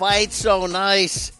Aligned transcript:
fight 0.00 0.32
so 0.32 0.64
nice. 0.64 1.30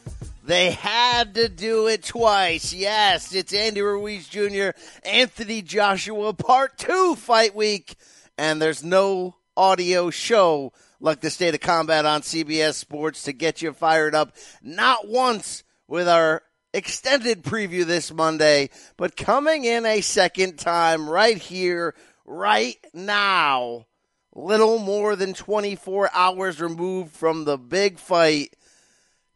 They 0.45 0.73
had 0.73 1.35
to 1.37 1.49
do 1.49 1.87
it 1.87 2.03
twice. 2.03 2.75
Yes, 2.75 3.35
it's 3.35 3.55
Andy 3.55 3.81
Ruiz 3.81 4.29
Jr., 4.29 4.73
Anthony 5.03 5.63
Joshua, 5.63 6.35
part 6.35 6.77
two 6.77 7.15
fight 7.15 7.55
week. 7.55 7.95
And 8.37 8.61
there's 8.61 8.85
no 8.85 9.37
audio 9.57 10.11
show 10.11 10.75
like 11.01 11.23
the 11.23 11.31
State 11.31 11.55
of 11.55 11.61
Combat 11.61 12.05
on 12.05 12.21
CBS 12.21 12.75
Sports 12.75 13.23
to 13.23 13.33
get 13.33 13.63
you 13.63 13.73
fired 13.73 14.15
up. 14.15 14.37
Not 14.61 15.09
once 15.09 15.65
with 15.89 16.07
our 16.07 16.43
extended 16.75 17.43
preview 17.43 17.87
this 17.87 18.13
Monday, 18.13 18.69
but 18.99 19.17
coming 19.17 19.65
in 19.65 19.87
a 19.87 20.03
second 20.03 20.59
time 20.59 21.09
right 21.09 21.39
here, 21.39 21.95
right 22.27 22.77
now, 22.93 23.87
little 24.35 24.79
more 24.79 25.17
than 25.17 25.35
24 25.35 26.11
hours 26.13 26.61
removed 26.61 27.13
from 27.13 27.45
the 27.45 27.59
big 27.59 27.99
fight 27.99 28.55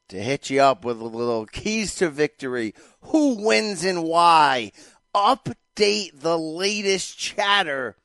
to 0.08 0.22
hit 0.22 0.50
you 0.50 0.60
up 0.60 0.84
with 0.84 1.00
a 1.00 1.04
little 1.04 1.46
keys 1.46 1.94
to 1.96 2.08
victory. 2.08 2.74
Who 3.02 3.44
wins 3.44 3.84
and 3.84 4.04
why? 4.04 4.72
Update 5.14 6.20
the 6.20 6.38
latest 6.38 7.18
chatter 7.18 7.96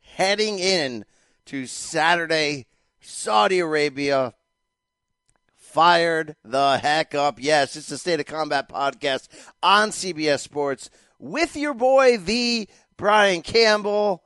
heading 0.00 0.58
in 0.58 1.04
to 1.46 1.66
Saturday, 1.66 2.66
Saudi 3.00 3.60
Arabia. 3.60 4.34
Fired 5.54 6.36
the 6.42 6.78
heck 6.78 7.14
up. 7.14 7.36
Yes, 7.38 7.76
it's 7.76 7.88
the 7.88 7.98
State 7.98 8.20
of 8.20 8.26
Combat 8.26 8.68
podcast 8.68 9.28
on 9.62 9.90
CBS 9.90 10.40
Sports 10.40 10.88
with 11.18 11.54
your 11.54 11.74
boy, 11.74 12.16
the 12.16 12.66
Brian 12.96 13.42
Campbell, 13.42 14.22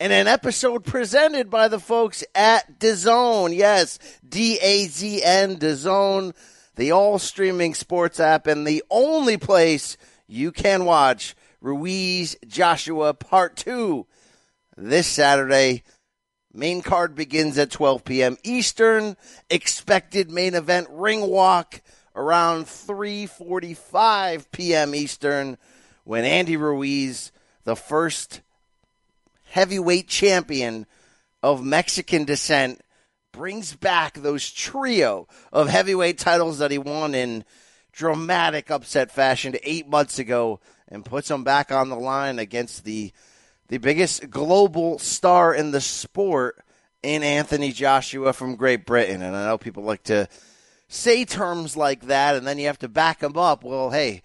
and 0.00 0.14
an 0.14 0.26
episode 0.26 0.82
presented 0.82 1.50
by 1.50 1.68
the 1.68 1.78
folks 1.78 2.24
at 2.34 2.80
DAZN. 2.80 3.54
Yes, 3.54 3.98
D 4.26 4.58
A 4.60 4.86
Z 4.86 5.22
N, 5.22 5.58
DAZN, 5.58 6.34
the 6.76 6.90
all 6.90 7.18
streaming 7.18 7.74
sports 7.74 8.18
app, 8.18 8.46
and 8.46 8.66
the 8.66 8.82
only 8.90 9.36
place 9.36 9.98
you 10.26 10.52
can 10.52 10.86
watch 10.86 11.36
Ruiz 11.60 12.34
Joshua 12.46 13.12
Part 13.12 13.56
2 13.56 14.06
this 14.78 15.06
Saturday. 15.06 15.82
Main 16.52 16.80
card 16.80 17.14
begins 17.14 17.58
at 17.58 17.70
12 17.70 18.02
p.m. 18.02 18.38
Eastern. 18.42 19.18
Expected 19.50 20.30
main 20.30 20.54
event 20.54 20.88
ring 20.90 21.28
walk 21.28 21.82
around 22.16 22.64
3:45 22.64 24.46
p.m. 24.50 24.94
Eastern 24.94 25.58
when 26.04 26.24
Andy 26.24 26.56
Ruiz, 26.56 27.32
the 27.64 27.76
first 27.76 28.40
heavyweight 29.50 30.08
champion 30.08 30.86
of 31.42 31.64
Mexican 31.64 32.24
descent, 32.24 32.80
brings 33.32 33.74
back 33.74 34.14
those 34.14 34.50
trio 34.50 35.28
of 35.52 35.68
heavyweight 35.68 36.18
titles 36.18 36.58
that 36.58 36.70
he 36.70 36.78
won 36.78 37.14
in 37.14 37.44
dramatic 37.92 38.70
upset 38.70 39.10
fashion 39.10 39.54
8 39.62 39.88
months 39.88 40.18
ago 40.18 40.60
and 40.88 41.04
puts 41.04 41.28
them 41.28 41.44
back 41.44 41.70
on 41.70 41.88
the 41.88 41.96
line 41.96 42.38
against 42.38 42.84
the 42.84 43.12
the 43.68 43.78
biggest 43.78 44.28
global 44.30 44.98
star 44.98 45.54
in 45.54 45.70
the 45.70 45.80
sport 45.80 46.60
in 47.04 47.22
Anthony 47.22 47.70
Joshua 47.70 48.32
from 48.32 48.56
Great 48.56 48.84
Britain. 48.84 49.22
And 49.22 49.36
I 49.36 49.46
know 49.46 49.58
people 49.58 49.84
like 49.84 50.02
to 50.04 50.28
say 50.88 51.24
terms 51.24 51.76
like 51.76 52.06
that, 52.06 52.34
and 52.34 52.44
then 52.44 52.58
you 52.58 52.66
have 52.66 52.80
to 52.80 52.88
back 52.88 53.20
them 53.20 53.36
up. 53.36 53.62
Well, 53.62 53.90
hey, 53.90 54.22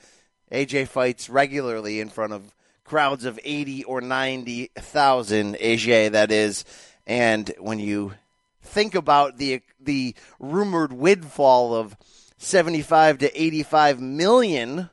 AJ 0.52 0.88
fights 0.88 1.30
regularly 1.30 2.00
in 2.00 2.10
front 2.10 2.34
of 2.34 2.56
crowds 2.86 3.26
of 3.26 3.40
80 3.44 3.84
or 3.84 4.00
90,000, 4.00 5.56
AJ, 5.56 6.12
that 6.12 6.32
is. 6.32 6.64
And 7.06 7.54
when 7.60 7.80
you 7.80 8.14
think 8.62 8.96
about 8.96 9.38
the 9.38 9.62
the 9.80 10.16
rumored 10.40 10.92
windfall 10.92 11.76
of 11.76 11.96
75 12.38 13.20
to 13.20 13.42
85 13.42 14.00
million 14.02 14.90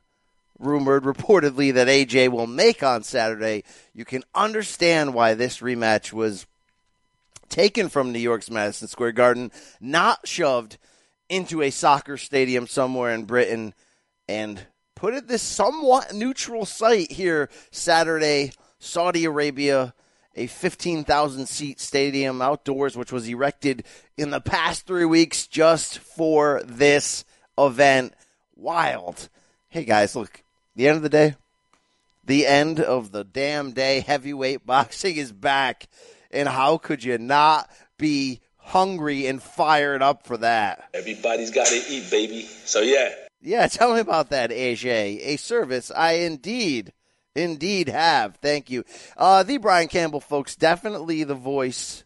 rumored 0.58 1.04
reportedly 1.04 1.72
that 1.74 1.88
AJ 1.88 2.28
will 2.28 2.46
make 2.46 2.82
on 2.82 3.02
Saturday, 3.02 3.64
you 3.94 4.04
can 4.04 4.22
understand 4.34 5.14
why 5.14 5.34
this 5.34 5.58
rematch 5.58 6.12
was 6.12 6.46
taken 7.48 7.88
from 7.88 8.12
New 8.12 8.18
York's 8.18 8.50
Madison 8.50 8.88
Square 8.88 9.12
Garden, 9.12 9.50
not 9.80 10.26
shoved 10.26 10.78
into 11.28 11.62
a 11.62 11.70
soccer 11.70 12.16
stadium 12.16 12.66
somewhere 12.66 13.12
in 13.12 13.24
Britain, 13.24 13.74
and 14.28 14.66
put 14.94 15.14
at 15.14 15.28
this 15.28 15.42
somewhat 15.42 16.14
neutral 16.14 16.64
site 16.64 17.12
here 17.12 17.48
Saturday, 17.70 18.52
Saudi 18.78 19.24
Arabia, 19.24 19.94
a 20.34 20.46
15,000 20.46 21.46
seat 21.46 21.80
stadium 21.80 22.40
outdoors, 22.40 22.96
which 22.96 23.12
was 23.12 23.28
erected 23.28 23.84
in 24.16 24.30
the 24.30 24.40
past 24.40 24.86
three 24.86 25.04
weeks 25.04 25.46
just 25.46 25.98
for 25.98 26.62
this 26.64 27.24
event. 27.58 28.14
Wild. 28.56 29.28
Hey 29.68 29.84
guys, 29.84 30.16
look, 30.16 30.42
the 30.76 30.88
end 30.88 30.96
of 30.96 31.02
the 31.02 31.08
day, 31.08 31.34
the 32.24 32.46
end 32.46 32.80
of 32.80 33.12
the 33.12 33.24
damn 33.24 33.72
day, 33.72 34.00
heavyweight 34.00 34.64
boxing 34.66 35.16
is 35.16 35.32
back. 35.32 35.88
And 36.30 36.48
how 36.48 36.78
could 36.78 37.04
you 37.04 37.18
not 37.18 37.68
be 37.98 38.40
hungry 38.56 39.26
and 39.26 39.42
fired 39.42 40.02
up 40.02 40.26
for 40.26 40.38
that? 40.38 40.88
Everybody's 40.94 41.50
got 41.50 41.66
to 41.66 41.82
eat, 41.88 42.10
baby. 42.10 42.42
So, 42.42 42.80
yeah. 42.80 43.12
Yeah, 43.42 43.66
tell 43.70 43.94
me 43.94 44.00
about 44.00 44.30
that, 44.30 44.50
AJ. 44.50 45.20
A 45.22 45.36
service 45.36 45.90
I 45.90 46.12
indeed, 46.12 46.92
indeed 47.34 47.88
have. 47.88 48.36
Thank 48.36 48.70
you. 48.70 48.84
Uh, 49.16 49.42
the 49.42 49.58
Brian 49.58 49.88
Campbell 49.88 50.20
folks, 50.20 50.56
definitely 50.56 51.24
the 51.24 51.34
voice 51.34 52.04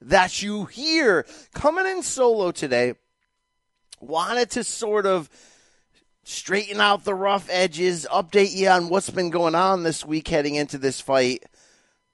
that 0.00 0.42
you 0.42 0.66
hear 0.66 1.26
coming 1.54 1.86
in 1.86 2.02
solo 2.02 2.50
today. 2.50 2.94
Wanted 4.00 4.50
to 4.50 4.64
sort 4.64 5.06
of 5.06 5.30
straighten 6.24 6.80
out 6.80 7.04
the 7.04 7.14
rough 7.14 7.48
edges, 7.50 8.06
update 8.10 8.54
you 8.54 8.68
on 8.68 8.88
what's 8.88 9.10
been 9.10 9.30
going 9.30 9.54
on 9.54 9.82
this 9.82 10.04
week 10.04 10.28
heading 10.28 10.56
into 10.56 10.76
this 10.76 11.00
fight. 11.00 11.44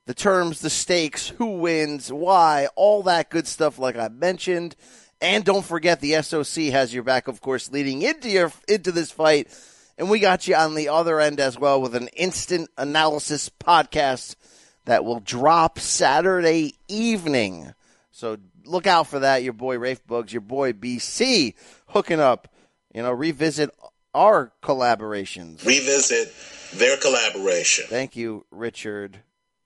The 0.06 0.14
terms, 0.14 0.60
the 0.60 0.70
stakes, 0.70 1.28
who 1.28 1.58
wins, 1.58 2.10
why, 2.10 2.68
all 2.76 3.02
that 3.04 3.28
good 3.28 3.46
stuff, 3.46 3.78
like 3.78 3.96
I 3.96 4.08
mentioned. 4.08 4.74
And 5.20 5.44
don't 5.44 5.64
forget, 5.64 6.00
the 6.00 6.22
SOC 6.22 6.64
has 6.70 6.94
your 6.94 7.02
back, 7.02 7.28
of 7.28 7.40
course, 7.40 7.72
leading 7.72 8.02
into 8.02 8.28
your 8.28 8.52
into 8.68 8.92
this 8.92 9.10
fight. 9.10 9.48
And 9.96 10.08
we 10.08 10.20
got 10.20 10.46
you 10.46 10.54
on 10.54 10.76
the 10.76 10.90
other 10.90 11.20
end 11.20 11.40
as 11.40 11.58
well 11.58 11.80
with 11.80 11.96
an 11.96 12.08
instant 12.08 12.70
analysis 12.78 13.50
podcast 13.50 14.36
that 14.84 15.04
will 15.04 15.18
drop 15.18 15.80
Saturday 15.80 16.74
evening. 16.86 17.74
So 18.12 18.38
look 18.64 18.86
out 18.86 19.08
for 19.08 19.18
that. 19.18 19.42
Your 19.42 19.54
boy 19.54 19.78
Rafe 19.78 20.06
Bugs, 20.06 20.32
your 20.32 20.40
boy 20.40 20.72
BC, 20.72 21.54
hooking 21.88 22.20
up. 22.20 22.48
You 22.94 23.02
know, 23.02 23.12
revisit 23.12 23.70
our 24.14 24.52
collaborations. 24.62 25.64
Revisit 25.64 26.32
their 26.74 26.96
collaboration. 26.96 27.86
Thank 27.88 28.16
you, 28.16 28.46
Richard 28.50 29.20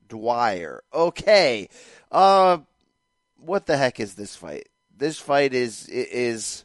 Dwyer. 0.09 0.83
Okay, 0.93 1.69
uh, 2.11 2.59
what 3.37 3.67
the 3.67 3.77
heck 3.77 4.01
is 4.01 4.15
this 4.15 4.35
fight? 4.35 4.69
This 5.03 5.19
fight 5.19 5.53
is 5.53 5.89
is 5.89 6.65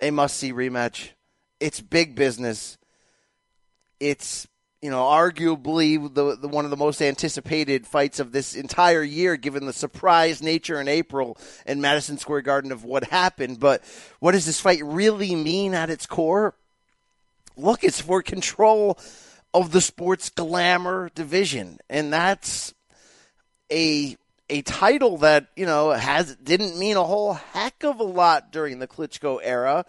a 0.00 0.10
must 0.10 0.38
see 0.38 0.54
rematch. 0.54 1.10
It's 1.60 1.82
big 1.82 2.14
business. 2.14 2.78
It's 4.00 4.48
you 4.80 4.90
know 4.90 5.02
arguably 5.02 6.02
the, 6.14 6.36
the 6.36 6.48
one 6.48 6.64
of 6.64 6.70
the 6.70 6.78
most 6.78 7.02
anticipated 7.02 7.86
fights 7.86 8.20
of 8.20 8.32
this 8.32 8.54
entire 8.54 9.02
year, 9.02 9.36
given 9.36 9.66
the 9.66 9.74
surprise 9.74 10.42
nature 10.42 10.80
in 10.80 10.88
April 10.88 11.36
in 11.66 11.82
Madison 11.82 12.16
Square 12.16 12.40
Garden 12.40 12.72
of 12.72 12.84
what 12.84 13.04
happened. 13.04 13.60
But 13.60 13.82
what 14.18 14.32
does 14.32 14.46
this 14.46 14.62
fight 14.62 14.82
really 14.82 15.34
mean 15.34 15.74
at 15.74 15.90
its 15.90 16.06
core? 16.06 16.54
look, 17.54 17.84
it's 17.84 18.00
for 18.00 18.22
control 18.22 18.98
of 19.52 19.72
the 19.72 19.82
sports 19.82 20.30
glamour 20.30 21.10
division, 21.14 21.80
and 21.90 22.10
that's 22.10 22.72
a 23.70 24.16
a 24.50 24.62
title 24.62 25.18
that 25.18 25.48
you 25.56 25.66
know 25.66 25.90
has 25.90 26.36
didn't 26.36 26.78
mean 26.78 26.96
a 26.96 27.04
whole 27.04 27.34
heck 27.34 27.84
of 27.84 28.00
a 28.00 28.04
lot 28.04 28.52
during 28.52 28.78
the 28.78 28.88
Klitschko 28.88 29.40
era. 29.42 29.84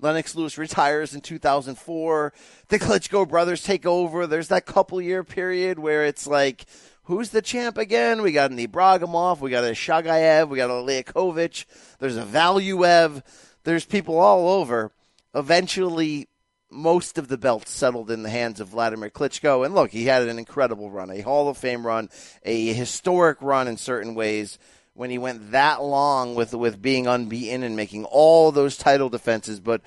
Lennox 0.00 0.34
Lewis 0.34 0.58
retires 0.58 1.14
in 1.14 1.20
2004. 1.20 2.32
The 2.68 2.78
Klitschko 2.78 3.28
brothers 3.28 3.62
take 3.62 3.86
over. 3.86 4.26
There's 4.26 4.48
that 4.48 4.66
couple 4.66 5.00
year 5.00 5.24
period 5.24 5.78
where 5.78 6.04
it's 6.04 6.26
like, 6.26 6.66
who's 7.04 7.30
the 7.30 7.40
champ 7.40 7.78
again? 7.78 8.22
We 8.22 8.32
got 8.32 8.50
an 8.50 8.58
Ibragimov, 8.58 9.40
we 9.40 9.50
got 9.50 9.64
a 9.64 9.68
Chagaev, 9.68 10.48
we 10.48 10.56
got 10.56 10.70
a 10.70 10.74
Liakhovich. 10.74 11.64
There's 12.00 12.16
a 12.16 12.24
Valuev. 12.24 13.22
There's 13.62 13.84
people 13.84 14.18
all 14.18 14.48
over. 14.48 14.92
Eventually, 15.34 16.28
most 16.74 17.18
of 17.18 17.28
the 17.28 17.38
belts 17.38 17.70
settled 17.70 18.10
in 18.10 18.22
the 18.22 18.30
hands 18.30 18.60
of 18.60 18.68
Vladimir 18.68 19.08
Klitschko. 19.08 19.64
And 19.64 19.74
look, 19.74 19.90
he 19.90 20.04
had 20.04 20.28
an 20.28 20.38
incredible 20.38 20.90
run, 20.90 21.10
a 21.10 21.20
Hall 21.20 21.48
of 21.48 21.56
Fame 21.56 21.86
run, 21.86 22.10
a 22.42 22.72
historic 22.72 23.40
run 23.40 23.68
in 23.68 23.76
certain 23.76 24.14
ways 24.14 24.58
when 24.94 25.10
he 25.10 25.18
went 25.18 25.52
that 25.52 25.82
long 25.82 26.34
with 26.34 26.54
with 26.54 26.82
being 26.82 27.06
unbeaten 27.06 27.62
and 27.62 27.76
making 27.76 28.04
all 28.04 28.52
those 28.52 28.76
title 28.76 29.08
defenses. 29.08 29.60
But 29.60 29.82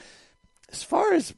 as 0.69 0.84
far 0.84 1.13
as 1.13 1.34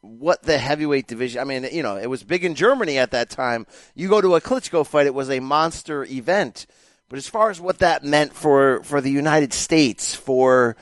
what 0.00 0.42
the 0.42 0.58
heavyweight 0.58 1.06
division, 1.06 1.40
I 1.40 1.44
mean, 1.44 1.66
you 1.72 1.82
know, 1.82 1.96
it 1.96 2.08
was 2.08 2.22
big 2.22 2.44
in 2.44 2.54
Germany 2.54 2.98
at 2.98 3.12
that 3.12 3.30
time. 3.30 3.66
You 3.94 4.08
go 4.08 4.20
to 4.20 4.36
a 4.36 4.40
Klitschko 4.40 4.86
fight, 4.86 5.06
it 5.06 5.14
was 5.14 5.30
a 5.30 5.40
monster 5.40 6.04
event. 6.04 6.66
But 7.08 7.18
as 7.18 7.28
far 7.28 7.50
as 7.50 7.60
what 7.60 7.80
that 7.80 8.04
meant 8.04 8.32
for, 8.32 8.82
for 8.84 9.00
the 9.00 9.10
United 9.10 9.52
States, 9.52 10.14
for 10.14 10.76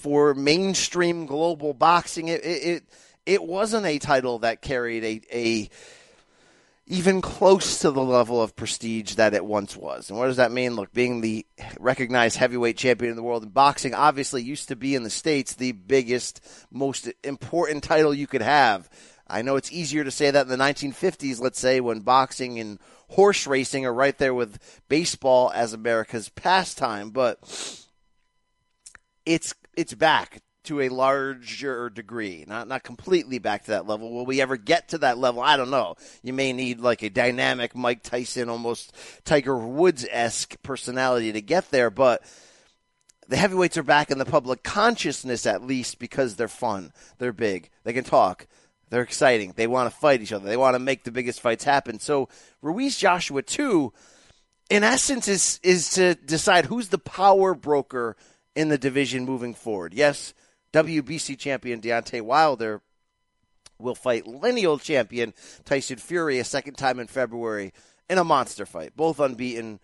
for 0.00 0.34
mainstream 0.34 1.26
global 1.26 1.74
boxing. 1.74 2.28
It, 2.28 2.40
it, 2.44 2.84
it, 3.26 3.42
wasn't 3.42 3.86
a 3.86 3.98
title 3.98 4.40
that 4.40 4.62
carried 4.62 5.04
a, 5.04 5.20
a 5.32 5.70
even 6.86 7.20
close 7.20 7.80
to 7.80 7.90
the 7.90 8.02
level 8.02 8.42
of 8.42 8.56
prestige 8.56 9.14
that 9.14 9.34
it 9.34 9.44
once 9.44 9.76
was. 9.76 10.10
And 10.10 10.18
what 10.18 10.26
does 10.26 10.38
that 10.38 10.52
mean? 10.52 10.74
Look, 10.74 10.92
being 10.92 11.20
the 11.20 11.46
recognized 11.78 12.36
heavyweight 12.36 12.76
champion 12.76 13.10
in 13.10 13.16
the 13.16 13.22
world 13.22 13.44
in 13.44 13.50
boxing 13.50 13.94
obviously 13.94 14.42
used 14.42 14.68
to 14.68 14.76
be 14.76 14.94
in 14.94 15.02
the 15.02 15.10
States 15.10 15.54
the 15.54 15.72
biggest, 15.72 16.40
most 16.70 17.08
important 17.22 17.84
title 17.84 18.14
you 18.14 18.26
could 18.26 18.42
have. 18.42 18.88
I 19.28 19.42
know 19.42 19.56
it's 19.56 19.70
easier 19.70 20.02
to 20.02 20.10
say 20.10 20.30
that 20.30 20.46
in 20.46 20.48
the 20.48 20.56
1950s, 20.56 21.40
let's 21.40 21.60
say, 21.60 21.80
when 21.80 22.00
boxing 22.00 22.58
and 22.58 22.80
horse 23.10 23.46
racing 23.46 23.86
are 23.86 23.94
right 23.94 24.16
there 24.18 24.34
with 24.34 24.58
baseball 24.88 25.52
as 25.54 25.72
America's 25.72 26.28
pastime, 26.30 27.10
but 27.10 27.38
it's 29.24 29.54
it's 29.76 29.94
back 29.94 30.42
to 30.64 30.80
a 30.82 30.88
larger 30.90 31.88
degree, 31.88 32.44
not 32.46 32.68
not 32.68 32.82
completely 32.82 33.38
back 33.38 33.64
to 33.64 33.70
that 33.70 33.86
level. 33.86 34.12
Will 34.12 34.26
we 34.26 34.40
ever 34.40 34.56
get 34.56 34.88
to 34.88 34.98
that 34.98 35.18
level? 35.18 35.40
I 35.42 35.56
don't 35.56 35.70
know. 35.70 35.94
You 36.22 36.32
may 36.32 36.52
need 36.52 36.80
like 36.80 37.02
a 37.02 37.10
dynamic 37.10 37.74
Mike 37.74 38.02
Tyson, 38.02 38.48
almost 38.48 38.94
Tiger 39.24 39.56
Woods 39.56 40.06
esque 40.10 40.60
personality 40.62 41.32
to 41.32 41.40
get 41.40 41.70
there, 41.70 41.90
but 41.90 42.22
the 43.26 43.36
heavyweights 43.36 43.78
are 43.78 43.82
back 43.82 44.10
in 44.10 44.18
the 44.18 44.24
public 44.24 44.62
consciousness 44.62 45.46
at 45.46 45.64
least 45.64 45.98
because 45.98 46.36
they're 46.36 46.48
fun, 46.48 46.92
they're 47.18 47.32
big, 47.32 47.70
they 47.84 47.92
can 47.92 48.04
talk, 48.04 48.46
they're 48.90 49.02
exciting, 49.02 49.54
they 49.56 49.66
want 49.66 49.90
to 49.90 49.96
fight 49.98 50.20
each 50.20 50.32
other, 50.32 50.46
they 50.46 50.56
want 50.56 50.74
to 50.74 50.80
make 50.80 51.04
the 51.04 51.12
biggest 51.12 51.40
fights 51.40 51.64
happen. 51.64 52.00
So 52.00 52.28
Ruiz 52.60 52.98
Joshua 52.98 53.42
two, 53.42 53.94
in 54.68 54.84
essence, 54.84 55.26
is 55.26 55.58
is 55.62 55.90
to 55.90 56.16
decide 56.16 56.66
who's 56.66 56.88
the 56.88 56.98
power 56.98 57.54
broker 57.54 58.16
in 58.54 58.68
the 58.68 58.78
division 58.78 59.24
moving 59.24 59.54
forward. 59.54 59.94
Yes, 59.94 60.34
WBC 60.72 61.38
champion 61.38 61.80
Deontay 61.80 62.22
Wilder 62.22 62.82
will 63.78 63.94
fight 63.94 64.26
lineal 64.26 64.78
champion 64.78 65.32
Tyson 65.64 65.96
Fury 65.96 66.38
a 66.38 66.44
second 66.44 66.74
time 66.74 67.00
in 67.00 67.06
February 67.06 67.72
in 68.08 68.18
a 68.18 68.24
monster 68.24 68.66
fight. 68.66 68.96
Both 68.96 69.20
unbeaten. 69.20 69.80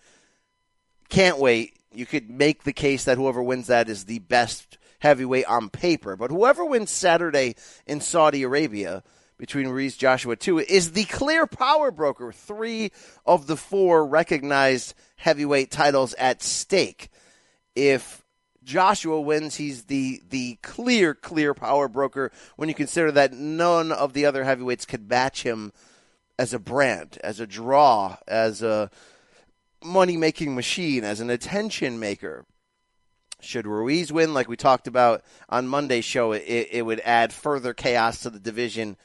Can't 1.09 1.39
wait. 1.39 1.75
You 1.93 2.05
could 2.07 2.29
make 2.29 2.65
the 2.65 2.73
case 2.73 3.05
that 3.05 3.17
whoever 3.17 3.43
wins 3.43 3.69
that 3.69 3.89
is 3.89 4.05
the 4.05 4.19
best 4.19 4.79
heavyweight 4.99 5.47
on 5.47 5.71
paper. 5.71 6.17
But 6.17 6.31
whoever 6.31 6.65
wins 6.65 6.91
Saturday 6.91 7.55
in 7.87 8.01
Saudi 8.01 8.43
Arabia 8.43 9.03
between 9.39 9.69
Ruiz 9.69 9.97
Joshua 9.97 10.37
2 10.37 10.59
is 10.61 10.93
the 10.93 11.05
clear 11.05 11.47
power 11.47 11.91
broker. 11.91 12.33
Three 12.33 12.91
of 13.25 13.47
the 13.47 13.57
four 13.57 14.07
recognized 14.07 14.95
heavyweight 15.17 15.71
titles 15.71 16.15
at 16.15 16.43
stake. 16.43 17.09
If 17.75 18.26
Joshua 18.67 19.21
wins, 19.21 19.55
he's 19.55 19.85
the 19.85 20.21
the 20.29 20.59
clear 20.61 21.15
clear 21.15 21.55
power 21.55 21.87
broker 21.87 22.33
when 22.57 22.69
you 22.69 22.75
consider 22.75 23.13
that 23.13 23.33
none 23.33 23.93
of 23.93 24.13
the 24.13 24.27
other 24.27 24.43
heavyweights 24.43 24.85
could 24.85 25.09
match 25.09 25.45
him 25.45 25.73
as 26.37 26.53
a 26.53 26.59
brand, 26.59 27.17
as 27.23 27.39
a 27.39 27.47
draw, 27.47 28.17
as 28.27 28.63
a 28.63 28.91
money 29.85 30.17
making 30.17 30.57
machine, 30.57 31.05
as 31.05 31.21
an 31.21 31.31
attention 31.31 32.01
maker. 32.01 32.45
Should 33.41 33.69
Ruiz 33.69 34.13
win, 34.13 34.35
like 34.35 34.49
we 34.49 34.57
talked 34.57 34.89
about 34.89 35.23
on 35.49 35.69
Monday's 35.69 36.05
show, 36.05 36.33
it, 36.33 36.69
it 36.73 36.85
would 36.85 37.01
add 37.05 37.33
further 37.33 37.73
chaos 37.73 38.21
to 38.23 38.31
the 38.31 38.41
division. 38.41 38.97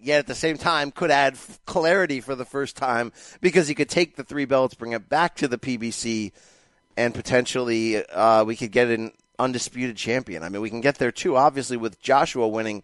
Yet 0.00 0.20
at 0.20 0.26
the 0.26 0.34
same 0.34 0.56
time, 0.56 0.90
could 0.90 1.10
add 1.10 1.36
clarity 1.66 2.20
for 2.22 2.34
the 2.34 2.46
first 2.46 2.76
time 2.76 3.12
because 3.42 3.68
he 3.68 3.74
could 3.74 3.90
take 3.90 4.16
the 4.16 4.24
three 4.24 4.46
belts, 4.46 4.74
bring 4.74 4.92
it 4.92 5.08
back 5.08 5.36
to 5.36 5.48
the 5.48 5.58
PBC, 5.58 6.32
and 6.96 7.14
potentially 7.14 8.04
uh, 8.06 8.44
we 8.44 8.56
could 8.56 8.72
get 8.72 8.88
an 8.88 9.12
undisputed 9.38 9.96
champion. 9.96 10.42
I 10.42 10.48
mean, 10.48 10.62
we 10.62 10.70
can 10.70 10.80
get 10.80 10.96
there 10.96 11.12
too. 11.12 11.36
Obviously, 11.36 11.76
with 11.76 12.00
Joshua 12.00 12.46
winning, 12.48 12.82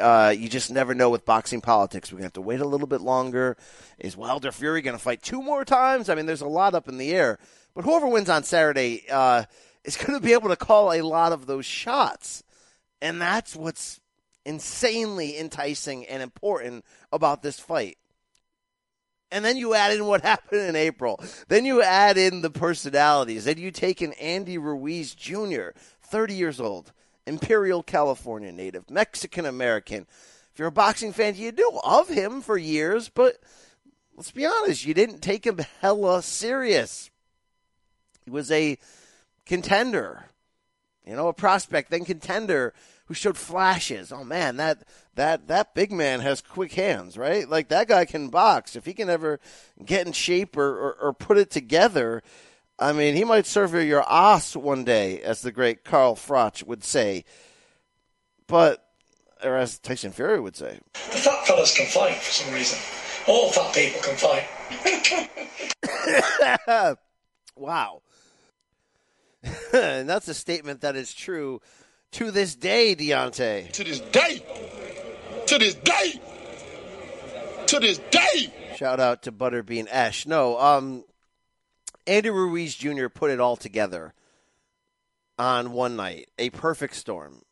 uh, 0.00 0.34
you 0.36 0.48
just 0.48 0.70
never 0.70 0.94
know 0.94 1.10
with 1.10 1.24
boxing 1.24 1.60
politics. 1.60 2.10
We're 2.10 2.18
gonna 2.18 2.26
have 2.26 2.32
to 2.34 2.40
wait 2.40 2.60
a 2.60 2.66
little 2.66 2.86
bit 2.86 3.00
longer. 3.00 3.56
Is 3.98 4.16
Wilder 4.16 4.52
Fury 4.52 4.82
gonna 4.82 4.98
fight 4.98 5.22
two 5.22 5.42
more 5.42 5.64
times? 5.64 6.08
I 6.08 6.14
mean, 6.14 6.26
there's 6.26 6.40
a 6.40 6.48
lot 6.48 6.74
up 6.74 6.88
in 6.88 6.98
the 6.98 7.12
air. 7.12 7.38
But 7.74 7.84
whoever 7.84 8.08
wins 8.08 8.28
on 8.28 8.42
Saturday 8.42 9.04
uh, 9.10 9.44
is 9.84 9.96
going 9.96 10.18
to 10.18 10.24
be 10.24 10.32
able 10.32 10.48
to 10.48 10.56
call 10.56 10.92
a 10.92 11.02
lot 11.02 11.32
of 11.32 11.46
those 11.46 11.66
shots, 11.66 12.42
and 13.00 13.20
that's 13.20 13.54
what's 13.54 14.00
insanely 14.44 15.38
enticing 15.38 16.06
and 16.06 16.22
important 16.22 16.84
about 17.12 17.42
this 17.42 17.60
fight. 17.60 17.98
And 19.32 19.44
then 19.44 19.56
you 19.56 19.74
add 19.74 19.92
in 19.92 20.06
what 20.06 20.22
happened 20.24 20.62
in 20.62 20.76
April. 20.76 21.22
Then 21.48 21.64
you 21.64 21.82
add 21.82 22.18
in 22.18 22.42
the 22.42 22.50
personalities. 22.50 23.44
Then 23.44 23.58
you 23.58 23.70
take 23.70 24.02
in 24.02 24.12
Andy 24.14 24.58
Ruiz 24.58 25.14
Jr., 25.14 25.70
30 26.02 26.34
years 26.34 26.60
old, 26.60 26.92
Imperial 27.26 27.82
California 27.82 28.50
native, 28.50 28.90
Mexican 28.90 29.46
American. 29.46 30.06
If 30.52 30.58
you're 30.58 30.68
a 30.68 30.72
boxing 30.72 31.12
fan, 31.12 31.36
you 31.36 31.52
knew 31.52 31.80
of 31.84 32.08
him 32.08 32.40
for 32.40 32.58
years, 32.58 33.08
but 33.08 33.36
let's 34.16 34.32
be 34.32 34.44
honest, 34.44 34.84
you 34.84 34.94
didn't 34.94 35.20
take 35.20 35.46
him 35.46 35.60
hella 35.80 36.22
serious. 36.22 37.10
He 38.24 38.30
was 38.30 38.50
a 38.50 38.76
contender, 39.46 40.24
you 41.06 41.14
know, 41.14 41.28
a 41.28 41.32
prospect, 41.32 41.90
then 41.90 42.04
contender 42.04 42.74
who 43.10 43.14
showed 43.14 43.36
flashes. 43.36 44.12
Oh 44.12 44.22
man, 44.22 44.56
that 44.58 44.84
that 45.16 45.48
that 45.48 45.74
big 45.74 45.90
man 45.90 46.20
has 46.20 46.40
quick 46.40 46.74
hands, 46.74 47.18
right? 47.18 47.48
Like 47.48 47.66
that 47.70 47.88
guy 47.88 48.04
can 48.04 48.28
box. 48.28 48.76
If 48.76 48.86
he 48.86 48.94
can 48.94 49.10
ever 49.10 49.40
get 49.84 50.06
in 50.06 50.12
shape 50.12 50.56
or, 50.56 50.68
or, 50.68 50.92
or 50.92 51.12
put 51.12 51.36
it 51.36 51.50
together, 51.50 52.22
I 52.78 52.92
mean, 52.92 53.16
he 53.16 53.24
might 53.24 53.46
serve 53.46 53.74
your 53.74 54.08
ass 54.08 54.54
one 54.54 54.84
day, 54.84 55.20
as 55.22 55.42
the 55.42 55.50
great 55.50 55.82
Carl 55.82 56.14
Froch 56.14 56.62
would 56.62 56.84
say. 56.84 57.24
But, 58.46 58.86
or 59.42 59.56
as 59.56 59.80
Tyson 59.80 60.12
Fury 60.12 60.38
would 60.38 60.54
say, 60.54 60.78
the 60.92 61.18
fat 61.18 61.44
fellas 61.48 61.76
can 61.76 61.86
fight 61.86 62.14
for 62.14 62.30
some 62.30 62.54
reason. 62.54 62.78
All 63.26 63.50
fat 63.50 63.74
people 63.74 64.02
can 64.02 64.16
fight. 64.16 64.46
wow. 67.56 68.02
and 69.72 70.08
that's 70.08 70.28
a 70.28 70.34
statement 70.34 70.82
that 70.82 70.94
is 70.94 71.12
true 71.12 71.60
to 72.12 72.30
this 72.30 72.54
day, 72.54 72.94
Deontay. 72.94 73.72
To 73.72 73.84
this 73.84 74.00
day. 74.00 74.42
To 75.46 75.58
this 75.58 75.74
day. 75.74 76.20
To 77.66 77.78
this 77.78 77.98
day. 77.98 78.52
Shout 78.76 79.00
out 79.00 79.22
to 79.24 79.32
Butterbean 79.32 79.88
Ash. 79.90 80.26
No, 80.26 80.58
um, 80.58 81.04
Andy 82.06 82.30
Ruiz 82.30 82.74
Jr. 82.74 83.08
put 83.08 83.30
it 83.30 83.40
all 83.40 83.56
together 83.56 84.14
on 85.38 85.72
one 85.72 85.96
night. 85.96 86.28
A 86.38 86.50
perfect 86.50 86.96
storm. 86.96 87.42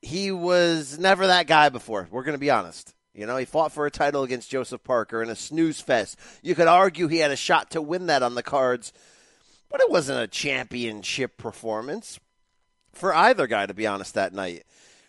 He 0.00 0.30
was 0.30 0.98
never 0.98 1.26
that 1.26 1.46
guy 1.46 1.70
before. 1.70 2.06
We're 2.10 2.24
going 2.24 2.34
to 2.34 2.38
be 2.38 2.50
honest. 2.50 2.94
You 3.14 3.26
know, 3.26 3.36
he 3.36 3.44
fought 3.44 3.72
for 3.72 3.86
a 3.86 3.90
title 3.90 4.24
against 4.24 4.50
Joseph 4.50 4.82
Parker 4.84 5.22
in 5.22 5.30
a 5.30 5.36
snooze 5.36 5.80
fest. 5.80 6.18
You 6.42 6.54
could 6.54 6.66
argue 6.66 7.06
he 7.06 7.18
had 7.18 7.30
a 7.30 7.36
shot 7.36 7.70
to 7.70 7.80
win 7.80 8.06
that 8.06 8.22
on 8.22 8.34
the 8.34 8.42
cards, 8.42 8.92
but 9.70 9.80
it 9.80 9.90
wasn't 9.90 10.20
a 10.20 10.26
championship 10.26 11.38
performance 11.38 12.18
for 12.96 13.14
either 13.14 13.46
guy, 13.46 13.66
to 13.66 13.74
be 13.74 13.86
honest, 13.86 14.14
that 14.14 14.32
night. 14.32 14.64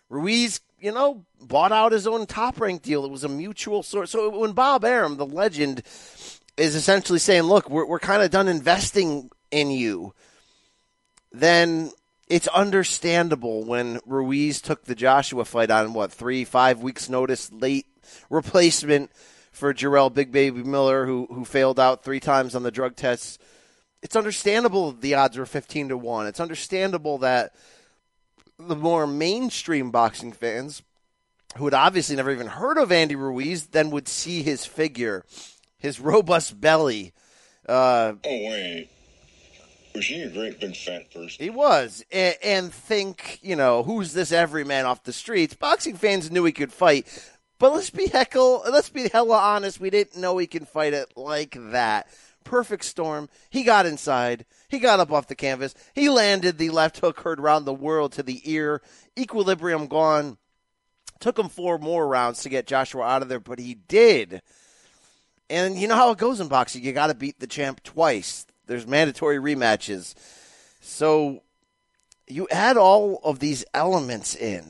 Ruiz, 0.09 0.61
you 0.79 0.91
know, 0.91 1.25
bought 1.41 1.71
out 1.71 1.91
his 1.91 2.07
own 2.07 2.25
top 2.25 2.59
rank 2.59 2.81
deal. 2.81 3.05
It 3.05 3.11
was 3.11 3.23
a 3.23 3.29
mutual 3.29 3.83
sort. 3.83 4.09
So 4.09 4.37
when 4.37 4.53
Bob 4.53 4.85
Arum, 4.85 5.17
the 5.17 5.25
legend, 5.25 5.83
is 6.57 6.75
essentially 6.75 7.19
saying, 7.19 7.43
look, 7.43 7.69
we're, 7.69 7.85
we're 7.85 7.99
kind 7.99 8.21
of 8.21 8.31
done 8.31 8.47
investing 8.47 9.29
in 9.51 9.71
you, 9.71 10.13
then 11.31 11.91
it's 12.27 12.47
understandable 12.47 13.63
when 13.63 13.99
Ruiz 14.05 14.61
took 14.61 14.85
the 14.85 14.95
Joshua 14.95 15.45
fight 15.45 15.69
on, 15.69 15.93
what, 15.93 16.11
three, 16.11 16.43
five 16.45 16.81
weeks' 16.81 17.09
notice, 17.09 17.51
late 17.51 17.87
replacement 18.29 19.11
for 19.51 19.73
Jarrell 19.73 20.13
Big 20.13 20.31
Baby 20.31 20.63
Miller, 20.63 21.05
who, 21.05 21.27
who 21.31 21.45
failed 21.45 21.79
out 21.79 22.03
three 22.03 22.19
times 22.19 22.55
on 22.55 22.63
the 22.63 22.71
drug 22.71 22.95
tests. 22.95 23.37
It's 24.01 24.15
understandable 24.15 24.91
the 24.91 25.15
odds 25.15 25.37
were 25.37 25.45
15 25.45 25.89
to 25.89 25.97
1. 25.97 26.27
It's 26.27 26.39
understandable 26.39 27.19
that 27.19 27.53
the 28.57 28.75
more 28.75 29.05
mainstream 29.07 29.91
boxing 29.91 30.31
fans 30.31 30.81
who 31.57 31.65
had 31.65 31.73
obviously 31.73 32.15
never 32.15 32.31
even 32.31 32.47
heard 32.47 32.77
of 32.77 32.91
Andy 32.91 33.15
Ruiz 33.15 33.67
then 33.67 33.89
would 33.91 34.07
see 34.07 34.43
his 34.43 34.65
figure, 34.65 35.23
his 35.77 35.99
robust 35.99 36.59
belly. 36.59 37.13
Uh, 37.67 38.13
oh, 38.23 38.29
wait. 38.29 38.89
Was 39.95 40.05
he 40.05 40.23
a 40.23 40.29
great 40.29 40.59
big 40.59 40.75
fat 40.75 41.09
person? 41.11 41.43
He 41.43 41.49
was. 41.49 42.03
And, 42.11 42.35
and 42.43 42.73
think, 42.73 43.39
you 43.41 43.55
know, 43.55 43.83
who's 43.83 44.13
this 44.13 44.33
everyman 44.33 44.85
off 44.85 45.03
the 45.03 45.13
streets? 45.13 45.53
Boxing 45.53 45.95
fans 45.95 46.29
knew 46.29 46.43
he 46.43 46.51
could 46.51 46.73
fight. 46.73 47.07
But 47.57 47.73
let's 47.73 47.89
be 47.89 48.07
heckle, 48.07 48.63
let's 48.69 48.89
be 48.89 49.07
hella 49.07 49.37
honest. 49.37 49.79
We 49.79 49.89
didn't 49.89 50.19
know 50.19 50.37
he 50.37 50.47
can 50.47 50.65
fight 50.65 50.93
it 50.93 51.13
like 51.15 51.55
that. 51.71 52.07
Perfect 52.43 52.83
storm. 52.83 53.29
He 53.49 53.63
got 53.63 53.85
inside. 53.85 54.45
He 54.75 54.81
got 54.81 54.99
up 54.99 55.13
off 55.13 55.27
the 55.27 55.35
canvas. 55.35 55.73
He 55.93 56.09
landed 56.09 56.57
the 56.57 56.69
left 56.69 56.99
hook 56.99 57.21
heard 57.21 57.39
around 57.39 57.63
the 57.63 57.73
world 57.73 58.11
to 58.13 58.23
the 58.23 58.41
ear. 58.43 58.81
Equilibrium 59.17 59.87
gone. 59.87 60.37
Took 61.21 61.39
him 61.39 61.47
four 61.47 61.77
more 61.77 62.05
rounds 62.05 62.43
to 62.43 62.49
get 62.49 62.67
Joshua 62.67 63.03
out 63.03 63.21
of 63.21 63.29
there, 63.29 63.39
but 63.39 63.57
he 63.57 63.75
did. 63.75 64.41
And 65.49 65.79
you 65.79 65.87
know 65.87 65.95
how 65.95 66.11
it 66.11 66.17
goes 66.17 66.41
in 66.41 66.49
boxing. 66.49 66.83
You 66.83 66.91
got 66.91 67.07
to 67.07 67.13
beat 67.13 67.39
the 67.39 67.47
champ 67.47 67.83
twice. 67.83 68.45
There's 68.67 68.85
mandatory 68.85 69.37
rematches. 69.37 70.13
So 70.81 71.41
you 72.27 72.45
add 72.51 72.75
all 72.75 73.21
of 73.23 73.39
these 73.39 73.63
elements 73.73 74.35
in 74.35 74.65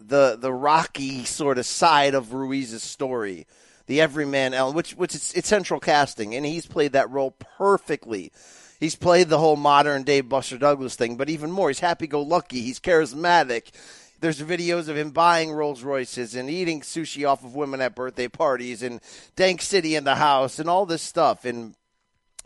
the 0.00 0.36
the 0.36 0.52
rocky 0.52 1.24
sort 1.24 1.58
of 1.58 1.66
side 1.66 2.14
of 2.14 2.34
Ruiz's 2.34 2.82
story, 2.82 3.46
the 3.86 4.00
everyman 4.00 4.52
element, 4.52 4.74
which 4.74 4.96
which 4.96 5.14
is 5.14 5.32
it's 5.32 5.46
central 5.46 5.78
casting, 5.78 6.34
and 6.34 6.44
he's 6.44 6.66
played 6.66 6.90
that 6.94 7.08
role 7.08 7.30
perfectly. 7.30 8.32
He's 8.80 8.96
played 8.96 9.28
the 9.28 9.38
whole 9.38 9.56
modern 9.56 10.02
day 10.02 10.20
Buster 10.20 10.58
Douglas 10.58 10.96
thing, 10.96 11.16
but 11.16 11.30
even 11.30 11.50
more, 11.50 11.68
he's 11.68 11.80
happy 11.80 12.06
go 12.06 12.22
lucky. 12.22 12.60
He's 12.60 12.80
charismatic. 12.80 13.70
There's 14.20 14.40
videos 14.40 14.88
of 14.88 14.96
him 14.96 15.10
buying 15.10 15.52
Rolls 15.52 15.82
Royces 15.82 16.34
and 16.34 16.48
eating 16.48 16.80
sushi 16.80 17.28
off 17.28 17.44
of 17.44 17.54
women 17.54 17.80
at 17.80 17.94
birthday 17.94 18.28
parties 18.28 18.82
and 18.82 19.00
Dank 19.36 19.60
City 19.60 19.96
in 19.96 20.04
the 20.04 20.14
house 20.14 20.58
and 20.58 20.68
all 20.68 20.86
this 20.86 21.02
stuff. 21.02 21.44
And, 21.44 21.74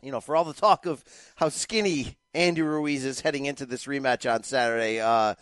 you 0.02 0.11
know, 0.11 0.20
for 0.20 0.35
all 0.35 0.44
the 0.44 0.54
talk 0.54 0.87
of 0.87 1.04
how 1.37 1.49
skinny 1.50 2.16
Andy 2.35 2.62
Ruiz 2.62 3.04
is 3.04 3.20
heading 3.20 3.47
into 3.47 3.64
this 3.64 3.87
rematch 3.87 4.32
on 4.32 4.42
Saturday, 4.42 5.00
uh, 5.00 5.35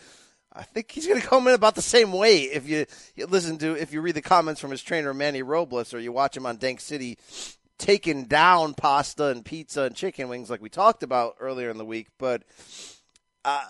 I 0.52 0.62
think 0.62 0.90
he's 0.90 1.06
going 1.06 1.20
to 1.20 1.26
come 1.26 1.46
in 1.48 1.54
about 1.54 1.74
the 1.74 1.82
same 1.82 2.12
weight 2.12 2.50
if 2.52 2.68
you, 2.68 2.86
you, 3.14 3.26
listen 3.26 3.58
to 3.58 3.74
if 3.74 3.92
you 3.92 4.00
read 4.00 4.14
the 4.14 4.22
comments 4.22 4.60
from 4.60 4.70
his 4.70 4.82
trainer 4.82 5.12
Manny 5.12 5.42
Robles 5.42 5.92
or 5.92 6.00
you 6.00 6.12
watch 6.12 6.36
him 6.36 6.46
on 6.46 6.56
Dank 6.56 6.80
City 6.80 7.18
taking 7.78 8.24
down 8.24 8.74
pasta 8.74 9.26
and 9.26 9.44
pizza 9.44 9.82
and 9.82 9.94
chicken 9.94 10.28
wings 10.28 10.50
like 10.50 10.62
we 10.62 10.68
talked 10.68 11.02
about 11.02 11.36
earlier 11.40 11.70
in 11.70 11.78
the 11.78 11.84
week. 11.84 12.08
But 12.18 12.42
uh, 13.44 13.64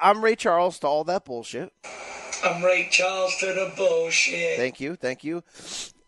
I'm 0.00 0.22
Ray 0.22 0.36
Charles 0.36 0.78
to 0.80 0.86
all 0.86 1.04
that 1.04 1.24
bullshit. 1.24 1.72
I'm 2.44 2.62
Ray 2.62 2.88
Charles 2.90 3.36
to 3.40 3.46
the 3.46 3.72
bullshit. 3.76 4.56
Thank 4.56 4.80
you, 4.80 4.96
thank 4.96 5.24
you. 5.24 5.42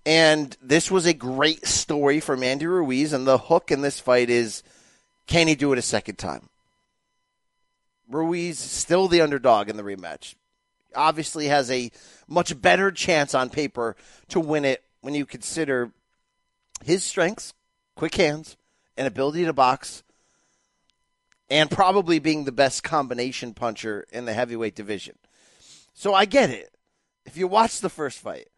And 0.06 0.56
this 0.62 0.90
was 0.90 1.06
a 1.06 1.12
great 1.12 1.66
story 1.66 2.20
from 2.20 2.42
Andy 2.42 2.66
Ruiz, 2.66 3.12
and 3.12 3.26
the 3.26 3.38
hook 3.38 3.70
in 3.70 3.82
this 3.82 4.00
fight 4.00 4.30
is 4.30 4.62
can 5.26 5.47
he 5.47 5.54
do 5.54 5.73
it 5.73 5.78
a 5.78 5.82
second 5.82 6.16
time? 6.16 6.49
Ruiz 8.09 8.59
still 8.59 9.09
the 9.09 9.20
underdog 9.20 9.68
in 9.68 9.76
the 9.76 9.82
rematch. 9.82 10.35
Obviously 10.94 11.47
has 11.47 11.70
a 11.70 11.92
much 12.26 12.61
better 12.61 12.90
chance 12.90 13.35
on 13.35 13.50
paper 13.50 13.94
to 14.28 14.40
win 14.40 14.64
it 14.64 14.82
when 15.00 15.14
you 15.14 15.25
consider 15.25 15.92
his 16.84 17.04
strengths, 17.04 17.54
quick 17.96 18.14
hands, 18.14 18.56
and 18.96 19.06
ability 19.06 19.44
to 19.44 19.52
box, 19.52 20.02
and 21.49 21.70
probably 21.70 22.18
being 22.18 22.44
the 22.44 22.52
best 22.52 22.82
combination 22.82 23.54
puncher 23.54 24.06
in 24.12 24.25
the 24.25 24.32
heavyweight 24.32 24.76
division. 24.76 25.16
So 25.92 26.14
I 26.14 26.25
get 26.25 26.50
it. 26.50 26.75
If 27.26 27.37
you 27.37 27.49
watch 27.49 27.80
the 27.80 27.88
first 27.88 28.18
fight, 28.18 28.49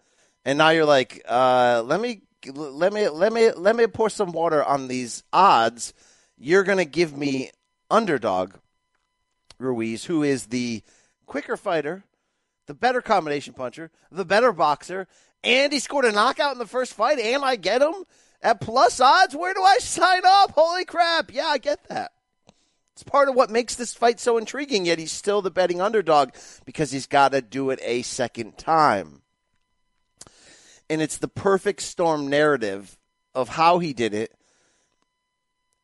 and 0.44 0.58
now 0.58 0.70
you're 0.70 0.84
like, 0.84 1.22
uh, 1.28 1.82
let 1.84 2.00
me 2.00 2.22
let 2.54 2.92
me 2.92 3.08
let 3.08 3.32
me 3.32 3.52
let 3.52 3.76
me 3.76 3.86
pour 3.86 4.10
some 4.10 4.32
water 4.32 4.62
on 4.64 4.88
these 4.88 5.22
odds. 5.32 5.94
You're 6.38 6.64
gonna 6.64 6.84
give 6.84 7.16
me 7.16 7.50
underdog 7.90 8.54
Ruiz, 9.58 10.04
who 10.04 10.22
is 10.22 10.46
the 10.46 10.82
quicker 11.26 11.56
fighter, 11.56 12.04
the 12.66 12.74
better 12.74 13.00
combination 13.00 13.54
puncher, 13.54 13.90
the 14.10 14.24
better 14.24 14.52
boxer, 14.52 15.06
and 15.44 15.72
he 15.72 15.78
scored 15.78 16.04
a 16.04 16.12
knockout 16.12 16.52
in 16.52 16.58
the 16.58 16.66
first 16.66 16.94
fight, 16.94 17.18
and 17.18 17.44
I 17.44 17.56
get 17.56 17.82
him 17.82 18.04
at 18.42 18.60
plus 18.60 19.00
odds. 19.00 19.34
Where 19.34 19.54
do 19.54 19.62
I 19.62 19.78
sign 19.78 20.22
up? 20.24 20.52
Holy 20.52 20.84
crap. 20.84 21.32
Yeah, 21.32 21.46
I 21.46 21.58
get 21.58 21.88
that. 21.88 22.12
It's 22.94 23.02
part 23.02 23.28
of 23.28 23.34
what 23.34 23.50
makes 23.50 23.74
this 23.74 23.94
fight 23.94 24.20
so 24.20 24.36
intriguing, 24.36 24.84
yet 24.86 24.98
he's 24.98 25.12
still 25.12 25.42
the 25.42 25.50
betting 25.50 25.80
underdog 25.80 26.30
because 26.64 26.90
he's 26.90 27.06
got 27.06 27.32
to 27.32 27.40
do 27.40 27.70
it 27.70 27.80
a 27.82 28.02
second 28.02 28.58
time. 28.58 29.22
And 30.90 31.00
it's 31.00 31.16
the 31.16 31.28
perfect 31.28 31.80
storm 31.80 32.28
narrative 32.28 32.98
of 33.34 33.48
how 33.48 33.78
he 33.78 33.92
did 33.94 34.12
it 34.12 34.34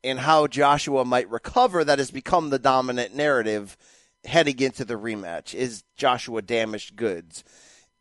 and 0.04 0.18
how 0.18 0.46
Joshua 0.46 1.04
might 1.04 1.30
recover 1.30 1.82
that 1.82 1.98
has 1.98 2.10
become 2.10 2.50
the 2.50 2.58
dominant 2.58 3.14
narrative 3.14 3.76
heading 4.24 4.60
into 4.60 4.84
the 4.84 4.94
rematch. 4.94 5.54
Is 5.54 5.84
Joshua 5.96 6.42
damaged 6.42 6.94
goods? 6.94 7.42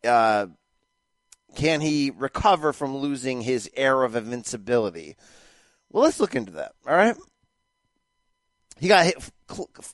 Uh, 0.03 0.47
can 1.55 1.81
he 1.81 2.11
recover 2.15 2.73
from 2.73 2.97
losing 2.97 3.41
his 3.41 3.69
air 3.75 4.03
of 4.03 4.15
invincibility? 4.15 5.15
Well, 5.89 6.03
let's 6.03 6.19
look 6.19 6.35
into 6.35 6.53
that. 6.53 6.73
All 6.87 6.95
right. 6.95 7.15
He 8.79 8.87
got 8.87 9.05
hit 9.05 9.17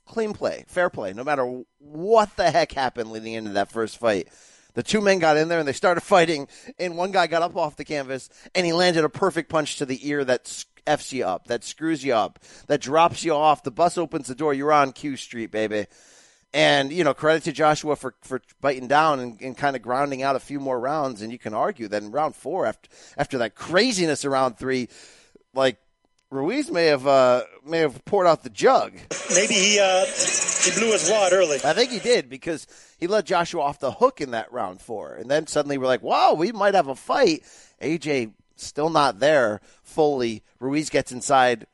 clean 0.05 0.33
play, 0.33 0.65
fair 0.67 0.89
play, 0.89 1.13
no 1.13 1.23
matter 1.23 1.63
what 1.77 2.35
the 2.35 2.51
heck 2.51 2.71
happened 2.73 3.11
leading 3.11 3.33
into 3.33 3.51
that 3.51 3.71
first 3.71 3.97
fight. 3.97 4.27
The 4.73 4.83
two 4.83 5.01
men 5.01 5.19
got 5.19 5.37
in 5.37 5.47
there 5.47 5.59
and 5.59 5.67
they 5.67 5.73
started 5.73 6.01
fighting, 6.03 6.47
and 6.79 6.97
one 6.97 7.11
guy 7.11 7.27
got 7.27 7.43
up 7.43 7.55
off 7.55 7.77
the 7.77 7.85
canvas 7.85 8.29
and 8.55 8.65
he 8.65 8.73
landed 8.73 9.03
a 9.03 9.09
perfect 9.09 9.49
punch 9.49 9.77
to 9.77 9.85
the 9.85 10.07
ear 10.07 10.25
that 10.25 10.65
f's 10.85 11.13
you 11.13 11.25
up, 11.25 11.47
that 11.47 11.63
screws 11.63 12.03
you 12.03 12.13
up, 12.13 12.39
that 12.67 12.81
drops 12.81 13.23
you 13.23 13.33
off. 13.33 13.63
The 13.63 13.71
bus 13.71 13.97
opens 13.97 14.27
the 14.27 14.35
door. 14.35 14.53
You're 14.53 14.73
on 14.73 14.91
Q 14.91 15.15
Street, 15.15 15.51
baby. 15.51 15.85
And, 16.53 16.93
you 16.93 17.03
know, 17.03 17.15
credit 17.15 17.43
to 17.45 17.51
Joshua 17.51 17.95
for, 17.95 18.13
for 18.21 18.41
biting 18.61 18.87
down 18.87 19.19
and, 19.19 19.41
and 19.41 19.57
kind 19.57 19.75
of 19.75 19.81
grounding 19.81 20.21
out 20.21 20.35
a 20.35 20.39
few 20.39 20.59
more 20.59 20.79
rounds. 20.79 21.21
And 21.21 21.31
you 21.31 21.39
can 21.39 21.55
argue 21.55 21.87
that 21.87 22.03
in 22.03 22.11
round 22.11 22.35
four, 22.35 22.67
after, 22.67 22.89
after 23.17 23.37
that 23.39 23.55
craziness 23.55 24.23
around 24.23 24.57
three, 24.59 24.87
like, 25.55 25.77
Ruiz 26.29 26.71
may 26.71 26.87
have 26.87 27.05
uh, 27.05 27.43
may 27.63 27.77
have 27.77 28.03
poured 28.05 28.25
out 28.25 28.41
the 28.41 28.49
jug. 28.49 28.93
Maybe 29.35 29.53
he 29.53 29.79
uh, 29.79 30.05
he 30.05 30.71
blew 30.71 30.91
his 30.91 31.07
wad 31.09 31.31
early. 31.31 31.57
I 31.63 31.73
think 31.73 31.91
he 31.91 31.99
did 31.99 32.27
because 32.27 32.65
he 32.97 33.05
let 33.05 33.25
Joshua 33.25 33.61
off 33.61 33.79
the 33.79 33.91
hook 33.91 34.19
in 34.19 34.31
that 34.31 34.51
round 34.51 34.81
four, 34.81 35.13
and 35.13 35.29
then 35.29 35.45
suddenly 35.45 35.77
we're 35.77 35.85
like, 35.85 36.01
"Wow, 36.01 36.33
we 36.33 36.51
might 36.51 36.73
have 36.73 36.87
a 36.87 36.95
fight." 36.95 37.43
AJ 37.79 38.31
still 38.55 38.89
not 38.89 39.19
there 39.19 39.61
fully. 39.83 40.43
Ruiz 40.59 40.89
gets 40.89 41.11
inside, 41.11 41.67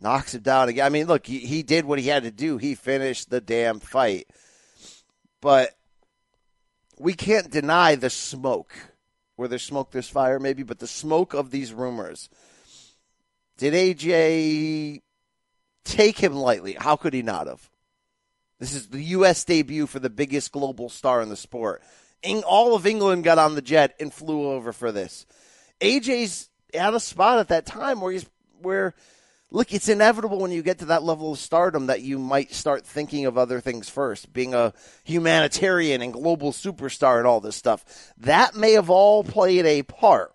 knocks 0.00 0.34
him 0.34 0.42
down 0.42 0.68
again. 0.68 0.86
I 0.86 0.88
mean, 0.88 1.06
look, 1.06 1.26
he, 1.26 1.38
he 1.38 1.62
did 1.62 1.84
what 1.84 1.98
he 1.98 2.08
had 2.08 2.22
to 2.24 2.30
do. 2.30 2.58
He 2.58 2.74
finished 2.74 3.30
the 3.30 3.40
damn 3.40 3.80
fight. 3.80 4.26
But 5.40 5.76
we 6.98 7.14
can't 7.14 7.50
deny 7.50 7.94
the 7.94 8.10
smoke. 8.10 8.72
Where 9.36 9.48
there's 9.48 9.62
smoke, 9.62 9.90
there's 9.90 10.08
fire, 10.08 10.38
maybe, 10.38 10.62
but 10.62 10.80
the 10.80 10.86
smoke 10.86 11.32
of 11.32 11.50
these 11.50 11.72
rumors. 11.72 12.28
Did 13.56 13.72
AJ 13.72 15.00
take 15.84 16.18
him 16.18 16.34
lightly? 16.34 16.74
How 16.78 16.96
could 16.96 17.14
he 17.14 17.22
not 17.22 17.46
have? 17.46 17.70
This 18.58 18.74
is 18.74 18.88
the 18.88 19.02
U.S. 19.02 19.42
debut 19.44 19.86
for 19.86 19.98
the 19.98 20.10
biggest 20.10 20.52
global 20.52 20.90
star 20.90 21.22
in 21.22 21.30
the 21.30 21.36
sport. 21.36 21.82
All 22.46 22.74
of 22.74 22.86
England 22.86 23.24
got 23.24 23.38
on 23.38 23.54
the 23.54 23.62
jet 23.62 23.96
and 23.98 24.12
flew 24.12 24.50
over 24.50 24.72
for 24.74 24.92
this. 24.92 25.24
AJ's 25.80 26.50
at 26.74 26.92
a 26.92 27.00
spot 27.00 27.38
at 27.38 27.48
that 27.48 27.64
time 27.64 28.00
where 28.00 28.12
he's 28.12 28.26
where 28.60 28.94
look, 29.50 29.72
it's 29.72 29.88
inevitable 29.88 30.38
when 30.38 30.52
you 30.52 30.62
get 30.62 30.78
to 30.78 30.86
that 30.86 31.02
level 31.02 31.32
of 31.32 31.38
stardom 31.38 31.86
that 31.86 32.02
you 32.02 32.18
might 32.18 32.52
start 32.52 32.86
thinking 32.86 33.26
of 33.26 33.36
other 33.36 33.60
things 33.60 33.88
first, 33.88 34.32
being 34.32 34.54
a 34.54 34.72
humanitarian 35.04 36.02
and 36.02 36.12
global 36.12 36.52
superstar 36.52 37.18
and 37.18 37.26
all 37.26 37.40
this 37.40 37.56
stuff. 37.56 38.12
That 38.18 38.54
may 38.54 38.72
have 38.72 38.90
all 38.90 39.24
played 39.24 39.66
a 39.66 39.82
part. 39.82 40.34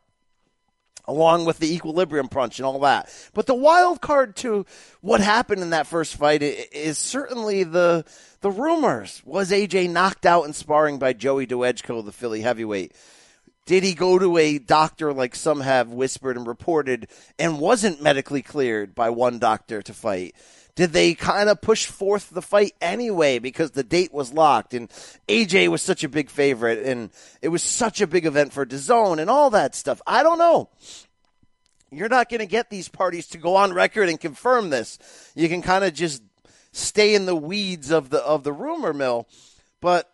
Along 1.08 1.46
with 1.46 1.60
the 1.60 1.72
equilibrium 1.72 2.30
punch 2.30 2.58
and 2.58 2.66
all 2.66 2.80
that. 2.80 3.14
But 3.36 3.46
the 3.46 3.54
wild 3.54 4.02
card 4.02 4.36
to 4.38 4.66
what 5.02 5.22
happened 5.22 5.62
in 5.62 5.70
that 5.70 5.86
first 5.86 6.16
fight 6.16 6.42
is 6.42 6.98
certainly 6.98 7.64
the 7.64 8.06
the 8.42 8.50
rumors. 8.50 9.22
Was 9.24 9.52
AJ 9.52 9.92
knocked 9.92 10.26
out 10.26 10.46
in 10.46 10.54
sparring 10.54 10.98
by 10.98 11.14
Joey 11.14 11.46
Dawejko, 11.46 12.04
the 12.04 12.12
Philly 12.12 12.42
heavyweight? 12.42 12.94
Did 13.66 13.84
he 13.84 13.96
go 13.96 14.20
to 14.20 14.38
a 14.38 14.60
doctor 14.60 15.12
like 15.12 15.36
some 15.36 15.62
have 15.62 15.90
whispered 15.90 16.38
and 16.38 16.46
reported 16.46 17.08
and 17.40 17.60
wasn't 17.60 18.02
medically 18.02 18.44
cleared 18.44 18.94
by 18.94 19.10
one 19.10 19.40
doctor 19.40 19.82
to 19.82 19.94
fight? 19.94 20.36
Did 20.76 20.92
they 20.92 21.14
kind 21.14 21.50
of 21.50 21.62
push 21.62 21.86
forth 21.86 22.30
the 22.30 22.42
fight 22.42 22.74
anyway 22.82 23.40
because 23.40 23.72
the 23.72 23.84
date 23.84 24.14
was 24.14 24.34
locked 24.34 24.74
and 24.74 24.90
AJ 25.28 25.70
was 25.70 25.82
such 25.82 26.04
a 26.04 26.10
big 26.10 26.30
favorite 26.30 26.86
and 26.86 27.10
it 27.42 27.48
was 27.48 27.64
such 27.64 28.02
a 28.02 28.08
big 28.08 28.26
event 28.26 28.54
for 28.54 28.66
DAZN 28.66 29.20
and 29.20 29.30
all 29.30 29.50
that 29.52 29.74
stuff? 29.74 30.02
I 30.06 30.22
don't 30.22 30.38
know. 30.38 30.70
You're 31.92 32.10
not 32.10 32.30
going 32.30 32.42
to 32.42 32.46
get 32.46 32.70
these 32.70 32.90
parties 32.90 33.28
to 33.28 33.38
go 33.38 33.56
on 33.56 33.74
record 33.74 34.10
and 34.10 34.20
confirm 34.20 34.70
this. 34.70 35.00
You 35.34 35.48
can 35.48 35.62
kind 35.62 35.86
of 35.86 35.94
just 35.94 36.22
stay 36.74 37.16
in 37.16 37.26
the 37.26 37.36
weeds 37.36 37.90
of 37.90 38.10
the 38.10 38.22
of 38.22 38.44
the 38.44 38.52
rumor 38.52 38.94
mill, 38.94 39.28
but 39.80 40.12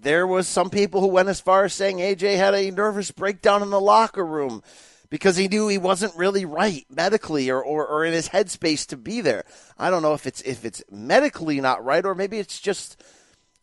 there 0.00 0.26
was 0.26 0.46
some 0.46 0.70
people 0.70 1.00
who 1.00 1.08
went 1.08 1.28
as 1.28 1.40
far 1.40 1.64
as 1.64 1.74
saying 1.74 1.98
AJ 1.98 2.36
had 2.36 2.54
a 2.54 2.70
nervous 2.70 3.10
breakdown 3.10 3.62
in 3.62 3.70
the 3.70 3.80
locker 3.80 4.24
room 4.24 4.62
because 5.10 5.36
he 5.36 5.48
knew 5.48 5.68
he 5.68 5.78
wasn't 5.78 6.14
really 6.16 6.44
right 6.44 6.84
medically 6.90 7.50
or, 7.50 7.62
or, 7.62 7.86
or 7.86 8.04
in 8.04 8.12
his 8.12 8.28
headspace 8.28 8.86
to 8.86 8.96
be 8.96 9.20
there. 9.20 9.44
I 9.78 9.90
don't 9.90 10.02
know 10.02 10.14
if 10.14 10.26
it's 10.26 10.40
if 10.42 10.64
it's 10.64 10.82
medically 10.90 11.60
not 11.60 11.84
right 11.84 12.04
or 12.04 12.14
maybe 12.14 12.38
it's 12.38 12.60
just 12.60 13.02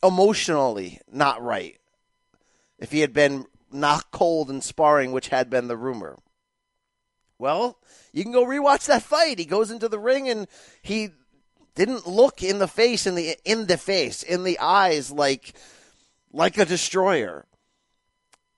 emotionally 0.02 1.00
not 1.10 1.42
right. 1.42 1.78
If 2.78 2.92
he 2.92 3.00
had 3.00 3.12
been 3.12 3.46
knocked 3.72 4.10
cold 4.10 4.50
in 4.50 4.60
sparring, 4.60 5.12
which 5.12 5.28
had 5.28 5.48
been 5.48 5.68
the 5.68 5.76
rumor. 5.76 6.18
Well, 7.38 7.78
you 8.12 8.22
can 8.22 8.32
go 8.32 8.44
rewatch 8.44 8.86
that 8.86 9.02
fight. 9.02 9.38
He 9.38 9.44
goes 9.44 9.70
into 9.70 9.88
the 9.88 9.98
ring 9.98 10.28
and 10.28 10.46
he 10.82 11.10
didn't 11.74 12.06
look 12.06 12.42
in 12.42 12.58
the 12.58 12.68
face 12.68 13.06
in 13.06 13.14
the 13.14 13.36
in 13.44 13.66
the 13.66 13.76
face 13.76 14.22
in 14.22 14.44
the 14.44 14.58
eyes 14.58 15.10
like 15.10 15.54
like 16.32 16.58
a 16.58 16.64
destroyer. 16.64 17.46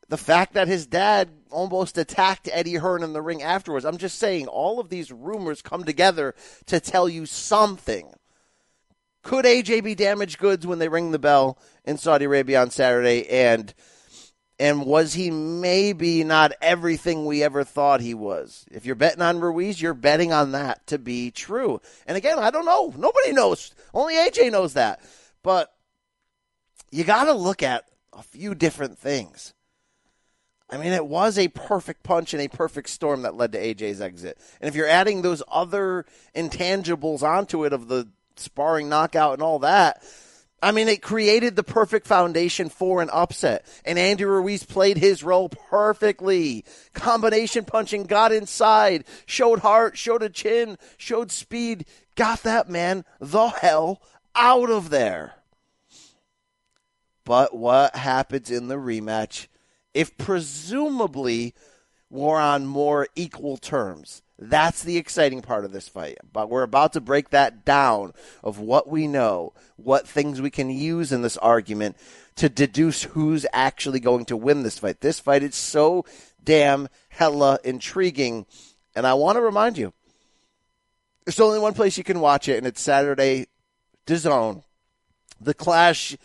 The 0.09 0.17
fact 0.17 0.55
that 0.55 0.69
his 0.69 0.87
dad 0.87 1.31
almost 1.51 1.99
attacked 1.99 2.49
Eddie 2.51 2.77
Hearn 2.77 3.03
in 3.03 3.13
the 3.13 3.23
ring 3.23 3.43
afterwards. 3.43 3.85
I'm 3.85 3.99
just 3.99 4.19
saying, 4.19 4.47
all 4.47 4.81
of 4.81 4.89
these 4.89 5.13
rumors 5.13 5.63
come 5.63 5.85
together 5.85 6.35
to 6.67 6.81
tell 6.81 7.09
you 7.09 7.27
something. 7.27 8.15
Could 9.23 9.45
AJ 9.45 9.85
be 9.85 9.95
damaged 9.95 10.39
goods 10.39 10.67
when 10.67 10.79
they 10.79 10.89
ring 10.89 11.11
the 11.11 11.19
bell 11.19 11.59
in 11.85 11.99
Saudi 11.99 12.25
Arabia 12.25 12.63
on 12.63 12.71
Saturday? 12.71 13.29
And 13.29 13.75
and 14.61 14.85
was 14.85 15.15
he 15.15 15.31
maybe 15.31 16.25
not 16.25 16.53
everything 16.61 17.25
we 17.25 17.45
ever 17.45 17.63
thought 17.63 18.01
he 18.01 18.15
was? 18.15 18.67
If 18.71 18.87
you're 18.87 18.97
betting 18.97 19.23
on 19.23 19.41
Ruiz, 19.41 19.81
you're 19.81 19.95
betting 19.95 20.33
on 20.33 20.53
that 20.53 20.85
to 20.89 20.99
be 20.99 21.31
true. 21.31 21.81
And 22.07 22.17
again, 22.17 22.39
I 22.39 22.51
don't 22.51 22.65
know. 22.65 22.93
Nobody 22.97 23.33
knows. 23.33 23.73
Only 23.95 24.15
AJ 24.15 24.51
knows 24.51 24.75
that. 24.75 25.01
But 25.45 25.73
you 26.90 27.04
got 27.04 27.25
to 27.25 27.33
look 27.33 27.62
at 27.62 27.85
a 28.12 28.23
few 28.23 28.54
different 28.54 28.99
things. 28.99 29.54
I 30.71 30.76
mean, 30.76 30.92
it 30.92 31.07
was 31.07 31.38
a 31.38 31.49
perfect 31.49 32.02
punch 32.02 32.35
and 32.35 32.42
a 32.42 32.49
perfect 32.49 32.90
storm 32.90 33.23
that 33.23 33.35
led 33.35 33.52
to 33.52 33.59
AJ's 33.59 34.00
exit. 34.00 34.38
And 34.61 34.68
if 34.68 34.75
you're 34.75 34.88
adding 34.88 35.23
those 35.23 35.42
other 35.49 36.04
intangibles 36.35 37.23
onto 37.23 37.64
it 37.64 37.73
of 37.73 37.88
the 37.88 38.09
sparring 38.37 38.88
knockout 38.88 39.35
and 39.35 39.42
all 39.42 39.61
that, 39.61 40.02
I 40.61 40.73
mean, 40.73 40.88
it 40.88 41.02
created 41.02 41.57
the 41.57 41.62
perfect 41.62 42.07
foundation 42.07 42.68
for 42.68 43.00
an 43.00 43.09
upset. 43.12 43.64
And 43.85 43.99
Andy 43.99 44.25
Ruiz 44.25 44.64
played 44.64 44.99
his 44.99 45.23
role 45.23 45.49
perfectly. 45.49 46.64
Combination 46.92 47.64
punching, 47.64 48.04
got 48.04 48.33
inside, 48.33 49.04
showed 49.25 49.61
heart, 49.61 49.97
showed 49.97 50.23
a 50.23 50.28
chin, 50.28 50.76
showed 50.97 51.30
speed, 51.30 51.87
got 52.16 52.42
that 52.42 52.68
man 52.68 53.04
the 53.21 53.49
hell 53.49 54.02
out 54.35 54.68
of 54.68 54.90
there. 54.90 55.38
But 57.28 57.54
what 57.54 57.94
happens 57.94 58.50
in 58.50 58.68
the 58.68 58.76
rematch 58.76 59.49
if 59.92 60.16
presumably 60.16 61.54
we're 62.08 62.40
on 62.40 62.64
more 62.64 63.06
equal 63.14 63.58
terms? 63.58 64.23
That's 64.38 64.82
the 64.82 64.97
exciting 64.97 65.42
part 65.42 65.66
of 65.66 65.73
this 65.73 65.88
fight. 65.88 66.16
But 66.32 66.49
we're 66.49 66.62
about 66.62 66.94
to 66.94 67.02
break 67.02 67.28
that 67.28 67.66
down 67.66 68.14
of 68.42 68.58
what 68.58 68.88
we 68.88 69.06
know, 69.06 69.52
what 69.76 70.08
things 70.08 70.40
we 70.40 70.49
can 70.49 70.70
use 70.70 71.12
in 71.12 71.20
this 71.20 71.37
argument 71.37 71.99
to 72.37 72.49
deduce 72.49 73.02
who's 73.02 73.44
actually 73.52 74.00
going 74.00 74.25
to 74.25 74.37
win 74.37 74.62
this 74.62 74.78
fight. 74.78 75.02
This 75.02 75.20
fight 75.20 75.42
is 75.42 75.54
so 75.54 76.06
damn 76.42 76.88
hella 77.11 77.58
intriguing. 77.62 78.47
And 78.97 79.06
I 79.06 79.12
want 79.12 79.37
to 79.37 79.42
remind 79.42 79.76
you 79.76 79.92
there's 81.26 81.40
only 81.40 81.58
one 81.58 81.75
place 81.75 81.99
you 81.99 82.04
can 82.04 82.20
watch 82.20 82.49
it, 82.49 82.56
and 82.56 82.66
it's 82.66 82.80
Saturday, 82.80 83.49
DAZN. 84.06 84.62
The 85.42 85.52
clash 85.52 86.16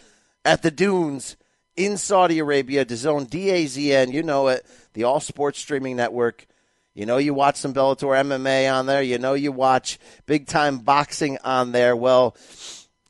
at 0.45 0.61
the 0.61 0.71
dunes 0.71 1.37
in 1.75 1.97
Saudi 1.97 2.39
Arabia, 2.39 2.85
DAZN, 2.85 3.29
D-A-Z-N, 3.29 4.11
you 4.11 4.23
know 4.23 4.49
it, 4.49 4.65
the 4.93 5.03
all 5.03 5.19
sports 5.19 5.59
streaming 5.59 5.95
network. 5.95 6.45
You 6.93 7.07
know 7.07 7.17
you 7.17 7.33
watch 7.33 7.55
some 7.55 7.73
Bellator 7.73 8.15
MMA 8.23 8.71
on 8.71 8.85
there. 8.85 9.01
You 9.01 9.17
know 9.17 9.33
you 9.33 9.51
watch 9.51 9.97
big 10.27 10.45
time 10.45 10.77
boxing 10.79 11.39
on 11.43 11.71
there. 11.71 11.95
Well, 11.95 12.35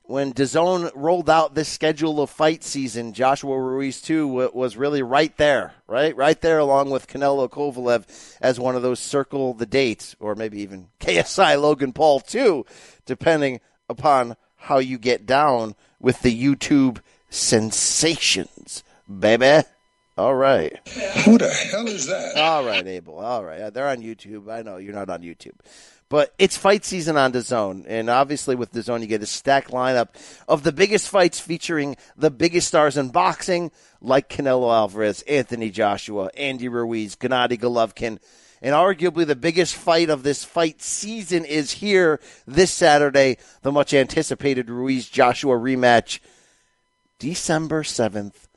when 0.03 0.33
DAZN 0.33 0.91
rolled 0.95 1.29
out 1.29 1.55
this 1.55 1.69
schedule 1.69 2.21
of 2.21 2.29
fight 2.29 2.63
season, 2.63 3.13
Joshua 3.13 3.59
Ruiz 3.59 4.01
too 4.01 4.27
was 4.27 4.77
really 4.77 5.01
right 5.01 5.35
there, 5.37 5.73
right, 5.87 6.15
right 6.15 6.39
there 6.39 6.59
along 6.59 6.91
with 6.91 7.07
Canelo 7.07 7.49
Kovalev 7.49 8.37
as 8.41 8.59
one 8.59 8.75
of 8.75 8.81
those 8.81 8.99
circle 8.99 9.53
the 9.53 9.65
dates, 9.65 10.15
or 10.19 10.35
maybe 10.35 10.61
even 10.61 10.87
KSI 10.99 11.61
Logan 11.61 11.93
Paul 11.93 12.19
too, 12.21 12.65
depending 13.05 13.59
upon 13.89 14.37
how 14.55 14.77
you 14.77 14.97
get 14.97 15.25
down 15.25 15.75
with 15.99 16.21
the 16.21 16.43
YouTube 16.43 16.99
sensations, 17.33 18.83
baby. 19.19 19.67
All 20.15 20.35
right. 20.35 20.79
Who 21.25 21.39
the 21.39 21.49
hell 21.49 21.87
is 21.87 22.05
that? 22.05 22.37
All 22.37 22.63
right, 22.63 22.85
Abel. 22.85 23.17
All 23.17 23.43
right. 23.43 23.61
Uh, 23.61 23.69
they're 23.71 23.87
on 23.87 23.97
YouTube. 23.97 24.51
I 24.51 24.61
know 24.61 24.77
you're 24.77 24.93
not 24.93 25.09
on 25.09 25.21
YouTube. 25.21 25.55
But 26.09 26.31
it's 26.37 26.55
fight 26.55 26.85
season 26.85 27.17
on 27.17 27.33
DAZN. 27.33 27.85
and 27.87 28.07
obviously 28.07 28.55
with 28.55 28.71
DAZN, 28.71 29.01
you 29.01 29.07
get 29.07 29.23
a 29.23 29.25
stacked 29.25 29.71
lineup 29.71 30.09
of 30.47 30.61
the 30.61 30.71
biggest 30.71 31.09
fights 31.09 31.39
featuring 31.39 31.95
the 32.15 32.29
biggest 32.29 32.67
stars 32.67 32.97
in 32.97 33.09
boxing, 33.09 33.71
like 33.99 34.29
Canelo 34.29 34.71
Alvarez, 34.71 35.23
Anthony 35.23 35.71
Joshua, 35.71 36.29
Andy 36.37 36.67
Ruiz, 36.67 37.15
Gennady 37.15 37.59
Golovkin, 37.59 38.19
and 38.61 38.75
arguably 38.75 39.25
the 39.25 39.35
biggest 39.35 39.73
fight 39.73 40.11
of 40.11 40.21
this 40.21 40.43
fight 40.43 40.83
season 40.83 41.45
is 41.45 41.71
here 41.71 42.19
this 42.45 42.71
Saturday, 42.71 43.37
the 43.63 43.71
much 43.71 43.95
anticipated 43.95 44.69
Ruiz 44.69 45.09
Joshua 45.09 45.55
rematch, 45.55 46.19
December 47.19 47.83
seventh, 47.83 48.47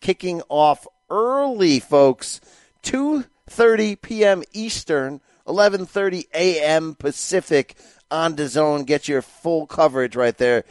kicking 0.00 0.42
off 0.48 0.86
early, 1.10 1.80
folks. 1.80 2.40
2:30 2.82 4.00
p.m. 4.00 4.42
Eastern, 4.52 5.20
11:30 5.46 6.26
a.m. 6.34 6.94
Pacific 6.94 7.76
on 8.10 8.36
DAZN. 8.36 8.86
Get 8.86 9.08
your 9.08 9.22
full 9.22 9.66
coverage 9.66 10.16
right 10.16 10.36
there. 10.36 10.64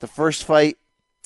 The 0.00 0.06
first 0.06 0.44
fight, 0.44 0.76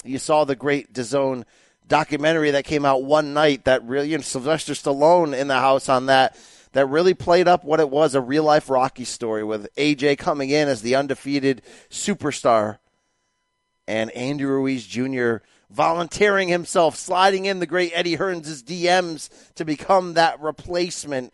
you 0.04 0.18
saw 0.18 0.44
the 0.44 0.56
great 0.56 0.92
DAZN 0.92 1.44
documentary 1.86 2.52
that 2.52 2.64
came 2.64 2.84
out 2.84 3.02
one 3.02 3.34
night. 3.34 3.64
That 3.64 3.82
really, 3.84 4.20
Sylvester 4.22 4.74
Stallone 4.74 5.36
in 5.36 5.48
the 5.48 5.58
house 5.58 5.88
on 5.88 6.06
that. 6.06 6.36
That 6.72 6.86
really 6.86 7.14
played 7.14 7.48
up 7.48 7.64
what 7.64 7.80
it 7.80 7.88
was 7.88 8.14
a 8.14 8.20
real 8.20 8.44
life 8.44 8.68
Rocky 8.68 9.04
story 9.04 9.42
with 9.42 9.74
AJ 9.76 10.18
coming 10.18 10.50
in 10.50 10.68
as 10.68 10.82
the 10.82 10.96
undefeated 10.96 11.62
superstar 11.90 12.78
and 13.88 14.10
Andy 14.10 14.44
Ruiz 14.44 14.86
Jr 14.86 15.38
volunteering 15.70 16.48
himself, 16.48 16.96
sliding 16.96 17.46
in 17.46 17.58
the 17.58 17.66
great 17.66 17.92
Eddie 17.94 18.16
Hearns' 18.16 18.62
DMs 18.62 19.28
to 19.54 19.64
become 19.64 20.14
that 20.14 20.40
replacement. 20.40 21.32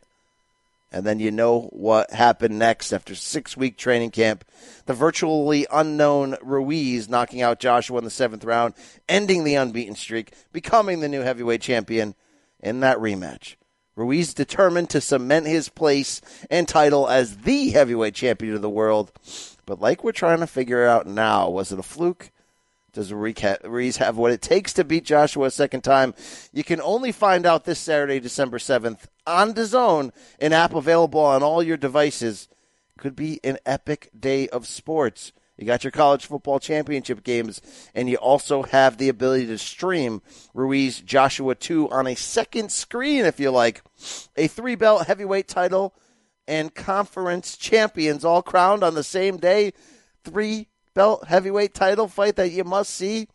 And 0.91 1.05
then 1.05 1.19
you 1.19 1.31
know 1.31 1.63
what 1.73 2.13
happened 2.13 2.59
next 2.59 2.93
after 2.93 3.15
six 3.15 3.57
week 3.57 3.77
training 3.77 4.11
camp. 4.11 4.45
The 4.87 4.95
virtually 4.95 5.67
unknown 5.73 6.37
Ruiz 6.41 7.09
knocking 7.09 7.43
out 7.43 7.59
Joshua 7.59 7.99
in 7.99 8.05
the 8.05 8.11
seventh 8.11 8.45
round, 8.45 8.75
ending 9.09 9.43
the 9.43 9.57
unbeaten 9.57 9.97
streak, 9.97 10.33
becoming 10.53 11.01
the 11.01 11.09
new 11.09 11.23
heavyweight 11.23 11.61
champion 11.61 12.15
in 12.61 12.81
that 12.81 12.99
rematch. 12.99 13.57
Ruiz 13.97 14.35
determined 14.35 14.91
to 14.91 15.01
cement 15.01 15.47
his 15.47 15.69
place 15.69 16.21
and 16.51 16.67
title 16.67 17.09
as 17.09 17.39
the 17.39 17.71
heavyweight 17.71 18.15
champion 18.15 18.55
of 18.55 18.63
the 18.63 18.71
world. 18.71 19.13
But 19.67 19.81
like 19.81 20.03
we're 20.03 20.13
trying 20.13 20.41
to 20.41 20.47
figure 20.47 20.85
out 20.87 21.07
now, 21.07 21.49
was 21.49 21.73
it 21.73 21.79
a 21.79 21.83
fluke? 21.83 22.31
Does 22.95 23.13
Ruiz 23.13 23.97
have 23.97 24.17
what 24.17 24.31
it 24.31 24.41
takes 24.41 24.73
to 24.75 24.85
beat 24.85 25.05
Joshua 25.05 25.47
a 25.47 25.51
second 25.51 25.83
time? 25.83 26.15
You 26.53 26.63
can 26.63 26.81
only 26.81 27.11
find 27.11 27.45
out 27.45 27.65
this 27.65 27.81
Saturday, 27.81 28.21
December 28.21 28.59
7th 28.59 29.07
on 29.27 29.53
DAZN, 29.53 30.13
an 30.41 30.53
app 30.53 30.75
available 30.75 31.21
on 31.21 31.43
all 31.43 31.63
your 31.63 31.77
devices. 31.77 32.49
Could 32.97 33.17
be 33.17 33.41
an 33.43 33.59
epic 33.67 34.11
day 34.19 34.49
of 34.49 34.69
sports. 34.69 35.33
You 35.57 35.67
got 35.67 35.83
your 35.83 35.91
college 35.91 36.27
football 36.27 36.61
championship 36.61 37.25
games, 37.25 37.61
and 37.95 38.09
you 38.09 38.17
also 38.17 38.63
have 38.63 38.97
the 38.97 39.09
ability 39.09 39.47
to 39.47 39.59
stream 39.59 40.23
Ruiz 40.53 41.01
Joshua 41.01 41.55
2 41.57 41.91
on 41.91 42.07
a 42.07 42.15
second 42.15 42.71
screen 42.71 43.25
if 43.25 43.41
you 43.41 43.51
like. 43.51 43.83
A 44.37 44.47
three 44.47 44.77
belt 44.77 45.07
heavyweight 45.07 45.49
title 45.49 45.95
and 46.47 46.75
conference 46.75 47.57
champions 47.57 48.25
all 48.25 48.43
crowned 48.43 48.85
on 48.85 48.95
the 48.95 49.05
same 49.05 49.37
day. 49.37 49.73
Three 50.25 50.69
belt 50.95 51.27
heavyweight 51.27 51.75
title 51.75 52.09
fight 52.09 52.37
that 52.37 52.51
you 52.51 52.65
must 52.65 52.95
see. 52.95 53.29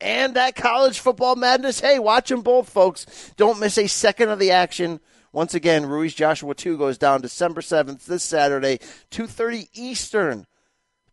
And 0.00 0.34
that 0.34 0.56
college 0.56 0.98
football 0.98 1.36
madness. 1.36 1.80
Hey, 1.80 1.98
watch 1.98 2.28
them 2.28 2.42
both, 2.42 2.68
folks. 2.68 3.32
Don't 3.36 3.60
miss 3.60 3.78
a 3.78 3.86
second 3.86 4.30
of 4.30 4.40
the 4.40 4.50
action. 4.50 5.00
Once 5.32 5.54
again, 5.54 5.86
Ruiz 5.86 6.12
Joshua 6.12 6.54
2 6.54 6.76
goes 6.76 6.98
down 6.98 7.22
December 7.22 7.62
7th, 7.62 8.04
this 8.04 8.22
Saturday, 8.22 8.78
2.30 9.10 9.68
Eastern. 9.72 10.46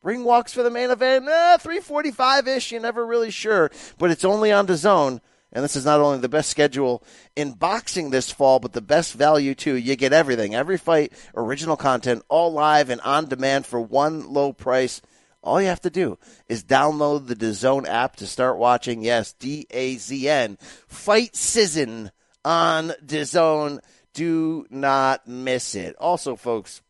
Ring 0.02 0.24
walks 0.24 0.54
for 0.54 0.64
the 0.64 0.70
main 0.70 0.92
event, 0.92 1.26
eh, 1.28 1.58
345-ish, 1.58 2.72
you're 2.72 2.82
never 2.82 3.06
really 3.06 3.32
sure. 3.32 3.72
But 3.98 4.12
it's 4.12 4.26
only 4.26 4.52
on 4.52 4.68
DAZN. 4.68 5.22
And 5.52 5.64
this 5.64 5.76
is 5.76 5.86
not 5.86 6.00
only 6.00 6.20
the 6.20 6.30
best 6.30 6.50
schedule 6.50 7.04
in 7.36 7.54
boxing 7.54 8.10
this 8.10 8.30
fall, 8.30 8.60
but 8.60 8.74
the 8.74 8.82
best 8.82 9.14
value 9.14 9.56
too. 9.56 9.76
You 9.76 9.96
get 9.96 10.14
everything, 10.14 10.54
every 10.54 10.78
fight, 10.78 11.12
original 11.36 11.76
content, 11.76 12.24
all 12.30 12.54
live 12.54 12.90
and 12.90 13.02
on 13.02 13.26
demand 13.26 13.66
for 13.66 13.82
one 13.82 14.32
low 14.32 14.54
price. 14.54 15.02
All 15.42 15.62
you 15.62 15.68
have 15.68 15.82
to 15.82 15.90
do 15.90 16.18
is 16.48 16.64
download 16.64 17.28
the 17.28 17.36
DAZN 17.36 17.88
app 17.88 18.18
to 18.18 18.28
start 18.28 18.58
watching. 18.58 19.02
Yes, 19.02 19.34
D 19.34 19.66
A 19.72 19.96
Z 19.96 20.28
N. 20.28 20.58
Fight 20.88 21.36
Season 21.36 22.12
on 22.44 22.94
DAZN. 23.06 23.80
Do 24.14 24.66
not 24.70 25.28
miss 25.28 25.76
it. 25.76 25.96
Also, 25.98 26.36
folks, 26.36 26.82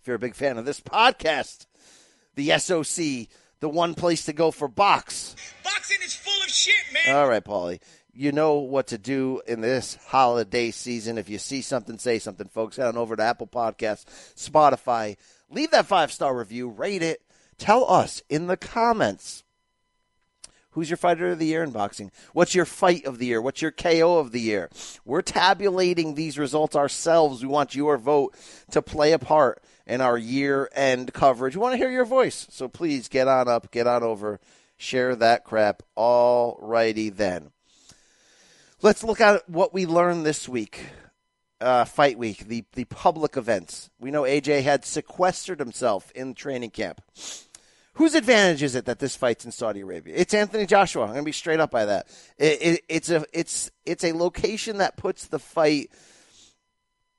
if 0.00 0.06
you're 0.06 0.16
a 0.16 0.20
big 0.20 0.36
fan 0.36 0.58
of 0.58 0.64
this 0.64 0.80
podcast, 0.80 1.66
the 2.36 2.56
SOC, 2.56 3.28
the 3.60 3.68
one 3.68 3.94
place 3.94 4.26
to 4.26 4.32
go 4.32 4.50
for 4.50 4.68
box. 4.68 5.34
Boxing 5.64 5.98
is 6.04 6.14
full 6.14 6.42
of 6.42 6.48
shit, 6.48 6.74
man. 6.92 7.16
All 7.16 7.28
right, 7.28 7.44
Paulie. 7.44 7.80
You 8.12 8.32
know 8.32 8.54
what 8.60 8.86
to 8.88 8.98
do 8.98 9.42
in 9.46 9.60
this 9.60 9.98
holiday 10.06 10.70
season. 10.70 11.18
If 11.18 11.28
you 11.28 11.38
see 11.38 11.62
something, 11.62 11.98
say 11.98 12.18
something, 12.18 12.48
folks. 12.48 12.76
Head 12.76 12.86
on 12.86 12.96
over 12.96 13.16
to 13.16 13.22
Apple 13.22 13.46
Podcasts, 13.46 14.04
Spotify. 14.36 15.16
Leave 15.50 15.70
that 15.72 15.86
five 15.86 16.12
star 16.12 16.36
review, 16.36 16.68
rate 16.68 17.02
it, 17.02 17.20
Tell 17.58 17.90
us 17.90 18.22
in 18.28 18.46
the 18.46 18.56
comments 18.56 19.44
who's 20.76 20.90
your 20.90 20.98
fighter 20.98 21.30
of 21.30 21.38
the 21.38 21.46
year 21.46 21.62
in 21.62 21.70
boxing? 21.70 22.12
What's 22.34 22.54
your 22.54 22.66
fight 22.66 23.06
of 23.06 23.18
the 23.18 23.26
year? 23.26 23.40
What's 23.40 23.62
your 23.62 23.70
KO 23.70 24.18
of 24.18 24.30
the 24.30 24.40
year? 24.40 24.68
We're 25.06 25.22
tabulating 25.22 26.14
these 26.14 26.38
results 26.38 26.76
ourselves. 26.76 27.42
We 27.42 27.48
want 27.48 27.74
your 27.74 27.96
vote 27.96 28.34
to 28.72 28.82
play 28.82 29.12
a 29.12 29.18
part 29.18 29.62
in 29.86 30.02
our 30.02 30.18
year 30.18 30.68
end 30.74 31.14
coverage. 31.14 31.56
We 31.56 31.62
want 31.62 31.72
to 31.72 31.78
hear 31.78 31.90
your 31.90 32.04
voice. 32.04 32.46
So 32.50 32.68
please 32.68 33.08
get 33.08 33.26
on 33.26 33.48
up, 33.48 33.70
get 33.70 33.86
on 33.86 34.02
over, 34.02 34.38
share 34.76 35.16
that 35.16 35.44
crap. 35.44 35.82
All 35.94 36.58
righty 36.60 37.08
then. 37.08 37.52
Let's 38.82 39.02
look 39.02 39.22
at 39.22 39.48
what 39.48 39.72
we 39.72 39.86
learned 39.86 40.26
this 40.26 40.46
week. 40.46 40.86
Uh, 41.58 41.86
fight 41.86 42.18
week, 42.18 42.48
the, 42.48 42.64
the 42.74 42.84
public 42.84 43.34
events. 43.38 43.88
We 43.98 44.10
know 44.10 44.24
AJ 44.24 44.62
had 44.62 44.84
sequestered 44.84 45.58
himself 45.58 46.10
in 46.14 46.34
training 46.34 46.68
camp. 46.68 47.00
Whose 47.96 48.14
advantage 48.14 48.62
is 48.62 48.74
it 48.74 48.84
that 48.84 48.98
this 48.98 49.16
fight's 49.16 49.46
in 49.46 49.52
Saudi 49.52 49.80
Arabia? 49.80 50.12
It's 50.14 50.34
Anthony 50.34 50.66
Joshua. 50.66 51.04
I'm 51.04 51.08
going 51.08 51.20
to 51.20 51.24
be 51.24 51.32
straight 51.32 51.60
up 51.60 51.70
by 51.70 51.86
that. 51.86 52.06
It, 52.36 52.58
it, 52.60 52.84
it's 52.90 53.08
a 53.08 53.24
it's 53.32 53.70
it's 53.86 54.04
a 54.04 54.12
location 54.12 54.78
that 54.78 54.98
puts 54.98 55.28
the 55.28 55.38
fight, 55.38 55.90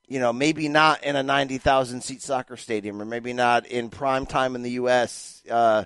you 0.07 0.19
know, 0.19 0.31
maybe 0.31 0.69
not 0.69 1.03
in 1.03 1.15
a 1.15 1.23
ninety 1.23 1.57
thousand 1.57 2.01
seat 2.01 2.21
soccer 2.21 2.55
stadium, 2.57 3.01
or 3.01 3.05
maybe 3.05 3.33
not 3.33 3.65
in 3.65 3.89
prime 3.89 4.27
time 4.27 4.53
in 4.53 4.61
the 4.61 4.69
U.S. 4.71 5.41
Uh, 5.49 5.85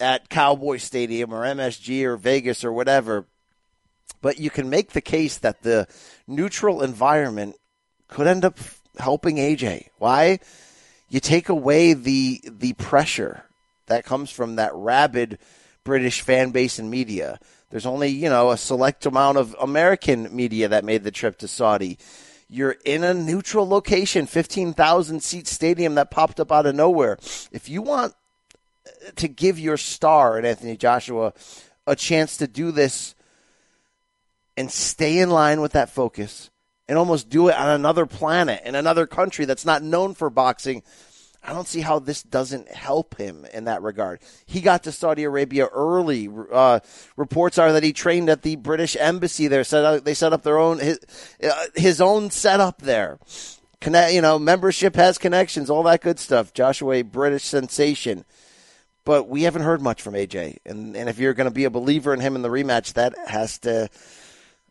at 0.00 0.28
Cowboy 0.28 0.78
Stadium 0.78 1.32
or 1.32 1.42
MSG 1.42 2.02
or 2.02 2.16
Vegas 2.16 2.64
or 2.64 2.72
whatever. 2.72 3.26
But 4.22 4.40
you 4.40 4.50
can 4.50 4.68
make 4.68 4.90
the 4.90 5.00
case 5.00 5.38
that 5.38 5.62
the 5.62 5.86
neutral 6.26 6.82
environment 6.82 7.54
could 8.08 8.26
end 8.26 8.44
up 8.44 8.58
helping 8.98 9.36
AJ. 9.36 9.90
Why? 9.98 10.40
You 11.08 11.20
take 11.20 11.48
away 11.48 11.92
the 11.92 12.40
the 12.44 12.72
pressure 12.72 13.45
that 13.86 14.04
comes 14.04 14.30
from 14.30 14.56
that 14.56 14.74
rabid 14.74 15.38
British 15.84 16.20
fan 16.20 16.50
base 16.50 16.78
and 16.78 16.90
media. 16.90 17.38
There's 17.70 17.86
only, 17.86 18.08
you 18.08 18.28
know, 18.28 18.50
a 18.50 18.56
select 18.56 19.06
amount 19.06 19.38
of 19.38 19.56
American 19.60 20.34
media 20.34 20.68
that 20.68 20.84
made 20.84 21.04
the 21.04 21.10
trip 21.10 21.38
to 21.38 21.48
Saudi. 21.48 21.98
You're 22.48 22.76
in 22.84 23.02
a 23.02 23.12
neutral 23.12 23.68
location, 23.68 24.26
15,000 24.26 25.22
seat 25.22 25.48
stadium 25.48 25.96
that 25.96 26.10
popped 26.10 26.38
up 26.38 26.52
out 26.52 26.66
of 26.66 26.74
nowhere. 26.74 27.18
If 27.50 27.68
you 27.68 27.82
want 27.82 28.14
to 29.16 29.28
give 29.28 29.58
your 29.58 29.76
star 29.76 30.36
and 30.36 30.46
Anthony 30.46 30.76
Joshua 30.76 31.32
a 31.86 31.96
chance 31.96 32.36
to 32.36 32.46
do 32.46 32.70
this 32.70 33.14
and 34.56 34.70
stay 34.70 35.18
in 35.18 35.30
line 35.30 35.60
with 35.60 35.72
that 35.72 35.90
focus 35.90 36.50
and 36.88 36.96
almost 36.96 37.28
do 37.28 37.48
it 37.48 37.56
on 37.56 37.68
another 37.68 38.06
planet 38.06 38.62
in 38.64 38.74
another 38.74 39.06
country 39.06 39.44
that's 39.44 39.64
not 39.64 39.82
known 39.82 40.14
for 40.14 40.30
boxing, 40.30 40.82
I 41.46 41.52
don't 41.52 41.68
see 41.68 41.80
how 41.80 42.00
this 42.00 42.24
doesn't 42.24 42.68
help 42.72 43.16
him 43.16 43.46
in 43.54 43.64
that 43.64 43.80
regard. 43.82 44.20
He 44.46 44.60
got 44.60 44.82
to 44.82 44.92
Saudi 44.92 45.22
Arabia 45.22 45.66
early. 45.66 46.28
Uh, 46.52 46.80
reports 47.16 47.56
are 47.56 47.72
that 47.72 47.84
he 47.84 47.92
trained 47.92 48.28
at 48.28 48.42
the 48.42 48.56
British 48.56 48.96
embassy 48.98 49.46
there. 49.46 49.62
Set 49.62 49.84
up, 49.84 50.04
they 50.04 50.14
set 50.14 50.32
up 50.32 50.42
their 50.42 50.58
own 50.58 50.80
his, 50.80 50.98
uh, 51.42 51.66
his 51.76 52.00
own 52.00 52.30
setup 52.30 52.82
there. 52.82 53.20
Connect, 53.80 54.12
you 54.12 54.22
know, 54.22 54.40
membership 54.40 54.96
has 54.96 55.18
connections, 55.18 55.70
all 55.70 55.84
that 55.84 56.00
good 56.00 56.18
stuff. 56.18 56.52
Joshua, 56.52 57.04
British 57.04 57.44
sensation, 57.44 58.24
but 59.04 59.28
we 59.28 59.42
haven't 59.42 59.62
heard 59.62 59.80
much 59.80 60.02
from 60.02 60.14
AJ. 60.14 60.58
And 60.66 60.96
and 60.96 61.08
if 61.08 61.20
you're 61.20 61.34
going 61.34 61.48
to 61.48 61.54
be 61.54 61.64
a 61.64 61.70
believer 61.70 62.12
in 62.12 62.18
him 62.18 62.34
in 62.34 62.42
the 62.42 62.48
rematch, 62.48 62.94
that 62.94 63.14
has 63.28 63.58
to 63.60 63.88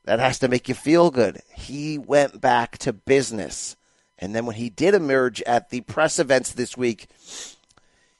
that 0.03 0.19
has 0.19 0.39
to 0.39 0.49
make 0.49 0.67
you 0.67 0.75
feel 0.75 1.09
good. 1.09 1.41
He 1.53 1.97
went 1.97 2.41
back 2.41 2.77
to 2.79 2.91
business. 2.91 3.77
And 4.17 4.33
then 4.33 4.45
when 4.45 4.55
he 4.55 4.69
did 4.69 4.93
emerge 4.93 5.41
at 5.43 5.69
the 5.69 5.81
press 5.81 6.19
events 6.19 6.51
this 6.53 6.77
week, 6.77 7.07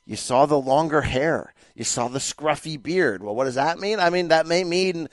you 0.06 0.16
saw 0.16 0.46
the 0.46 0.60
longer 0.60 1.02
hair. 1.02 1.54
You 1.74 1.84
saw 1.84 2.08
the 2.08 2.20
scruffy 2.20 2.82
beard. 2.82 3.24
Well, 3.24 3.36
what 3.36 3.46
does 3.46 3.56
that 3.56 3.80
mean? 3.80 4.00
I 4.00 4.10
mean, 4.10 4.30
that 4.30 4.48
may 4.48 4.64
mean 4.64 5.10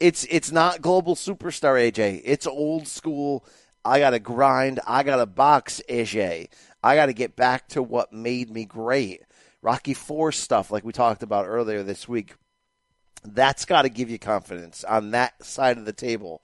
it's 0.00 0.26
it's 0.28 0.50
not 0.50 0.82
global 0.82 1.14
superstar 1.14 1.78
AJ. 1.90 2.22
It's 2.24 2.46
old 2.46 2.88
school. 2.88 3.44
I 3.84 4.00
got 4.00 4.10
to 4.10 4.18
grind. 4.18 4.80
I 4.86 5.02
got 5.02 5.16
to 5.16 5.26
box 5.26 5.80
AJ. 5.88 6.48
I 6.82 6.96
got 6.96 7.06
to 7.06 7.12
get 7.12 7.36
back 7.36 7.68
to 7.68 7.82
what 7.82 8.12
made 8.12 8.50
me 8.50 8.64
great. 8.64 9.22
Rocky 9.62 9.94
4 9.94 10.32
stuff 10.32 10.70
like 10.70 10.84
we 10.84 10.92
talked 10.92 11.22
about 11.22 11.46
earlier 11.46 11.82
this 11.82 12.06
week. 12.06 12.34
That's 13.24 13.64
got 13.64 13.82
to 13.82 13.88
give 13.88 14.10
you 14.10 14.18
confidence 14.18 14.84
on 14.84 15.12
that 15.12 15.42
side 15.42 15.78
of 15.78 15.86
the 15.86 15.94
table. 15.94 16.42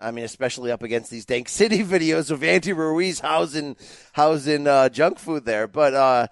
I 0.00 0.10
mean, 0.10 0.24
especially 0.24 0.70
up 0.70 0.82
against 0.82 1.10
these 1.10 1.24
Dank 1.24 1.48
City 1.48 1.78
videos 1.84 2.30
of 2.30 2.42
Andy 2.42 2.72
Ruiz 2.72 3.20
housing 3.20 3.76
housing 4.12 4.66
uh, 4.66 4.88
junk 4.88 5.18
food 5.18 5.44
there. 5.44 5.66
But 5.66 5.94
uh, 5.94 6.26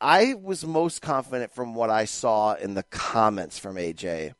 I 0.00 0.34
was 0.34 0.64
most 0.64 1.02
confident 1.02 1.52
from 1.52 1.74
what 1.74 1.90
I 1.90 2.04
saw 2.04 2.54
in 2.54 2.74
the 2.74 2.82
comments 2.84 3.58
from 3.58 3.76
AJ. 3.76 4.34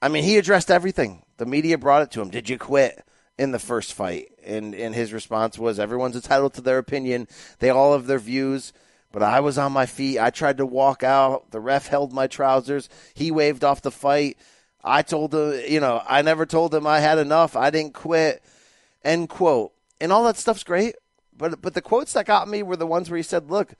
I 0.00 0.08
mean, 0.08 0.24
he 0.24 0.36
addressed 0.36 0.70
everything. 0.70 1.22
The 1.38 1.46
media 1.46 1.78
brought 1.78 2.02
it 2.02 2.10
to 2.12 2.20
him. 2.20 2.30
Did 2.30 2.48
you 2.48 2.58
quit 2.58 3.04
in 3.38 3.52
the 3.52 3.58
first 3.58 3.94
fight? 3.94 4.28
And 4.44 4.74
and 4.74 4.94
his 4.94 5.12
response 5.12 5.58
was, 5.58 5.78
everyone's 5.78 6.16
entitled 6.16 6.54
to 6.54 6.60
their 6.60 6.78
opinion. 6.78 7.28
They 7.58 7.70
all 7.70 7.92
have 7.92 8.06
their 8.06 8.18
views. 8.18 8.72
But 9.12 9.22
I 9.22 9.38
was 9.38 9.58
on 9.58 9.70
my 9.70 9.86
feet. 9.86 10.18
I 10.18 10.30
tried 10.30 10.56
to 10.56 10.66
walk 10.66 11.04
out. 11.04 11.52
The 11.52 11.60
ref 11.60 11.86
held 11.86 12.12
my 12.12 12.26
trousers. 12.26 12.88
He 13.14 13.30
waved 13.30 13.62
off 13.62 13.80
the 13.80 13.92
fight. 13.92 14.36
I 14.84 15.00
told 15.02 15.34
him, 15.34 15.60
you 15.66 15.80
know, 15.80 16.02
I 16.06 16.20
never 16.20 16.44
told 16.44 16.74
him 16.74 16.86
I 16.86 17.00
had 17.00 17.18
enough. 17.18 17.56
I 17.56 17.70
didn't 17.70 17.94
quit. 17.94 18.44
End 19.02 19.30
quote. 19.30 19.72
And 20.00 20.12
all 20.12 20.24
that 20.24 20.36
stuff's 20.36 20.62
great. 20.62 20.96
But 21.36 21.62
but 21.62 21.74
the 21.74 21.82
quotes 21.82 22.12
that 22.12 22.26
got 22.26 22.46
me 22.46 22.62
were 22.62 22.76
the 22.76 22.86
ones 22.86 23.10
where 23.10 23.16
he 23.16 23.22
said, 23.22 23.50
"Look, 23.50 23.74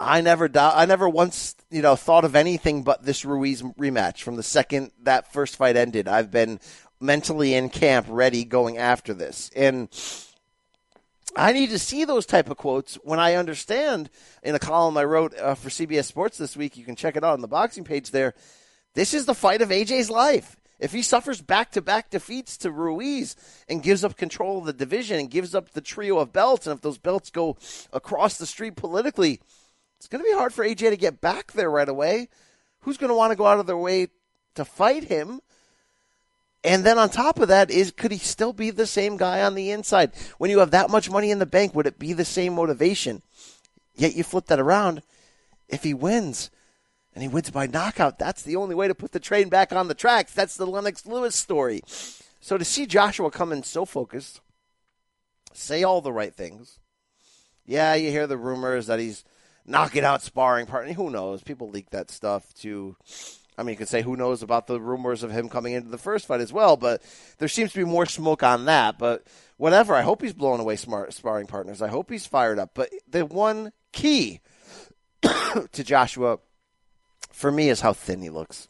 I 0.00 0.20
never 0.20 0.48
doubt, 0.48 0.74
I 0.76 0.86
never 0.86 1.08
once, 1.08 1.56
you 1.70 1.82
know, 1.82 1.96
thought 1.96 2.24
of 2.24 2.36
anything 2.36 2.82
but 2.82 3.04
this 3.04 3.24
Ruiz 3.24 3.62
rematch 3.62 4.22
from 4.22 4.36
the 4.36 4.42
second 4.42 4.92
that 5.02 5.32
first 5.32 5.56
fight 5.56 5.76
ended. 5.76 6.08
I've 6.08 6.30
been 6.30 6.60
mentally 7.00 7.54
in 7.54 7.68
camp, 7.68 8.06
ready, 8.08 8.44
going 8.44 8.78
after 8.78 9.12
this." 9.12 9.50
And 9.54 9.88
I 11.36 11.52
need 11.52 11.70
to 11.70 11.78
see 11.78 12.04
those 12.04 12.26
type 12.26 12.48
of 12.48 12.56
quotes 12.56 12.94
when 13.02 13.18
I 13.18 13.34
understand 13.34 14.08
in 14.42 14.54
a 14.54 14.60
column 14.60 14.96
I 14.96 15.04
wrote 15.04 15.36
uh, 15.36 15.56
for 15.56 15.68
CBS 15.68 16.04
Sports 16.04 16.38
this 16.38 16.56
week. 16.56 16.76
You 16.76 16.84
can 16.84 16.96
check 16.96 17.16
it 17.16 17.24
out 17.24 17.34
on 17.34 17.40
the 17.40 17.48
boxing 17.48 17.84
page 17.84 18.12
there 18.12 18.34
this 18.94 19.14
is 19.14 19.26
the 19.26 19.34
fight 19.34 19.62
of 19.62 19.68
AJ's 19.68 20.10
life. 20.10 20.56
If 20.80 20.92
he 20.92 21.02
suffers 21.02 21.40
back 21.40 21.70
to 21.72 21.80
back 21.80 22.10
defeats 22.10 22.56
to 22.58 22.70
Ruiz 22.70 23.36
and 23.68 23.82
gives 23.82 24.04
up 24.04 24.16
control 24.16 24.58
of 24.58 24.64
the 24.64 24.72
division 24.72 25.18
and 25.18 25.30
gives 25.30 25.54
up 25.54 25.70
the 25.70 25.80
trio 25.80 26.18
of 26.18 26.32
belts, 26.32 26.66
and 26.66 26.74
if 26.74 26.82
those 26.82 26.98
belts 26.98 27.30
go 27.30 27.56
across 27.92 28.36
the 28.36 28.46
street 28.46 28.76
politically, 28.76 29.40
it's 29.98 30.08
going 30.08 30.22
to 30.22 30.28
be 30.28 30.36
hard 30.36 30.52
for 30.52 30.64
AJ 30.64 30.90
to 30.90 30.96
get 30.96 31.20
back 31.20 31.52
there 31.52 31.70
right 31.70 31.88
away. 31.88 32.28
Who's 32.80 32.98
going 32.98 33.08
to 33.08 33.16
want 33.16 33.30
to 33.30 33.36
go 33.36 33.46
out 33.46 33.60
of 33.60 33.66
their 33.66 33.78
way 33.78 34.08
to 34.56 34.64
fight 34.64 35.04
him? 35.04 35.40
And 36.62 36.84
then 36.84 36.98
on 36.98 37.08
top 37.08 37.38
of 37.38 37.48
that, 37.48 37.70
is 37.70 37.90
could 37.90 38.10
he 38.10 38.18
still 38.18 38.52
be 38.52 38.70
the 38.70 38.86
same 38.86 39.16
guy 39.16 39.42
on 39.42 39.54
the 39.54 39.70
inside? 39.70 40.12
When 40.38 40.50
you 40.50 40.58
have 40.58 40.72
that 40.72 40.90
much 40.90 41.10
money 41.10 41.30
in 41.30 41.38
the 41.38 41.46
bank, 41.46 41.74
would 41.74 41.86
it 41.86 41.98
be 41.98 42.12
the 42.12 42.24
same 42.24 42.54
motivation? 42.54 43.22
Yet 43.94 44.16
you 44.16 44.24
flip 44.24 44.46
that 44.46 44.60
around. 44.60 45.02
If 45.68 45.82
he 45.82 45.94
wins, 45.94 46.50
and 47.14 47.22
he 47.22 47.28
wins 47.28 47.50
by 47.50 47.66
knockout. 47.66 48.18
That's 48.18 48.42
the 48.42 48.56
only 48.56 48.74
way 48.74 48.88
to 48.88 48.94
put 48.94 49.12
the 49.12 49.20
train 49.20 49.48
back 49.48 49.72
on 49.72 49.88
the 49.88 49.94
tracks. 49.94 50.34
That's 50.34 50.56
the 50.56 50.66
Lennox 50.66 51.06
Lewis 51.06 51.36
story. 51.36 51.82
So 52.40 52.58
to 52.58 52.64
see 52.64 52.86
Joshua 52.86 53.30
come 53.30 53.52
in 53.52 53.62
so 53.62 53.84
focused, 53.84 54.40
say 55.52 55.82
all 55.82 56.00
the 56.00 56.12
right 56.12 56.34
things. 56.34 56.78
Yeah, 57.64 57.94
you 57.94 58.10
hear 58.10 58.26
the 58.26 58.36
rumors 58.36 58.88
that 58.88 58.98
he's 58.98 59.24
knocking 59.64 60.04
out 60.04 60.22
sparring 60.22 60.66
partner. 60.66 60.92
Who 60.92 61.08
knows? 61.08 61.42
People 61.42 61.70
leak 61.70 61.90
that 61.90 62.10
stuff 62.10 62.52
to. 62.60 62.96
I 63.56 63.62
mean, 63.62 63.74
you 63.74 63.76
could 63.76 63.88
say 63.88 64.02
who 64.02 64.16
knows 64.16 64.42
about 64.42 64.66
the 64.66 64.80
rumors 64.80 65.22
of 65.22 65.30
him 65.30 65.48
coming 65.48 65.74
into 65.74 65.88
the 65.88 65.96
first 65.96 66.26
fight 66.26 66.40
as 66.40 66.52
well, 66.52 66.76
but 66.76 67.02
there 67.38 67.46
seems 67.46 67.72
to 67.72 67.78
be 67.78 67.84
more 67.84 68.04
smoke 68.04 68.42
on 68.42 68.64
that. 68.64 68.98
But 68.98 69.24
whatever, 69.56 69.94
I 69.94 70.02
hope 70.02 70.22
he's 70.22 70.32
blowing 70.32 70.60
away 70.60 70.74
smart 70.74 71.14
sparring 71.14 71.46
partners. 71.46 71.80
I 71.80 71.88
hope 71.88 72.10
he's 72.10 72.26
fired 72.26 72.58
up. 72.58 72.72
But 72.74 72.90
the 73.08 73.24
one 73.24 73.72
key 73.92 74.40
to 75.22 75.84
Joshua 75.84 76.40
for 77.34 77.50
me 77.50 77.68
is 77.68 77.80
how 77.80 77.92
thin 77.92 78.22
he 78.22 78.30
looks. 78.30 78.68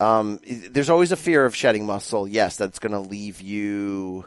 Um, 0.00 0.40
there's 0.70 0.88
always 0.88 1.12
a 1.12 1.16
fear 1.16 1.44
of 1.44 1.54
shedding 1.54 1.84
muscle. 1.84 2.26
Yes, 2.26 2.56
that's 2.56 2.78
going 2.78 2.92
to 2.92 2.98
leave 2.98 3.42
you 3.42 4.24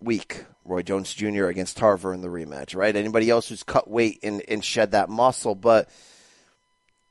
weak. 0.00 0.44
Roy 0.64 0.82
Jones 0.82 1.12
Jr. 1.12 1.46
against 1.46 1.76
Tarver 1.76 2.14
in 2.14 2.20
the 2.20 2.28
rematch, 2.28 2.76
right? 2.76 2.94
Anybody 2.94 3.28
else 3.28 3.48
who's 3.48 3.64
cut 3.64 3.90
weight 3.90 4.20
and, 4.22 4.42
and 4.46 4.64
shed 4.64 4.92
that 4.92 5.08
muscle, 5.08 5.56
but 5.56 5.88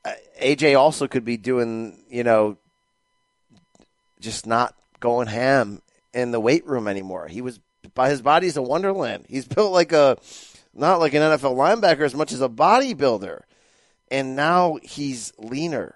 uh, 0.05 0.13
AJ 0.41 0.79
also 0.79 1.09
could 1.09 1.25
be 1.25 1.35
doing, 1.35 2.01
you 2.09 2.23
know, 2.23 2.57
just 4.21 4.47
not 4.47 4.73
going 5.01 5.27
ham 5.27 5.81
in 6.13 6.31
the 6.31 6.39
weight 6.39 6.65
room 6.65 6.87
anymore. 6.87 7.27
He 7.27 7.41
was 7.41 7.59
by 7.93 8.09
his 8.09 8.21
body's 8.21 8.55
a 8.55 8.61
wonderland. 8.61 9.25
He's 9.27 9.47
built 9.53 9.73
like 9.73 9.91
a 9.91 10.17
not 10.73 11.01
like 11.01 11.13
an 11.13 11.21
NFL 11.21 11.57
linebacker 11.57 12.05
as 12.05 12.15
much 12.15 12.31
as 12.31 12.39
a 12.39 12.47
bodybuilder 12.47 13.41
and 14.11 14.35
now 14.35 14.77
he's 14.81 15.33
leaner. 15.37 15.95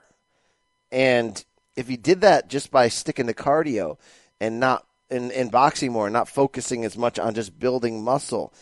And 0.92 1.44
if 1.76 1.88
he 1.88 1.98
did 1.98 2.22
that 2.22 2.50
just 2.50 2.72
by 2.72 2.88
sticking 2.88 3.28
to 3.28 3.34
cardio 3.34 3.98
and 4.40 4.60
not 4.60 4.86
in, 5.10 5.32
in 5.32 5.50
boxing 5.50 5.92
more, 5.92 6.08
and 6.08 6.14
not 6.14 6.28
focusing 6.28 6.86
as 6.86 6.98
much 6.98 7.20
on 7.20 7.34
just 7.34 7.58
building 7.60 8.04
muscle, 8.04 8.54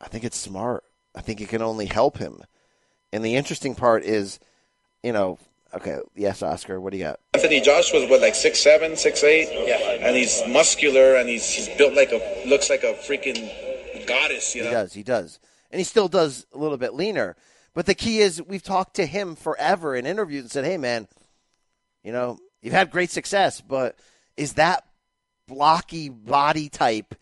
I 0.00 0.08
think 0.08 0.24
it's 0.24 0.36
smart. 0.36 0.84
I 1.14 1.20
think 1.20 1.40
it 1.40 1.48
can 1.48 1.62
only 1.62 1.86
help 1.86 2.18
him. 2.18 2.42
And 3.12 3.24
the 3.24 3.36
interesting 3.36 3.74
part 3.74 4.04
is, 4.04 4.40
you 5.02 5.12
know, 5.12 5.38
Okay, 5.74 5.98
yes, 6.14 6.42
Oscar. 6.42 6.80
What 6.80 6.92
do 6.92 6.98
you 6.98 7.04
got? 7.04 7.20
Anthony 7.32 7.60
Joshua's 7.60 8.08
what, 8.10 8.20
like 8.20 8.34
six 8.34 8.58
seven, 8.58 8.96
six 8.96 9.24
eight? 9.24 9.48
Yeah. 9.66 10.06
And 10.06 10.14
he's 10.14 10.42
muscular 10.48 11.16
and 11.16 11.28
he's 11.28 11.48
he's 11.48 11.68
built 11.78 11.94
like 11.94 12.12
a 12.12 12.46
looks 12.46 12.68
like 12.68 12.82
a 12.82 12.92
freaking 12.92 13.50
goddess, 14.06 14.54
you 14.54 14.64
He 14.64 14.70
does. 14.70 14.92
He 14.92 15.02
does. 15.02 15.40
And 15.70 15.78
he 15.78 15.84
still 15.84 16.08
does 16.08 16.46
a 16.52 16.58
little 16.58 16.76
bit 16.76 16.92
leaner. 16.92 17.36
But 17.74 17.86
the 17.86 17.94
key 17.94 18.20
is 18.20 18.42
we've 18.42 18.62
talked 18.62 18.96
to 18.96 19.06
him 19.06 19.34
forever 19.34 19.96
in 19.96 20.06
interviews 20.06 20.42
and 20.42 20.50
said, 20.50 20.64
hey, 20.64 20.76
man, 20.76 21.08
you 22.02 22.12
know, 22.12 22.38
you've 22.60 22.74
had 22.74 22.90
great 22.90 23.10
success, 23.10 23.60
but 23.60 23.96
is 24.36 24.54
that 24.54 24.84
blocky 25.48 26.08
body 26.08 26.68
type 26.68 27.14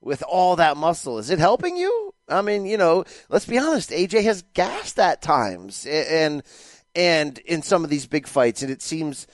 with 0.00 0.22
all 0.22 0.56
that 0.56 0.76
muscle, 0.76 1.18
is 1.18 1.30
it 1.30 1.38
helping 1.38 1.76
you? 1.76 2.14
I 2.28 2.42
mean, 2.42 2.66
you 2.66 2.76
know, 2.76 3.04
let's 3.28 3.46
be 3.46 3.58
honest. 3.58 3.90
AJ 3.90 4.22
has 4.24 4.42
gassed 4.54 4.98
at 4.98 5.22
times 5.22 5.86
and, 5.86 6.42
and 6.94 7.38
in 7.38 7.62
some 7.62 7.84
of 7.84 7.90
these 7.90 8.06
big 8.06 8.26
fights. 8.26 8.62
And 8.62 8.70
it 8.70 8.82
seems, 8.82 9.26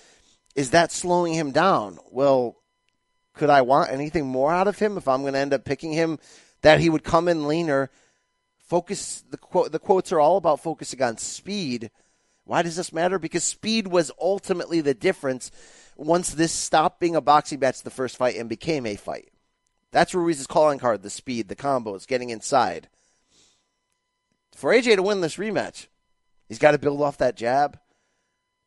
is 0.54 0.70
that 0.70 0.92
slowing 0.92 1.34
him 1.34 1.50
down? 1.50 1.98
Well, 2.10 2.56
could 3.34 3.50
I 3.50 3.62
want 3.62 3.90
anything 3.90 4.26
more 4.26 4.52
out 4.52 4.68
of 4.68 4.78
him 4.78 4.96
if 4.96 5.08
I'm 5.08 5.22
going 5.22 5.32
to 5.32 5.40
end 5.40 5.52
up 5.52 5.64
picking 5.64 5.92
him 5.92 6.18
that 6.62 6.80
he 6.80 6.88
would 6.88 7.04
come 7.04 7.28
in 7.28 7.48
leaner? 7.48 7.90
Focus 8.64 9.22
the 9.30 9.36
quote 9.36 9.72
the 9.72 9.78
quotes 9.78 10.10
are 10.12 10.20
all 10.20 10.38
about 10.38 10.60
focusing 10.60 11.02
on 11.02 11.18
speed. 11.18 11.90
Why 12.44 12.62
does 12.62 12.76
this 12.76 12.92
matter? 12.92 13.18
Because 13.18 13.44
speed 13.44 13.86
was 13.86 14.10
ultimately 14.20 14.80
the 14.80 14.94
difference 14.94 15.50
once 15.96 16.30
this 16.30 16.52
stopped 16.52 17.00
being 17.00 17.16
a 17.16 17.20
boxing 17.20 17.60
match 17.60 17.82
the 17.82 17.90
first 17.90 18.16
fight 18.16 18.36
and 18.36 18.48
became 18.48 18.86
a 18.86 18.96
fight. 18.96 19.30
That's 19.92 20.14
Ruiz's 20.14 20.46
calling 20.46 20.78
card, 20.78 21.02
the 21.02 21.10
speed, 21.10 21.48
the 21.48 21.56
combos, 21.56 22.06
getting 22.06 22.30
inside. 22.30 22.88
For 24.54 24.72
AJ 24.72 24.96
to 24.96 25.02
win 25.02 25.20
this 25.20 25.36
rematch, 25.36 25.86
he's 26.48 26.58
got 26.58 26.72
to 26.72 26.78
build 26.78 27.00
off 27.00 27.18
that 27.18 27.36
jab, 27.36 27.78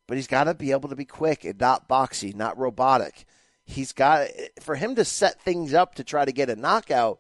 but 0.08 0.18
he's 0.18 0.28
got 0.28 0.46
to 0.46 0.54
be 0.54 0.72
able 0.72 0.90
to 0.90 0.96
be 0.96 1.06
quick 1.06 1.44
and 1.44 1.60
not 1.60 1.90
boxy, 1.90 2.34
not 2.34 2.58
robotic. 2.58 3.26
He's 3.66 3.92
got 3.92 4.30
for 4.62 4.76
him 4.76 4.96
to 4.96 5.04
set 5.04 5.42
things 5.42 5.74
up 5.74 5.96
to 5.96 6.04
try 6.04 6.24
to 6.24 6.32
get 6.32 6.50
a 6.50 6.56
knockout. 6.56 7.20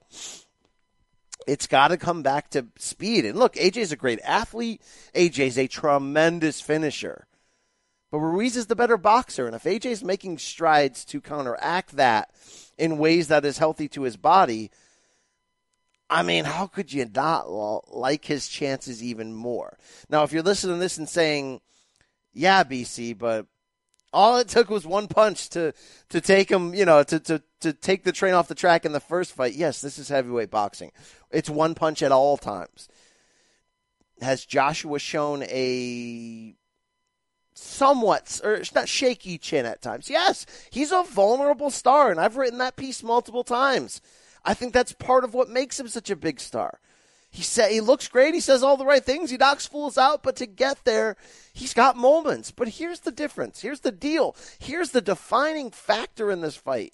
It's 1.45 1.67
got 1.67 1.89
to 1.89 1.97
come 1.97 2.23
back 2.23 2.49
to 2.51 2.67
speed. 2.77 3.25
And 3.25 3.37
look, 3.37 3.55
AJ's 3.55 3.91
a 3.91 3.97
great 3.97 4.19
athlete. 4.23 4.81
AJ's 5.13 5.57
a 5.57 5.67
tremendous 5.67 6.59
finisher. 6.59 7.27
But 8.11 8.19
Ruiz 8.19 8.55
is 8.55 8.67
the 8.67 8.75
better 8.75 8.97
boxer. 8.97 9.45
And 9.45 9.55
if 9.55 9.63
AJ's 9.63 10.03
making 10.03 10.39
strides 10.39 11.05
to 11.05 11.21
counteract 11.21 11.97
that 11.97 12.31
in 12.77 12.97
ways 12.97 13.27
that 13.27 13.45
is 13.45 13.57
healthy 13.57 13.87
to 13.89 14.03
his 14.03 14.17
body, 14.17 14.71
I 16.09 16.23
mean, 16.23 16.45
how 16.45 16.67
could 16.67 16.93
you 16.93 17.09
not 17.13 17.49
like 17.93 18.25
his 18.25 18.47
chances 18.47 19.03
even 19.03 19.33
more? 19.33 19.77
Now, 20.09 20.23
if 20.23 20.31
you're 20.31 20.43
listening 20.43 20.77
to 20.77 20.79
this 20.79 20.97
and 20.97 21.07
saying, 21.07 21.59
yeah, 22.33 22.63
BC, 22.63 23.17
but 23.17 23.45
all 24.17 24.37
it 24.37 24.47
took 24.47 24.71
was 24.71 24.87
one 24.87 25.07
punch 25.07 25.47
to, 25.49 25.73
to 26.09 26.19
take 26.19 26.49
him, 26.49 26.73
you 26.73 26.85
know, 26.85 27.03
to, 27.03 27.19
to, 27.19 27.43
to 27.59 27.71
take 27.71 28.03
the 28.03 28.11
train 28.11 28.33
off 28.33 28.47
the 28.47 28.55
track 28.55 28.83
in 28.83 28.91
the 28.91 28.99
first 28.99 29.31
fight. 29.31 29.53
Yes, 29.53 29.79
this 29.79 29.99
is 29.99 30.09
heavyweight 30.09 30.49
boxing. 30.49 30.91
It's 31.29 31.51
one 31.51 31.75
punch 31.75 32.01
at 32.01 32.11
all 32.11 32.35
times. 32.35 32.89
Has 34.19 34.43
Joshua 34.43 34.97
shown 34.97 35.43
a 35.43 36.55
somewhat, 37.53 38.41
or 38.43 38.55
it's 38.55 38.73
not 38.73 38.89
shaky 38.89 39.37
chin 39.37 39.67
at 39.67 39.83
times? 39.83 40.09
Yes, 40.09 40.47
he's 40.71 40.91
a 40.91 41.03
vulnerable 41.03 41.69
star, 41.69 42.09
and 42.09 42.19
I've 42.19 42.37
written 42.37 42.57
that 42.57 42.75
piece 42.75 43.03
multiple 43.03 43.43
times. 43.43 44.01
I 44.43 44.55
think 44.55 44.73
that's 44.73 44.93
part 44.93 45.25
of 45.25 45.35
what 45.35 45.47
makes 45.47 45.79
him 45.79 45.87
such 45.87 46.09
a 46.09 46.15
big 46.15 46.39
star. 46.39 46.79
He 47.37 47.43
say 47.43 47.71
he 47.71 47.81
looks 47.81 48.07
great. 48.07 48.33
He 48.33 48.39
says 48.39 48.63
all 48.63 48.77
the 48.77 48.85
right 48.85 49.05
things. 49.05 49.29
He 49.29 49.37
knocks 49.37 49.67
fools 49.67 49.95
out, 49.95 50.23
but 50.23 50.35
to 50.37 50.47
get 50.47 50.83
there, 50.85 51.15
he's 51.53 51.75
got 51.75 51.95
moments. 51.95 52.49
But 52.49 52.67
here's 52.67 53.01
the 53.01 53.11
difference. 53.11 53.61
Here's 53.61 53.81
the 53.81 53.91
deal. 53.91 54.35
Here's 54.57 54.89
the 54.89 55.01
defining 55.01 55.69
factor 55.69 56.31
in 56.31 56.41
this 56.41 56.55
fight. 56.55 56.93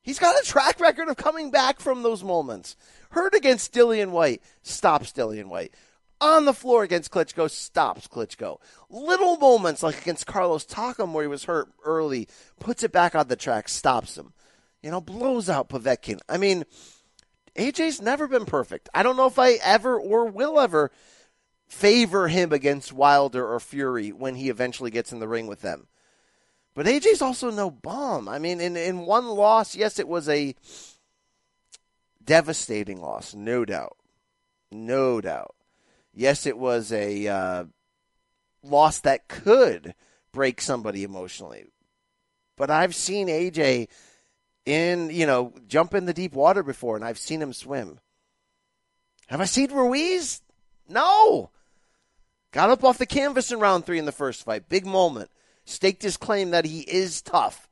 He's 0.00 0.20
got 0.20 0.40
a 0.40 0.46
track 0.46 0.78
record 0.78 1.08
of 1.08 1.16
coming 1.16 1.50
back 1.50 1.80
from 1.80 2.04
those 2.04 2.22
moments. 2.22 2.76
Hurt 3.10 3.34
against 3.34 3.74
Dillian 3.74 4.10
Whyte, 4.10 4.44
stops 4.62 5.10
Dillian 5.10 5.46
Whyte. 5.46 5.74
On 6.20 6.44
the 6.44 6.54
floor 6.54 6.84
against 6.84 7.10
Klitschko, 7.10 7.50
stops 7.50 8.06
Klitschko. 8.06 8.60
Little 8.88 9.38
moments 9.38 9.82
like 9.82 10.00
against 10.00 10.28
Carlos 10.28 10.64
Takam 10.64 11.10
where 11.10 11.24
he 11.24 11.28
was 11.28 11.46
hurt 11.46 11.68
early, 11.84 12.28
puts 12.60 12.84
it 12.84 12.92
back 12.92 13.16
on 13.16 13.26
the 13.26 13.34
track, 13.34 13.68
stops 13.68 14.16
him. 14.16 14.34
You 14.84 14.92
know, 14.92 15.00
blows 15.00 15.50
out 15.50 15.68
Povetkin. 15.68 16.20
I 16.28 16.36
mean, 16.36 16.64
AJ's 17.56 18.02
never 18.02 18.26
been 18.26 18.46
perfect. 18.46 18.88
I 18.94 19.02
don't 19.02 19.16
know 19.16 19.26
if 19.26 19.38
I 19.38 19.52
ever 19.62 19.98
or 19.98 20.26
will 20.26 20.58
ever 20.58 20.90
favor 21.66 22.28
him 22.28 22.52
against 22.52 22.92
Wilder 22.92 23.46
or 23.46 23.60
Fury 23.60 24.10
when 24.10 24.34
he 24.34 24.48
eventually 24.48 24.90
gets 24.90 25.12
in 25.12 25.18
the 25.18 25.28
ring 25.28 25.46
with 25.46 25.62
them. 25.62 25.86
But 26.74 26.86
AJ's 26.86 27.22
also 27.22 27.50
no 27.50 27.70
bum. 27.70 28.28
I 28.28 28.38
mean, 28.38 28.60
in, 28.60 28.76
in 28.76 29.06
one 29.06 29.28
loss, 29.28 29.76
yes, 29.76 29.98
it 29.98 30.08
was 30.08 30.28
a 30.28 30.54
devastating 32.24 33.00
loss, 33.00 33.34
no 33.34 33.64
doubt. 33.64 33.96
No 34.72 35.20
doubt. 35.20 35.54
Yes, 36.12 36.46
it 36.46 36.58
was 36.58 36.92
a 36.92 37.28
uh, 37.28 37.64
loss 38.62 38.98
that 39.00 39.28
could 39.28 39.94
break 40.32 40.60
somebody 40.60 41.04
emotionally. 41.04 41.66
But 42.56 42.70
I've 42.70 42.94
seen 42.94 43.28
AJ 43.28 43.88
in, 44.66 45.10
you 45.10 45.26
know, 45.26 45.52
jump 45.66 45.94
in 45.94 46.06
the 46.06 46.14
deep 46.14 46.32
water 46.32 46.62
before, 46.62 46.96
and 46.96 47.04
I've 47.04 47.18
seen 47.18 47.42
him 47.42 47.52
swim. 47.52 47.98
Have 49.28 49.40
I 49.40 49.44
seen 49.44 49.72
Ruiz? 49.72 50.42
No. 50.88 51.50
Got 52.52 52.70
up 52.70 52.84
off 52.84 52.98
the 52.98 53.06
canvas 53.06 53.50
in 53.50 53.58
round 53.58 53.84
three 53.84 53.98
in 53.98 54.04
the 54.04 54.12
first 54.12 54.44
fight. 54.44 54.68
Big 54.68 54.86
moment. 54.86 55.30
Staked 55.64 56.02
his 56.02 56.16
claim 56.16 56.50
that 56.50 56.64
he 56.64 56.80
is 56.80 57.22
tough. 57.22 57.68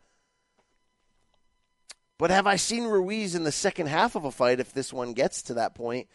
But 2.19 2.31
have 2.31 2.47
I 2.47 2.57
seen 2.57 2.85
Ruiz 2.85 3.35
in 3.35 3.45
the 3.45 3.53
second 3.53 3.89
half 3.89 4.15
of 4.15 4.25
a 4.25 4.31
fight, 4.31 4.61
if 4.61 4.73
this 4.73 4.93
one 4.93 5.13
gets 5.13 5.43
to 5.43 5.55
that 5.55 5.75
point, 5.75 6.09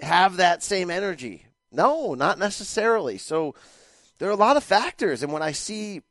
have 0.00 0.36
that 0.36 0.62
same 0.62 0.90
energy? 0.90 1.46
No, 1.72 2.14
not 2.14 2.38
necessarily. 2.38 3.18
So 3.18 3.54
there 4.18 4.28
are 4.28 4.32
a 4.32 4.36
lot 4.36 4.56
of 4.56 4.64
factors. 4.64 5.22
And 5.22 5.32
when 5.32 5.42
I 5.42 5.52
see 5.52 6.02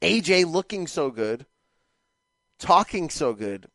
AJ 0.00 0.50
looking 0.50 0.86
so 0.86 1.10
good, 1.10 1.46
talking 2.58 3.10
so 3.10 3.32
good, 3.32 3.66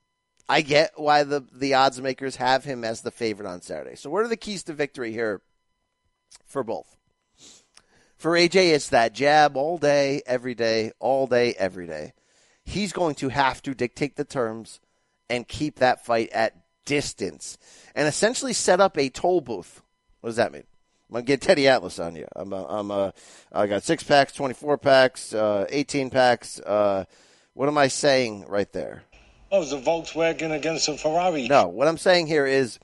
I 0.50 0.62
get 0.62 0.94
why 0.96 1.24
the, 1.24 1.46
the 1.54 1.74
odds 1.74 2.02
makers 2.02 2.38
have 2.38 2.64
him 2.64 2.84
as 2.84 3.02
the 3.02 3.12
favorite 3.12 3.50
on 3.50 3.62
Saturday. 3.62 3.96
So, 3.96 4.10
what 4.10 4.24
are 4.24 4.30
the 4.30 4.38
keys 4.38 4.64
to 4.64 4.74
victory 4.74 5.12
here 5.12 5.42
for 6.46 6.64
both? 6.64 6.96
For 8.18 8.32
AJ, 8.32 8.74
it's 8.74 8.90
that 8.90 9.14
jab 9.14 9.56
all 9.56 9.78
day, 9.78 10.22
every 10.26 10.56
day, 10.56 10.92
all 11.00 11.28
day, 11.28 11.54
every 11.54 11.86
day. 11.86 12.14
He's 12.64 12.92
going 12.92 13.16
to 13.16 13.30
have 13.30 13.62
to 13.64 13.76
dictate 13.76 14.16
the 14.16 14.26
terms 14.26 14.80
and 15.30 15.48
keep 15.48 15.80
that 15.80 16.06
fight 16.06 16.30
at 16.32 16.56
distance 16.86 17.58
and 17.94 18.08
essentially 18.08 18.54
set 18.54 18.80
up 18.80 18.98
a 18.98 19.10
toll 19.10 19.42
booth. 19.42 19.84
What 20.22 20.30
does 20.30 20.36
that 20.38 20.52
mean? 20.52 20.64
I'm 21.10 21.14
gonna 21.14 21.24
get 21.24 21.42
Teddy 21.42 21.68
Atlas 21.68 22.00
on 22.00 22.16
you. 22.16 22.26
I'm 22.36 22.52
a, 22.52 22.66
I'm 22.66 22.92
a, 22.92 23.14
I 23.52 23.68
got 23.68 23.84
six 23.84 24.04
packs, 24.04 24.34
24 24.34 24.78
packs, 24.78 25.34
uh, 25.34 25.66
18 25.70 26.10
packs. 26.10 26.60
Uh, 26.60 27.06
what 27.58 27.68
am 27.68 27.78
I 27.78 27.88
saying 27.88 28.46
right 28.48 28.72
there? 28.72 29.02
Oh, 29.52 29.64
it's 29.64 29.72
a 29.72 29.80
Volkswagen 29.80 30.56
against 30.56 30.88
a 30.90 30.96
Ferrari. 30.96 31.48
No, 31.48 31.68
what 31.68 31.88
I'm 31.88 31.98
saying 31.98 32.28
here 32.28 32.46
is 32.46 32.78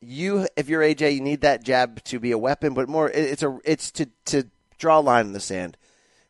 you 0.00 0.46
if 0.56 0.70
you're 0.70 0.80
AJ, 0.80 1.14
you 1.14 1.20
need 1.20 1.42
that 1.42 1.62
jab 1.62 2.02
to 2.04 2.18
be 2.18 2.32
a 2.32 2.38
weapon, 2.38 2.72
but 2.72 2.88
more 2.88 3.10
it's 3.10 3.42
a 3.42 3.58
it's 3.62 3.90
to 3.92 4.06
to 4.26 4.44
draw 4.78 4.98
a 4.98 5.02
line 5.02 5.26
in 5.26 5.32
the 5.34 5.40
sand. 5.40 5.76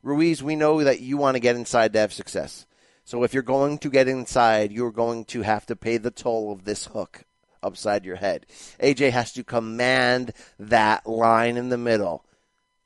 Ruiz, 0.03 0.43
we 0.43 0.57
know 0.57 0.83
that 0.83 1.03
you 1.03 1.19
want 1.19 1.37
to 1.37 1.41
get 1.41 1.55
inside 1.55 1.93
to 1.93 2.01
have 2.01 2.13
success. 2.13 2.67
So 3.05 3.23
if 3.23 3.33
you're 3.33 3.45
going 3.45 3.79
to 3.79 3.91
get 3.91 4.09
inside, 4.09 4.73
you're 4.73 4.91
going 4.91 5.25
to 5.27 5.43
have 5.43 5.67
to 5.67 5.77
pay 5.77 5.99
the 5.99 6.11
toll 6.11 6.51
of 6.51 6.65
this 6.65 6.87
hook 6.87 7.23
upside 7.63 8.05
your 8.05 8.17
head. 8.17 8.45
AJ 8.83 9.13
has 9.13 9.33
to 9.35 9.45
command 9.45 10.33
that 10.59 11.07
line 11.07 11.57
in 11.57 11.69
the 11.69 11.79
middle 11.79 12.25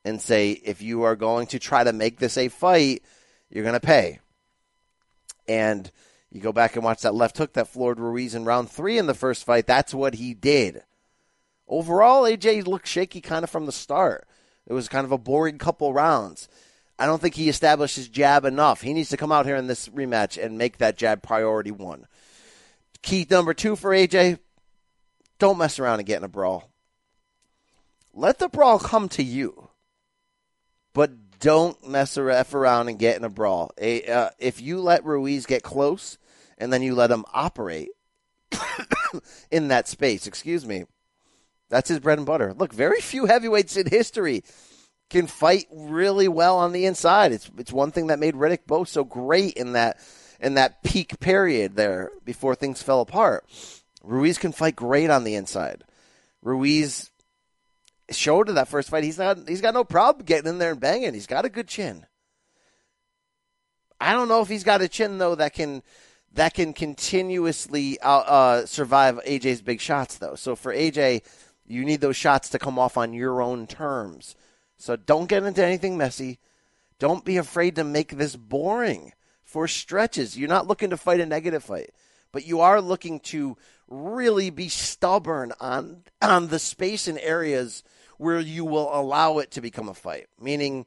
and 0.03 0.21
say 0.21 0.51
if 0.51 0.83
you 0.83 1.01
are 1.01 1.15
going 1.15 1.47
to 1.47 1.57
try 1.57 1.83
to 1.83 1.93
make 1.93 2.19
this 2.19 2.37
a 2.37 2.49
fight, 2.49 3.01
you're 3.49 3.63
going 3.63 3.73
to 3.73 3.79
pay. 3.79 4.19
And 5.47 5.91
you 6.31 6.41
go 6.41 6.51
back 6.51 6.75
and 6.75 6.83
watch 6.83 7.01
that 7.01 7.15
left 7.15 7.37
hook 7.37 7.53
that 7.53 7.67
floored 7.67 7.99
Ruiz 7.99 8.35
in 8.35 8.45
round 8.45 8.69
three 8.69 8.97
in 8.97 9.07
the 9.07 9.13
first 9.13 9.45
fight. 9.45 9.67
That's 9.67 9.93
what 9.93 10.15
he 10.15 10.33
did. 10.33 10.83
Overall, 11.67 12.23
AJ 12.23 12.67
looked 12.67 12.87
shaky 12.87 13.21
kind 13.21 13.43
of 13.43 13.49
from 13.49 13.65
the 13.65 13.71
start. 13.71 14.27
It 14.67 14.73
was 14.73 14.89
kind 14.89 15.05
of 15.05 15.11
a 15.11 15.17
boring 15.17 15.57
couple 15.57 15.93
rounds. 15.93 16.47
I 16.97 17.05
don't 17.05 17.21
think 17.21 17.35
he 17.35 17.49
established 17.49 17.95
his 17.95 18.07
jab 18.07 18.45
enough. 18.45 18.81
He 18.81 18.93
needs 18.93 19.09
to 19.09 19.17
come 19.17 19.31
out 19.31 19.45
here 19.45 19.55
in 19.55 19.67
this 19.67 19.89
rematch 19.89 20.43
and 20.43 20.57
make 20.57 20.77
that 20.77 20.97
jab 20.97 21.21
priority 21.21 21.71
one. 21.71 22.07
Key 23.01 23.27
number 23.29 23.53
two 23.53 23.75
for 23.75 23.91
AJ 23.91 24.39
don't 25.37 25.57
mess 25.57 25.79
around 25.79 25.99
and 25.99 26.07
get 26.07 26.17
in 26.17 26.23
a 26.23 26.29
brawl. 26.29 26.71
Let 28.13 28.39
the 28.39 28.47
brawl 28.47 28.79
come 28.79 29.09
to 29.09 29.23
you, 29.23 29.69
but 30.93 31.24
don't 31.39 31.87
mess 31.87 32.17
around 32.17 32.89
and 32.89 32.99
get 32.99 33.17
in 33.17 33.23
a 33.23 33.29
brawl. 33.29 33.71
A, 33.77 34.03
uh, 34.03 34.29
if 34.39 34.61
you 34.61 34.79
let 34.79 35.05
Ruiz 35.05 35.45
get 35.45 35.63
close 35.63 36.17
and 36.57 36.71
then 36.71 36.81
you 36.81 36.95
let 36.95 37.11
him 37.11 37.25
operate 37.33 37.89
in 39.51 39.69
that 39.69 39.87
space, 39.87 40.27
excuse 40.27 40.65
me, 40.65 40.85
That's 41.69 41.89
his 41.89 41.99
bread 41.99 42.17
and 42.17 42.27
butter. 42.27 42.53
Look, 42.53 42.73
very 42.73 43.01
few 43.01 43.25
heavyweights 43.25 43.77
in 43.77 43.87
history 43.87 44.43
can 45.09 45.27
fight 45.27 45.67
really 45.71 46.27
well 46.27 46.57
on 46.57 46.71
the 46.71 46.85
inside. 46.85 47.31
It's 47.31 47.49
it's 47.57 47.71
one 47.71 47.91
thing 47.91 48.07
that 48.07 48.19
made 48.19 48.35
Riddick 48.35 48.65
Bowe 48.65 48.83
so 48.83 49.03
great 49.03 49.53
in 49.53 49.73
that 49.73 49.97
in 50.39 50.55
that 50.55 50.83
peak 50.83 51.19
period 51.19 51.75
there 51.75 52.11
before 52.23 52.55
things 52.55 52.81
fell 52.81 53.01
apart. 53.01 53.45
Ruiz 54.03 54.37
can 54.37 54.51
fight 54.51 54.75
great 54.75 55.09
on 55.09 55.23
the 55.23 55.35
inside. 55.35 55.83
Ruiz 56.41 57.11
showed 58.11 58.49
in 58.49 58.55
that 58.55 58.67
first 58.67 58.89
fight 58.89 59.03
he's 59.03 59.17
not 59.17 59.47
he's 59.47 59.61
got 59.61 59.73
no 59.73 59.83
problem 59.83 60.25
getting 60.25 60.49
in 60.49 60.57
there 60.59 60.71
and 60.71 60.79
banging. 60.79 61.13
He's 61.13 61.27
got 61.27 61.45
a 61.45 61.49
good 61.49 61.67
chin. 61.67 62.05
I 63.99 64.13
don't 64.13 64.27
know 64.27 64.41
if 64.41 64.49
he's 64.49 64.63
got 64.63 64.81
a 64.81 64.87
chin 64.87 65.17
though 65.17 65.35
that 65.35 65.53
can 65.53 65.81
that 66.33 66.53
can 66.53 66.73
continuously 66.73 67.99
uh, 67.99 68.17
uh, 68.17 68.65
survive 68.65 69.19
AJ's 69.25 69.61
big 69.61 69.79
shots 69.79 70.17
though. 70.17 70.35
So 70.35 70.55
for 70.55 70.73
AJ, 70.73 71.23
you 71.65 71.85
need 71.85 72.01
those 72.01 72.17
shots 72.17 72.49
to 72.49 72.59
come 72.59 72.77
off 72.77 72.97
on 72.97 73.13
your 73.13 73.41
own 73.41 73.67
terms. 73.67 74.35
So 74.77 74.95
don't 74.95 75.29
get 75.29 75.43
into 75.43 75.65
anything 75.65 75.97
messy. 75.97 76.39
Don't 76.99 77.25
be 77.25 77.37
afraid 77.37 77.75
to 77.75 77.83
make 77.83 78.17
this 78.17 78.35
boring 78.35 79.13
for 79.43 79.67
stretches. 79.67 80.37
You're 80.37 80.49
not 80.49 80.67
looking 80.67 80.89
to 80.89 80.97
fight 80.97 81.19
a 81.19 81.25
negative 81.25 81.63
fight, 81.63 81.91
but 82.35 82.45
you 82.45 82.59
are 82.59 82.81
looking 82.81 83.21
to 83.21 83.55
really 83.87 84.49
be 84.49 84.67
stubborn 84.67 85.53
on 85.61 86.03
on 86.21 86.49
the 86.49 86.59
space 86.59 87.07
and 87.07 87.17
areas 87.19 87.81
where 88.17 88.41
you 88.41 88.65
will 88.65 88.89
allow 88.93 89.37
it 89.37 89.51
to 89.51 89.61
become 89.61 89.87
a 89.87 89.93
fight. 89.93 90.27
Meaning 90.37 90.85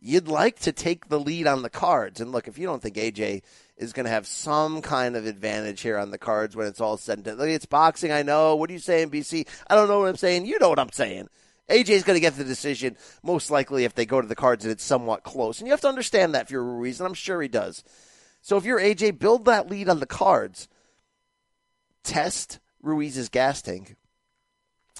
you'd 0.00 0.26
like 0.26 0.58
to 0.60 0.72
take 0.72 1.10
the 1.10 1.20
lead 1.20 1.46
on 1.46 1.60
the 1.60 1.68
cards. 1.68 2.18
And 2.18 2.32
look, 2.32 2.48
if 2.48 2.56
you 2.56 2.66
don't 2.66 2.80
think 2.80 2.96
AJ 2.96 3.42
is 3.76 3.92
going 3.92 4.06
to 4.06 4.10
have 4.10 4.26
some 4.26 4.80
kind 4.80 5.16
of 5.16 5.26
advantage 5.26 5.82
here 5.82 5.98
on 5.98 6.12
the 6.12 6.16
cards 6.16 6.56
when 6.56 6.66
it's 6.66 6.80
all 6.80 6.96
said 6.96 7.18
and 7.18 7.24
done, 7.26 7.48
it's 7.50 7.66
boxing. 7.66 8.10
I 8.10 8.22
know. 8.22 8.56
What 8.56 8.70
are 8.70 8.72
you 8.72 8.78
saying, 8.78 9.10
BC? 9.10 9.46
I 9.68 9.74
don't 9.74 9.86
know 9.86 10.00
what 10.00 10.08
I'm 10.08 10.16
saying. 10.16 10.46
You 10.46 10.58
know 10.60 10.70
what 10.70 10.78
I'm 10.78 10.92
saying. 10.92 11.28
AJ's 11.68 12.04
going 12.04 12.16
to 12.16 12.20
get 12.20 12.38
the 12.38 12.44
decision 12.44 12.96
most 13.22 13.50
likely 13.50 13.84
if 13.84 13.94
they 13.94 14.06
go 14.06 14.22
to 14.22 14.26
the 14.26 14.34
cards 14.34 14.64
and 14.64 14.72
it's 14.72 14.82
somewhat 14.82 15.24
close. 15.24 15.58
And 15.58 15.68
you 15.68 15.74
have 15.74 15.82
to 15.82 15.88
understand 15.88 16.34
that 16.34 16.50
you're 16.50 16.64
Ruiz, 16.64 17.00
and 17.00 17.06
I'm 17.06 17.12
sure 17.12 17.42
he 17.42 17.48
does. 17.48 17.84
So 18.42 18.56
if 18.56 18.64
you're 18.64 18.80
AJ, 18.80 19.18
build 19.18 19.44
that 19.44 19.70
lead 19.70 19.88
on 19.88 20.00
the 20.00 20.06
cards. 20.06 20.68
Test 22.02 22.58
Ruiz's 22.82 23.28
gas 23.28 23.62
tank. 23.62 23.96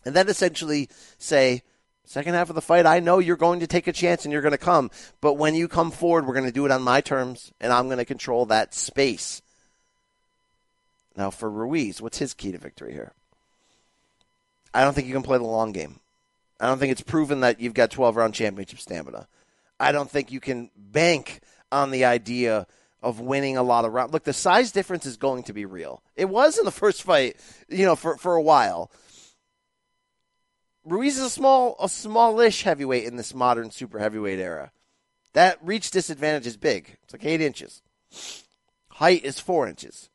And 0.05 0.15
then 0.15 0.29
essentially 0.29 0.89
say, 1.19 1.63
second 2.05 2.35
half 2.35 2.49
of 2.49 2.55
the 2.55 2.61
fight, 2.61 2.87
I 2.87 3.01
know 3.01 3.19
you're 3.19 3.37
going 3.37 3.61
to 3.61 3.67
take 3.67 3.87
a 3.87 3.93
chance 3.93 4.25
and 4.25 4.33
you're 4.33 4.43
going 4.43 4.53
to 4.53 4.59
come. 4.59 4.91
But 5.21 5.35
when 5.35 5.55
you 5.55 5.69
come 5.69 5.91
forward, 5.91 6.27
we're 6.27 6.35
going 6.35 6.47
to 6.47 6.53
do 6.53 6.67
it 6.67 6.73
on 6.73 6.83
my 6.83 7.01
terms, 7.01 7.53
and 7.61 7.73
I'm 7.73 7.87
going 7.87 7.99
to 7.99 8.05
control 8.05 8.47
that 8.47 8.75
space. 8.75 9.43
Now, 11.17 11.31
for 11.31 11.51
Ruiz, 11.51 12.01
what's 12.01 12.19
his 12.19 12.35
key 12.35 12.53
to 12.53 12.59
victory 12.59 12.93
here? 12.93 13.13
I 14.73 14.85
don't 14.85 14.95
think 14.95 15.09
you 15.09 15.15
can 15.15 15.23
play 15.23 15.39
the 15.39 15.45
long 15.45 15.73
game. 15.73 16.01
I 16.61 16.67
don't 16.67 16.79
think 16.79 16.93
it's 16.93 17.01
proven 17.01 17.41
that 17.41 17.61
you've 17.61 17.75
got 17.75 17.91
12 17.91 18.17
round 18.17 18.35
championship 18.35 18.79
stamina. 18.79 19.27
I 19.79 19.93
don't 19.93 20.11
think 20.11 20.31
you 20.31 20.41
can 20.41 20.71
bank 20.77 21.41
on 21.73 21.91
the 21.91 22.05
idea 22.05 22.67
of 23.03 23.21
winning 23.21 23.57
a 23.57 23.63
lot 23.63 23.85
of 23.85 23.93
rounds. 23.93 24.13
Look, 24.13 24.25
the 24.25 24.33
size 24.33 24.73
difference 24.73 25.07
is 25.07 25.17
going 25.17 25.45
to 25.45 25.53
be 25.53 25.65
real. 25.65 26.03
It 26.17 26.29
was 26.29 26.59
in 26.59 26.65
the 26.65 26.71
first 26.71 27.03
fight, 27.03 27.37
you 27.69 27.85
know, 27.85 27.97
for, 27.97 28.17
for 28.17 28.37
a 28.37 28.43
while. 28.43 28.91
Ruiz 30.85 31.19
is 31.19 31.25
a 31.25 31.31
small, 31.31 31.77
a 31.81 31.89
smallish 31.89 32.63
heavyweight 32.63 33.05
in 33.05 33.17
this 33.17 33.35
modern 33.35 33.71
super 33.71 33.99
heavyweight 33.99 34.39
era. 34.39 34.73
That 35.33 35.59
reach 35.63 35.91
disadvantage 35.91 36.47
is 36.47 36.57
big. 36.57 36.97
It's 37.05 37.13
like 37.13 37.25
eight 37.25 37.41
inches. 37.41 37.83
Height 38.91 39.25
is 39.25 39.39
four 39.39 39.69
inches. 39.69 40.11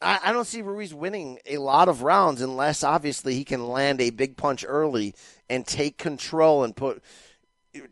I, 0.00 0.20
I 0.24 0.32
don't 0.32 0.46
see 0.46 0.62
Ruiz 0.62 0.94
winning 0.94 1.38
a 1.46 1.58
lot 1.58 1.88
of 1.88 2.02
rounds 2.02 2.40
unless 2.40 2.82
obviously 2.82 3.34
he 3.34 3.44
can 3.44 3.68
land 3.68 4.00
a 4.00 4.10
big 4.10 4.36
punch 4.36 4.64
early 4.66 5.14
and 5.50 5.66
take 5.66 5.98
control 5.98 6.64
and 6.64 6.74
put 6.74 7.02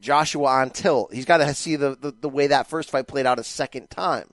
Joshua 0.00 0.46
on 0.46 0.70
tilt. 0.70 1.12
He's 1.12 1.24
got 1.24 1.38
to 1.38 1.54
see 1.54 1.76
the, 1.76 1.96
the, 2.00 2.12
the 2.12 2.28
way 2.28 2.48
that 2.48 2.66
first 2.66 2.90
fight 2.90 3.06
played 3.06 3.26
out 3.26 3.38
a 3.38 3.44
second 3.44 3.90
time. 3.90 4.30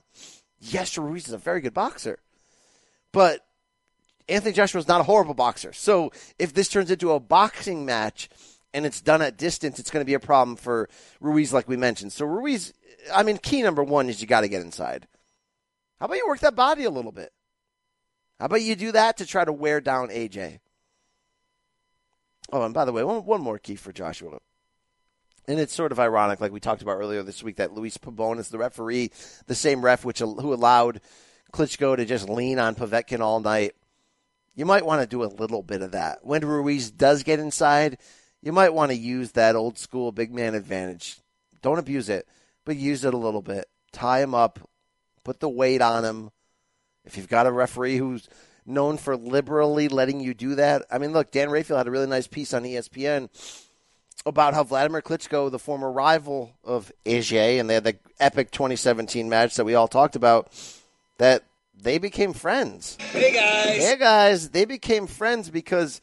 Yes, 0.60 0.98
Ruiz 0.98 1.28
is 1.28 1.34
a 1.34 1.38
very 1.38 1.62
good 1.62 1.74
boxer, 1.74 2.20
but 3.12 3.46
Anthony 4.30 4.54
Joshua 4.54 4.80
is 4.80 4.88
not 4.88 5.02
a 5.02 5.06
horrible 5.06 5.34
boxer. 5.34 5.74
So 5.74 6.12
if 6.40 6.54
this 6.54 6.70
turns 6.70 6.90
into 6.90 7.12
a 7.12 7.20
boxing 7.20 7.86
match 7.86 8.30
and 8.74 8.86
it's 8.86 9.02
done 9.02 9.22
at 9.22 9.38
distance, 9.38 9.80
it's 9.80 9.92
going 9.92 10.02
to 10.02 10.10
be 10.10 10.14
a 10.14 10.20
problem 10.20 10.56
for 10.56 10.90
Ruiz, 11.20 11.52
like 11.52 11.68
we 11.68 11.76
mentioned. 11.76 12.14
So 12.14 12.26
Ruiz, 12.26 12.74
I 13.14 13.24
mean, 13.24 13.38
key 13.38 13.62
number 13.62 13.84
one 13.84 14.08
is 14.10 14.22
you 14.22 14.28
got 14.28 14.42
to 14.42 14.48
get 14.48 14.62
inside. 14.62 15.08
How 16.00 16.06
about 16.06 16.18
you 16.18 16.28
work 16.28 16.40
that 16.40 16.56
body 16.56 16.86
a 16.86 16.90
little 16.90 17.12
bit? 17.12 17.32
How 18.40 18.46
about 18.46 18.62
you 18.62 18.76
do 18.76 18.92
that 18.94 19.18
to 19.18 19.26
try 19.26 19.46
to 19.46 19.54
wear 19.54 19.82
down 19.82 20.10
AJ? 20.10 20.60
Oh, 22.52 22.64
and 22.64 22.74
by 22.74 22.86
the 22.86 22.92
way, 22.92 23.04
one, 23.04 23.26
one 23.26 23.42
more 23.42 23.58
key 23.58 23.76
for 23.76 23.92
Joshua. 23.92 24.40
And 25.48 25.60
it's 25.60 25.74
sort 25.74 25.92
of 25.92 26.00
ironic, 26.00 26.40
like 26.40 26.52
we 26.52 26.60
talked 26.60 26.82
about 26.82 26.98
earlier 26.98 27.24
this 27.24 27.44
week, 27.44 27.58
that 27.58 27.74
Luis 27.74 27.98
Pabon 27.98 28.40
is 28.40 28.50
the 28.50 28.58
referee, 28.58 29.12
the 29.48 29.56
same 29.56 29.84
ref 29.84 30.06
which 30.06 30.20
who 30.20 30.54
allowed 30.54 31.02
Klitschko 31.52 31.98
to 31.98 32.06
just 32.06 32.30
lean 32.30 32.60
on 32.60 32.76
Povetkin 32.76 33.20
all 33.20 33.40
night. 33.40 33.74
You 34.56 34.66
might 34.66 34.86
want 34.86 35.02
to 35.02 35.08
do 35.08 35.24
a 35.24 35.26
little 35.26 35.64
bit 35.64 35.82
of 35.82 35.92
that. 35.92 36.20
When 36.24 36.46
Ruiz 36.46 36.92
does 36.92 37.24
get 37.24 37.40
inside, 37.40 37.98
you 38.42 38.52
might 38.52 38.74
want 38.74 38.92
to 38.92 38.98
use 38.98 39.32
that 39.32 39.56
old 39.56 39.78
school 39.78 40.12
big 40.12 40.34
man 40.34 40.56
advantage. 40.56 41.18
Don't 41.62 41.80
abuse 41.80 42.08
it, 42.08 42.28
but 42.66 42.78
use 42.78 43.04
it 43.04 43.14
a 43.14 43.18
little 43.18 43.42
bit. 43.42 43.66
Tie 43.92 44.22
him 44.22 44.34
up, 44.34 44.60
put 45.24 45.40
the 45.40 45.50
weight 45.50 45.82
on 45.82 46.06
him, 46.06 46.32
if 47.06 47.18
you've 47.18 47.30
got 47.30 47.48
a 47.48 47.52
referee 47.52 47.98
who's 47.98 48.28
known 48.66 48.98
for 48.98 49.18
liberally 49.18 49.88
letting 49.88 50.20
you 50.22 50.34
do 50.34 50.56
that, 50.56 50.84
I 50.90 50.98
mean, 50.98 51.12
look, 51.12 51.32
Dan 51.32 51.50
Rafael 51.50 51.78
had 51.78 51.88
a 51.88 51.92
really 51.92 52.08
nice 52.08 52.28
piece 52.28 52.54
on 52.54 52.64
ESPN 52.64 53.30
about 54.26 54.54
how 54.54 54.64
Vladimir 54.64 55.02
Klitschko, 55.02 55.52
the 55.52 55.60
former 55.60 55.92
rival 55.92 56.54
of 56.64 56.92
AJ, 57.06 57.60
and 57.60 57.70
they 57.70 57.76
had 57.76 57.84
the 57.84 57.98
epic 58.20 58.52
2017 58.52 59.28
match 59.28 59.56
that 59.56 59.66
we 59.66 59.76
all 59.76 59.88
talked 59.88 60.16
about, 60.16 60.52
that 61.18 61.44
they 61.76 61.98
became 61.98 62.34
friends. 62.34 62.98
Hey 63.00 63.34
guys. 63.34 63.84
Hey 63.84 63.98
guys, 63.98 64.50
they 64.50 64.66
became 64.66 65.08
friends 65.08 65.50
because 65.50 66.02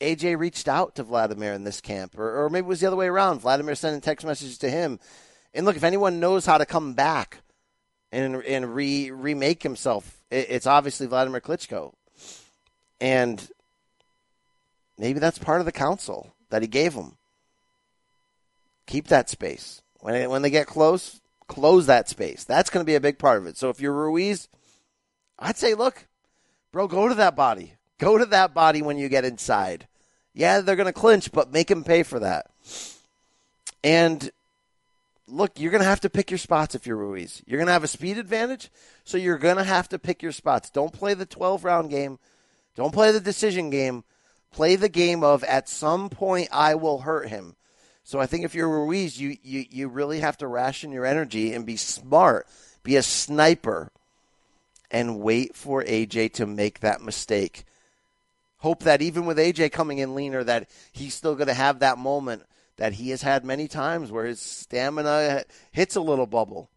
AJ 0.00 0.38
reached 0.38 0.68
out 0.68 0.94
to 0.96 1.02
Vladimir 1.02 1.52
in 1.52 1.64
this 1.64 1.80
camp, 1.80 2.18
or, 2.18 2.44
or 2.44 2.50
maybe 2.50 2.66
it 2.66 2.68
was 2.68 2.80
the 2.80 2.86
other 2.86 2.96
way 2.96 3.08
around. 3.08 3.40
Vladimir 3.40 3.74
sending 3.74 4.00
text 4.00 4.26
messages 4.26 4.58
to 4.58 4.70
him. 4.70 5.00
And 5.54 5.66
look, 5.66 5.76
if 5.76 5.84
anyone 5.84 6.20
knows 6.20 6.46
how 6.46 6.58
to 6.58 6.66
come 6.66 6.94
back 6.94 7.38
and 8.12 8.36
and 8.44 8.74
re 8.74 9.10
remake 9.10 9.62
himself. 9.62 10.22
It's 10.30 10.66
obviously 10.66 11.06
Vladimir 11.06 11.40
Klitschko, 11.40 11.92
and 13.00 13.50
maybe 14.98 15.18
that's 15.18 15.38
part 15.38 15.60
of 15.60 15.66
the 15.66 15.72
counsel 15.72 16.32
that 16.52 16.60
he 16.60 16.68
gave 16.68 16.92
him. 16.92 17.16
Keep 18.86 19.08
that 19.08 19.30
space 19.30 19.80
when 20.00 20.28
when 20.28 20.42
they 20.42 20.50
get 20.50 20.66
close. 20.66 21.20
Close 21.48 21.86
that 21.86 22.08
space. 22.08 22.44
That's 22.44 22.70
going 22.70 22.84
to 22.84 22.90
be 22.90 22.94
a 22.94 23.00
big 23.00 23.18
part 23.18 23.38
of 23.38 23.46
it. 23.46 23.56
So 23.56 23.68
if 23.68 23.80
you're 23.80 23.92
Ruiz, 23.92 24.48
I'd 25.38 25.56
say, 25.56 25.74
look, 25.74 26.06
bro, 26.70 26.88
go 26.88 27.08
to 27.08 27.14
that 27.16 27.36
body. 27.36 27.74
Go 27.98 28.16
to 28.16 28.26
that 28.26 28.54
body 28.54 28.80
when 28.80 28.96
you 28.96 29.08
get 29.08 29.24
inside. 29.24 29.86
Yeah, 30.34 30.60
they're 30.60 30.76
going 30.76 30.86
to 30.86 30.92
clinch, 30.92 31.32
but 31.32 31.52
make 31.52 31.70
him 31.70 31.84
pay 31.84 32.04
for 32.04 32.20
that. 32.20 32.46
And 33.84 34.30
look, 35.26 35.58
you're 35.58 35.70
going 35.70 35.82
to 35.82 35.88
have 35.88 36.00
to 36.00 36.10
pick 36.10 36.30
your 36.30 36.38
spots 36.38 36.74
if 36.74 36.86
you're 36.86 36.96
Ruiz. 36.96 37.42
You're 37.46 37.58
going 37.58 37.66
to 37.66 37.72
have 37.72 37.84
a 37.84 37.88
speed 37.88 38.18
advantage, 38.18 38.70
so 39.04 39.18
you're 39.18 39.38
going 39.38 39.56
to 39.56 39.64
have 39.64 39.88
to 39.90 39.98
pick 39.98 40.22
your 40.22 40.32
spots. 40.32 40.70
Don't 40.70 40.92
play 40.92 41.14
the 41.14 41.26
12 41.26 41.64
round 41.64 41.90
game. 41.90 42.18
Don't 42.76 42.94
play 42.94 43.10
the 43.10 43.20
decision 43.20 43.68
game. 43.68 44.04
Play 44.52 44.76
the 44.76 44.88
game 44.88 45.24
of 45.24 45.42
at 45.44 45.68
some 45.68 46.08
point 46.08 46.48
I 46.52 46.74
will 46.74 47.00
hurt 47.00 47.28
him. 47.28 47.56
So 48.04 48.20
I 48.20 48.26
think 48.26 48.44
if 48.44 48.54
you're 48.54 48.68
Ruiz, 48.68 49.18
you, 49.18 49.36
you, 49.42 49.64
you 49.70 49.88
really 49.88 50.20
have 50.20 50.36
to 50.38 50.46
ration 50.46 50.92
your 50.92 51.06
energy 51.06 51.54
and 51.54 51.64
be 51.64 51.76
smart, 51.76 52.46
be 52.82 52.96
a 52.96 53.02
sniper, 53.02 53.90
and 54.90 55.20
wait 55.20 55.56
for 55.56 55.82
AJ 55.82 56.34
to 56.34 56.46
make 56.46 56.80
that 56.80 57.00
mistake. 57.00 57.64
Hope 58.58 58.82
that 58.82 59.02
even 59.02 59.24
with 59.24 59.38
AJ 59.38 59.72
coming 59.72 59.98
in 59.98 60.14
leaner, 60.14 60.44
that 60.44 60.68
he's 60.92 61.14
still 61.14 61.34
going 61.34 61.48
to 61.48 61.54
have 61.54 61.78
that 61.78 61.98
moment 61.98 62.44
that 62.76 62.94
he 62.94 63.10
has 63.10 63.22
had 63.22 63.44
many 63.44 63.68
times 63.68 64.10
where 64.10 64.24
his 64.24 64.40
stamina 64.40 65.44
hits 65.70 65.96
a 65.96 66.00
little 66.00 66.26
bubble. 66.26 66.70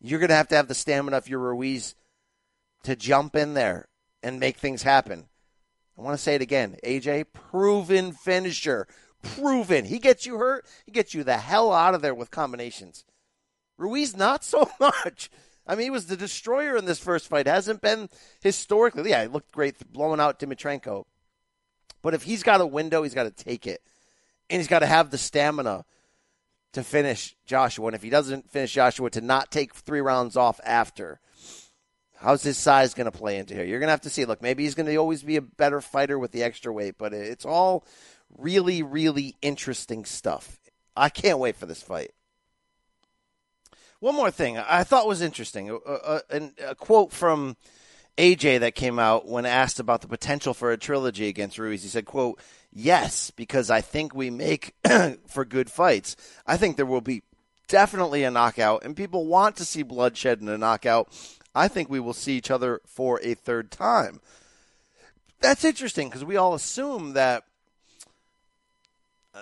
You're 0.00 0.20
going 0.20 0.28
to 0.28 0.36
have 0.36 0.48
to 0.48 0.56
have 0.56 0.68
the 0.68 0.74
stamina 0.74 1.16
if 1.16 1.28
you're 1.28 1.38
Ruiz 1.38 1.94
to 2.84 2.94
jump 2.94 3.36
in 3.36 3.54
there 3.54 3.88
and 4.22 4.38
make 4.40 4.58
things 4.58 4.82
happen. 4.82 5.26
I 5.98 6.02
want 6.02 6.16
to 6.16 6.22
say 6.22 6.34
it 6.34 6.42
again. 6.42 6.76
AJ, 6.84 7.26
proven 7.32 8.12
finisher. 8.12 8.86
Proven. 9.22 9.84
He 9.84 9.98
gets 9.98 10.26
you 10.26 10.38
hurt, 10.38 10.66
he 10.84 10.92
gets 10.92 11.14
you 11.14 11.24
the 11.24 11.38
hell 11.38 11.72
out 11.72 11.94
of 11.94 12.02
there 12.02 12.14
with 12.14 12.30
combinations. 12.30 13.04
Ruiz, 13.78 14.16
not 14.16 14.44
so 14.44 14.68
much. 14.80 15.30
I 15.66 15.74
mean, 15.74 15.84
he 15.84 15.90
was 15.90 16.06
the 16.06 16.16
destroyer 16.16 16.76
in 16.76 16.84
this 16.84 16.98
first 16.98 17.28
fight. 17.28 17.46
Hasn't 17.46 17.80
been 17.80 18.10
historically. 18.42 19.10
Yeah, 19.10 19.22
he 19.22 19.28
looked 19.28 19.50
great 19.50 19.76
blowing 19.92 20.20
out 20.20 20.38
Dimitrenko. 20.38 21.04
But 22.02 22.12
if 22.12 22.24
he's 22.24 22.42
got 22.42 22.60
a 22.60 22.66
window, 22.66 23.02
he's 23.02 23.14
got 23.14 23.22
to 23.22 23.30
take 23.30 23.66
it 23.66 23.80
and 24.50 24.60
he's 24.60 24.68
got 24.68 24.80
to 24.80 24.86
have 24.86 25.10
the 25.10 25.18
stamina 25.18 25.84
to 26.72 26.82
finish 26.82 27.36
Joshua. 27.46 27.86
And 27.86 27.94
if 27.94 28.02
he 28.02 28.10
doesn't 28.10 28.50
finish 28.50 28.72
Joshua, 28.72 29.10
to 29.10 29.20
not 29.20 29.50
take 29.50 29.74
three 29.74 30.00
rounds 30.00 30.36
off 30.36 30.60
after. 30.64 31.20
How's 32.24 32.42
his 32.42 32.56
size 32.56 32.94
going 32.94 33.04
to 33.04 33.16
play 33.16 33.36
into 33.36 33.52
here? 33.52 33.64
You're 33.64 33.80
going 33.80 33.88
to 33.88 33.92
have 33.92 34.00
to 34.00 34.10
see. 34.10 34.24
Look, 34.24 34.40
maybe 34.40 34.62
he's 34.62 34.74
going 34.74 34.86
to 34.86 34.96
always 34.96 35.22
be 35.22 35.36
a 35.36 35.42
better 35.42 35.82
fighter 35.82 36.18
with 36.18 36.32
the 36.32 36.42
extra 36.42 36.72
weight, 36.72 36.94
but 36.96 37.12
it's 37.12 37.44
all 37.44 37.84
really, 38.38 38.82
really 38.82 39.36
interesting 39.42 40.06
stuff. 40.06 40.58
I 40.96 41.10
can't 41.10 41.38
wait 41.38 41.54
for 41.54 41.66
this 41.66 41.82
fight. 41.82 42.12
One 44.00 44.14
more 44.14 44.30
thing 44.30 44.56
I 44.56 44.84
thought 44.84 45.06
was 45.06 45.20
interesting 45.20 45.70
uh, 45.70 45.74
uh, 45.74 45.98
uh, 46.02 46.20
a, 46.30 46.36
a, 46.36 46.70
a, 46.70 46.74
quote 46.74 47.12
from 47.12 47.58
AJ 48.16 48.60
that 48.60 48.74
came 48.74 48.98
out 48.98 49.28
when 49.28 49.44
asked 49.44 49.78
about 49.78 50.00
the 50.00 50.08
potential 50.08 50.54
for 50.54 50.72
a 50.72 50.78
trilogy 50.78 51.28
against 51.28 51.58
Ruiz. 51.58 51.82
He 51.82 51.90
said, 51.90 52.06
quote, 52.06 52.40
yes, 52.72 53.32
because 53.32 53.68
I 53.68 53.82
think 53.82 54.14
we 54.14 54.30
make 54.30 54.74
for 55.26 55.44
good 55.44 55.70
fights. 55.70 56.16
I 56.46 56.56
think 56.56 56.76
there 56.76 56.86
will 56.86 57.02
be 57.02 57.22
definitely 57.68 58.24
a 58.24 58.30
knockout, 58.30 58.82
and 58.82 58.96
people 58.96 59.26
want 59.26 59.56
to 59.56 59.64
see 59.66 59.82
bloodshed 59.82 60.40
in 60.40 60.48
a 60.48 60.56
knockout. 60.56 61.08
I 61.54 61.68
think 61.68 61.88
we 61.88 62.00
will 62.00 62.12
see 62.12 62.36
each 62.36 62.50
other 62.50 62.80
for 62.86 63.20
a 63.22 63.34
third 63.34 63.70
time. 63.70 64.20
That's 65.40 65.64
interesting 65.64 66.08
because 66.08 66.24
we 66.24 66.36
all 66.36 66.54
assume 66.54 67.12
that 67.12 67.44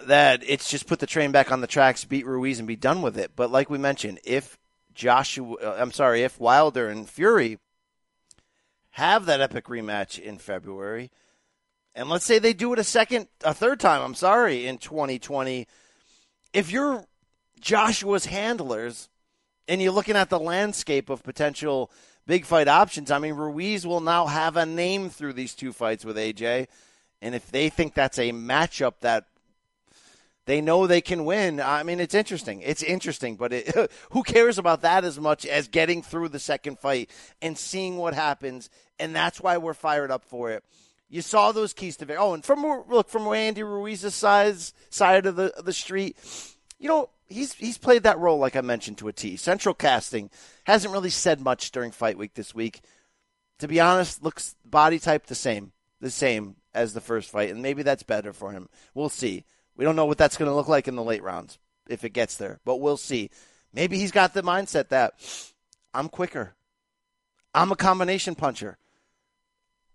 that 0.05 0.43
it's 0.47 0.71
just 0.71 0.87
put 0.87 0.99
the 0.99 1.07
train 1.07 1.33
back 1.33 1.53
on 1.53 1.61
the 1.61 1.67
tracks, 1.67 2.05
beat 2.05 2.27
Ruiz, 2.27 2.59
and 2.59 2.67
be 2.67 2.77
done 2.77 3.03
with 3.03 3.19
it. 3.19 3.33
But 3.37 3.51
like 3.51 3.69
we 3.69 3.79
mentioned, 3.79 4.21
if 4.25 4.59
Joshua, 4.95 5.77
I'm 5.79 5.93
sorry, 5.93 6.23
if 6.23 6.41
Wilder 6.41 6.89
and 6.89 7.09
Fury 7.09 7.59
have 8.93 9.27
that 9.27 9.41
epic 9.41 9.67
rematch 9.67 10.19
in 10.19 10.39
February, 10.39 11.11
and 11.95 12.09
let's 12.09 12.25
say 12.25 12.39
they 12.39 12.55
do 12.55 12.73
it 12.73 12.79
a 12.79 12.85
second, 12.85 13.29
a 13.45 13.53
third 13.53 13.81
time, 13.81 14.03
I'm 14.03 14.15
sorry, 14.15 14.67
in 14.67 14.79
2020, 14.79 15.67
if 16.53 16.71
you're 16.71 17.05
Joshua's 17.61 18.27
handlers 18.27 19.09
and 19.69 19.81
you're 19.81 19.93
looking 19.93 20.17
at 20.17 20.31
the 20.31 20.41
landscape 20.41 21.11
of 21.11 21.23
potential 21.23 21.91
big 22.27 22.45
fight 22.45 22.69
options, 22.69 23.11
I 23.11 23.19
mean, 23.19 23.35
Ruiz 23.35 23.87
will 23.87 24.01
now 24.01 24.27
have 24.27 24.57
a 24.57 24.67
name 24.67 25.11
through 25.11 25.35
these 25.35 25.55
two 25.55 25.73
fights 25.73 26.05
with 26.05 26.17
AJ. 26.17 26.69
And 27.21 27.35
if 27.35 27.51
they 27.51 27.69
think 27.69 27.95
that's 27.95 28.19
a 28.19 28.33
matchup 28.33 28.95
that 29.01 29.27
they 30.45 30.61
know 30.61 30.87
they 30.87 31.01
can 31.01 31.25
win. 31.25 31.61
I 31.61 31.83
mean, 31.83 32.01
it's 32.01 32.15
interesting. 32.15 32.63
It's 32.63 32.83
interesting, 32.83 33.37
but 33.37 33.53
it, 33.53 33.93
who 34.11 34.23
cares 34.23 34.59
about 34.59 34.83
that 34.83 35.05
as 35.05 35.19
much 35.19 35.47
as 35.47 35.69
getting 35.69 36.03
through 36.03 36.31
the 36.31 36.39
second 36.39 36.79
fight 36.79 37.11
and 37.41 37.57
seeing 37.57 37.97
what 37.97 38.15
happens? 38.15 38.69
And 38.99 39.15
that's 39.15 39.41
why 39.41 39.59
we're 39.59 39.75
fired 39.75 40.11
up 40.11 40.25
for 40.25 40.51
it. 40.51 40.65
You 41.09 41.23
saw 41.23 41.53
those 41.53 41.73
keys 41.73 41.97
to 41.99 42.07
victory. 42.07 42.25
Oh, 42.25 42.33
and 42.33 42.45
from 42.45 42.65
look 42.89 43.11
from 43.11 43.27
Andy 43.29 43.63
Ruiz's 43.63 44.15
side 44.15 44.57
side 44.89 45.27
of 45.27 45.37
the 45.37 45.55
of 45.57 45.67
the 45.67 45.73
street, 45.73 46.17
you 46.79 46.89
know 46.89 47.11
he's 47.33 47.55
he's 47.55 47.78
played 47.78 48.03
that 48.05 48.18
role 48.18 48.39
like 48.39 48.57
I 48.57 48.61
mentioned 48.61 48.99
to 48.99 49.09
a 49.09 49.12
T. 49.12 49.37
Central 49.37 49.74
casting 49.74 50.30
hasn't 50.64 50.93
really 50.93 51.11
said 51.11 51.41
much 51.41 51.70
during 51.72 51.91
fight 51.91 52.18
week 52.18 52.35
this 52.35 52.55
week. 52.55 52.83
To 53.59 53.68
be 53.68 53.80
honest, 53.80 54.22
looks 54.22 54.57
body 54.64 54.99
type 54.99 55.26
the 55.26 55.35
same, 55.35 55.72
the 56.01 56.11
same 56.11 56.57
as 56.74 56.95
the 56.95 57.01
first 57.01 57.30
fight, 57.30 57.51
and 57.51 57.62
maybe 57.62 57.83
that's 57.83 58.03
better 58.03 58.33
for 58.33 58.53
him. 58.53 58.68
We'll 58.95 59.09
see. 59.09 59.45
We 59.76 59.85
don't 59.85 59.97
know 59.97 60.07
what 60.07 60.18
that's 60.18 60.37
going 60.37 60.51
to 60.51 60.55
look 60.55 60.68
like 60.68 60.89
in 60.89 60.97
the 60.97 61.03
late 61.03 61.22
rounds 61.22 61.59
if 61.89 62.05
it 62.05 62.11
gets 62.11 62.37
there, 62.37 62.61
but 62.64 62.80
we'll 62.80 62.97
see. 62.97 63.30
Maybe 63.72 63.99
he's 63.99 64.11
got 64.11 64.35
the 64.35 64.43
mindset 64.43 64.89
that 64.89 65.14
I'm 65.95 66.09
quicker. 66.09 66.55
I'm 67.55 67.72
a 67.72 67.76
combination 67.76 68.35
puncher. 68.35 68.78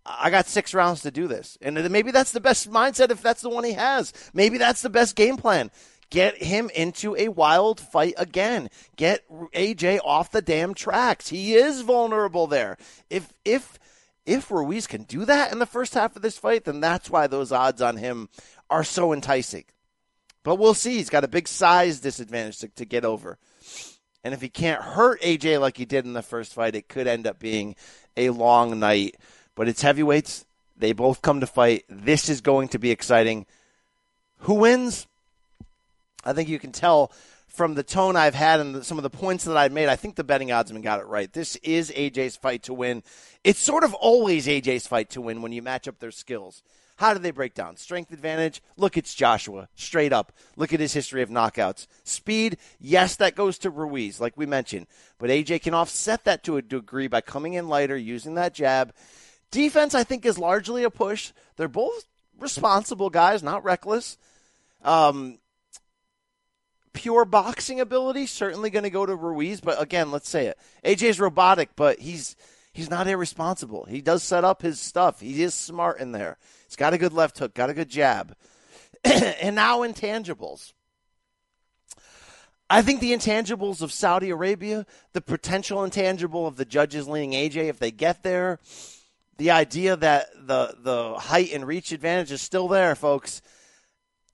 I 0.05 0.29
got 0.29 0.47
six 0.47 0.73
rounds 0.73 1.01
to 1.01 1.11
do 1.11 1.27
this. 1.27 1.57
And 1.61 1.91
maybe 1.91 2.11
that's 2.11 2.31
the 2.31 2.39
best 2.39 2.71
mindset 2.71 3.11
if 3.11 3.21
that's 3.21 3.41
the 3.41 3.49
one 3.49 3.63
he 3.63 3.73
has. 3.73 4.13
Maybe 4.33 4.57
that's 4.57 4.81
the 4.81 4.89
best 4.89 5.15
game 5.15 5.37
plan. 5.37 5.69
Get 6.09 6.41
him 6.41 6.69
into 6.73 7.15
a 7.17 7.27
wild 7.27 7.81
fight 7.81 8.13
again. 8.17 8.69
Get 8.95 9.27
AJ 9.29 9.99
off 10.05 10.31
the 10.31 10.41
damn 10.41 10.73
tracks. 10.73 11.27
He 11.29 11.53
is 11.53 11.81
vulnerable 11.81 12.47
there. 12.47 12.77
If 13.09 13.33
if 13.43 13.77
if 14.25 14.49
Ruiz 14.51 14.87
can 14.87 15.03
do 15.03 15.25
that 15.25 15.51
in 15.51 15.59
the 15.59 15.65
first 15.65 15.93
half 15.93 16.15
of 16.15 16.21
this 16.21 16.37
fight, 16.37 16.65
then 16.65 16.79
that's 16.79 17.09
why 17.09 17.27
those 17.27 17.51
odds 17.51 17.81
on 17.81 17.97
him 17.97 18.29
are 18.69 18.83
so 18.83 19.11
enticing. 19.13 19.65
But 20.43 20.55
we'll 20.55 20.73
see. 20.73 20.95
He's 20.95 21.09
got 21.09 21.25
a 21.25 21.29
big 21.29 21.47
size 21.47 21.99
disadvantage 21.99 22.59
to, 22.59 22.67
to 22.69 22.85
get 22.85 23.03
over. 23.03 23.37
And 24.23 24.33
if 24.33 24.41
he 24.41 24.49
can't 24.49 24.81
hurt 24.81 25.21
AJ 25.21 25.59
like 25.59 25.77
he 25.77 25.85
did 25.85 26.05
in 26.05 26.13
the 26.13 26.21
first 26.21 26.53
fight, 26.53 26.75
it 26.75 26.89
could 26.89 27.07
end 27.07 27.27
up 27.27 27.39
being 27.39 27.75
a 28.15 28.29
long 28.29 28.79
night. 28.79 29.15
But 29.55 29.67
it's 29.67 29.81
heavyweights. 29.81 30.45
They 30.77 30.93
both 30.93 31.21
come 31.21 31.39
to 31.39 31.47
fight. 31.47 31.85
This 31.89 32.29
is 32.29 32.41
going 32.41 32.67
to 32.69 32.79
be 32.79 32.91
exciting. 32.91 33.45
Who 34.39 34.55
wins? 34.55 35.07
I 36.23 36.33
think 36.33 36.49
you 36.49 36.59
can 36.59 36.71
tell 36.71 37.11
from 37.47 37.73
the 37.73 37.83
tone 37.83 38.15
I've 38.15 38.35
had 38.35 38.59
and 38.59 38.75
the, 38.75 38.83
some 38.83 38.97
of 38.97 39.03
the 39.03 39.09
points 39.09 39.45
that 39.45 39.57
I 39.57 39.69
made. 39.69 39.89
I 39.89 39.95
think 39.95 40.15
the 40.15 40.23
betting 40.23 40.49
oddsman 40.49 40.83
got 40.83 40.99
it 40.99 41.07
right. 41.07 41.31
This 41.31 41.55
is 41.57 41.91
AJ's 41.91 42.35
fight 42.35 42.63
to 42.63 42.73
win. 42.73 43.03
It's 43.43 43.59
sort 43.59 43.83
of 43.83 43.93
always 43.95 44.47
AJ's 44.47 44.85
fight 44.85 45.09
to 45.11 45.21
win 45.21 45.41
when 45.41 45.51
you 45.51 45.61
match 45.61 45.87
up 45.87 45.99
their 45.99 46.11
skills. 46.11 46.61
How 46.97 47.13
do 47.13 47.19
they 47.19 47.31
break 47.31 47.53
down? 47.53 47.77
Strength 47.77 48.11
advantage? 48.11 48.61
Look, 48.75 48.97
it's 48.97 49.13
Joshua. 49.13 49.69
Straight 49.75 50.11
up. 50.11 50.31
Look 50.55 50.73
at 50.73 50.79
his 50.79 50.93
history 50.93 51.21
of 51.21 51.29
knockouts. 51.29 51.85
Speed? 52.03 52.57
Yes, 52.79 53.15
that 53.17 53.35
goes 53.35 53.59
to 53.59 53.69
Ruiz, 53.69 54.19
like 54.19 54.35
we 54.35 54.47
mentioned. 54.47 54.87
But 55.19 55.29
AJ 55.29 55.61
can 55.61 55.75
offset 55.75 56.23
that 56.25 56.43
to 56.43 56.57
a 56.57 56.61
degree 56.61 57.07
by 57.07 57.21
coming 57.21 57.53
in 57.53 57.69
lighter, 57.69 57.95
using 57.95 58.33
that 58.35 58.55
jab. 58.55 58.93
Defense, 59.51 59.93
I 59.93 60.03
think, 60.03 60.25
is 60.25 60.39
largely 60.39 60.83
a 60.83 60.89
push. 60.89 61.33
They're 61.55 61.67
both 61.67 62.05
responsible 62.39 63.11
guys, 63.11 63.43
not 63.43 63.63
reckless. 63.63 64.17
Um, 64.83 65.37
pure 66.97 67.25
boxing 67.25 67.79
ability 67.79 68.25
certainly 68.25 68.71
going 68.71 68.83
to 68.83 68.89
go 68.89 69.05
to 69.05 69.15
Ruiz, 69.15 69.61
but 69.61 69.79
again, 69.79 70.09
let's 70.09 70.27
say 70.27 70.47
it. 70.47 70.57
AJ's 70.83 71.19
robotic, 71.19 71.69
but 71.75 71.99
he's 71.99 72.35
he's 72.73 72.89
not 72.89 73.07
irresponsible. 73.07 73.85
He 73.85 74.01
does 74.01 74.23
set 74.23 74.43
up 74.43 74.63
his 74.63 74.79
stuff. 74.79 75.19
He 75.19 75.43
is 75.43 75.53
smart 75.53 75.99
in 75.99 76.11
there. 76.11 76.37
He's 76.67 76.75
got 76.75 76.95
a 76.95 76.97
good 76.97 77.13
left 77.13 77.37
hook, 77.37 77.53
got 77.53 77.69
a 77.69 77.75
good 77.75 77.89
jab. 77.89 78.35
and 79.03 79.55
now 79.55 79.81
intangibles. 79.81 80.73
I 82.67 82.81
think 82.81 82.99
the 82.99 83.13
intangibles 83.13 83.83
of 83.83 83.91
Saudi 83.91 84.31
Arabia, 84.31 84.87
the 85.13 85.21
potential 85.21 85.83
intangible 85.83 86.47
of 86.47 86.55
the 86.55 86.65
judges 86.65 87.07
leaning 87.07 87.33
AJ 87.33 87.69
if 87.69 87.77
they 87.77 87.91
get 87.91 88.23
there, 88.23 88.59
the 89.37 89.51
idea 89.51 89.95
that 89.95 90.29
the 90.35 90.75
the 90.79 91.13
height 91.13 91.53
and 91.53 91.67
reach 91.67 91.91
advantage 91.91 92.31
is 92.31 92.41
still 92.41 92.67
there, 92.67 92.95
folks, 92.95 93.43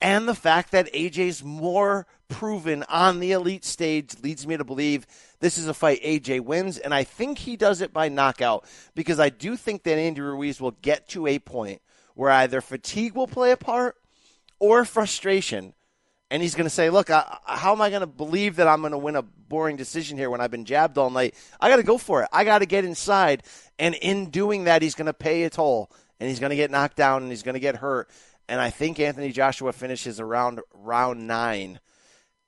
and 0.04 0.28
the 0.28 0.34
fact 0.34 0.72
that 0.72 0.92
AJ's 0.92 1.42
more 1.42 2.06
proven 2.28 2.84
on 2.90 3.20
the 3.20 3.32
elite 3.32 3.64
stage 3.64 4.12
leads 4.22 4.46
me 4.46 4.54
to 4.54 4.62
believe 4.62 5.06
this 5.40 5.56
is 5.56 5.66
a 5.66 5.72
fight 5.72 6.02
AJ 6.02 6.42
wins, 6.42 6.76
and 6.76 6.92
I 6.92 7.04
think 7.04 7.38
he 7.38 7.56
does 7.56 7.80
it 7.80 7.90
by 7.90 8.10
knockout 8.10 8.66
because 8.94 9.18
I 9.18 9.30
do 9.30 9.56
think 9.56 9.82
that 9.84 9.96
Andy 9.96 10.20
Ruiz 10.20 10.60
will 10.60 10.72
get 10.82 11.08
to 11.08 11.26
a 11.26 11.38
point 11.38 11.80
where 12.14 12.30
either 12.30 12.60
fatigue 12.60 13.14
will 13.14 13.26
play 13.26 13.50
a 13.50 13.56
part 13.56 13.96
or 14.58 14.84
frustration. 14.84 15.72
And 16.30 16.42
he's 16.42 16.54
going 16.54 16.66
to 16.66 16.70
say, 16.70 16.90
Look, 16.90 17.08
I, 17.08 17.38
how 17.46 17.72
am 17.72 17.80
I 17.80 17.88
going 17.88 18.00
to 18.00 18.06
believe 18.06 18.56
that 18.56 18.68
I'm 18.68 18.80
going 18.80 18.92
to 18.92 18.98
win 18.98 19.16
a 19.16 19.22
boring 19.22 19.76
decision 19.76 20.18
here 20.18 20.28
when 20.28 20.40
I've 20.40 20.50
been 20.50 20.66
jabbed 20.66 20.98
all 20.98 21.08
night? 21.08 21.34
I 21.60 21.70
got 21.70 21.76
to 21.76 21.82
go 21.82 21.96
for 21.96 22.22
it. 22.22 22.28
I 22.30 22.44
got 22.44 22.58
to 22.58 22.66
get 22.66 22.84
inside. 22.84 23.42
And 23.78 23.94
in 23.94 24.28
doing 24.28 24.64
that, 24.64 24.82
he's 24.82 24.94
going 24.94 25.06
to 25.06 25.14
pay 25.14 25.44
a 25.44 25.50
toll. 25.50 25.90
And 26.20 26.28
he's 26.28 26.40
going 26.40 26.50
to 26.50 26.56
get 26.56 26.70
knocked 26.70 26.96
down 26.96 27.22
and 27.22 27.30
he's 27.30 27.42
going 27.42 27.54
to 27.54 27.60
get 27.60 27.76
hurt. 27.76 28.08
And 28.48 28.60
I 28.60 28.70
think 28.70 29.00
Anthony 29.00 29.32
Joshua 29.32 29.72
finishes 29.72 30.20
around 30.20 30.60
round 30.72 31.26
nine. 31.26 31.80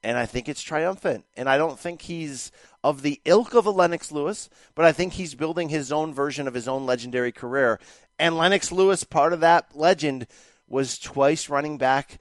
And 0.02 0.16
I 0.16 0.26
think 0.26 0.48
it's 0.48 0.62
triumphant. 0.62 1.24
And 1.36 1.48
I 1.48 1.58
don't 1.58 1.78
think 1.78 2.02
he's 2.02 2.52
of 2.84 3.02
the 3.02 3.20
ilk 3.24 3.54
of 3.54 3.66
a 3.66 3.70
Lennox 3.70 4.12
Lewis, 4.12 4.48
but 4.74 4.84
I 4.84 4.92
think 4.92 5.14
he's 5.14 5.34
building 5.34 5.68
his 5.68 5.90
own 5.90 6.14
version 6.14 6.46
of 6.46 6.54
his 6.54 6.68
own 6.68 6.86
legendary 6.86 7.32
career. 7.32 7.80
And 8.18 8.36
Lennox 8.36 8.70
Lewis, 8.70 9.02
part 9.04 9.32
of 9.32 9.40
that 9.40 9.74
legend, 9.74 10.28
was 10.68 10.98
twice 10.98 11.48
running 11.48 11.78
back, 11.78 12.18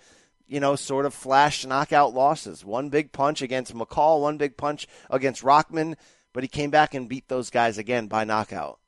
you 0.47 0.59
know, 0.59 0.76
sort 0.76 1.05
of 1.05 1.13
flash 1.13 1.65
knockout 1.65 2.13
losses. 2.13 2.65
One 2.65 2.89
big 2.89 3.11
punch 3.11 3.41
against 3.41 3.76
McCall, 3.76 4.21
one 4.21 4.38
big 4.38 4.57
punch 4.57 4.88
against 5.09 5.43
Rahman, 5.43 5.95
but 6.34 6.43
he 6.43 6.47
came 6.47 6.71
back 6.71 6.93
and 6.93 7.09
beat 7.09 7.28
those 7.28 7.49
guys 7.49 7.78
again 7.78 8.07
by 8.07 8.23
knockout. 8.23 8.80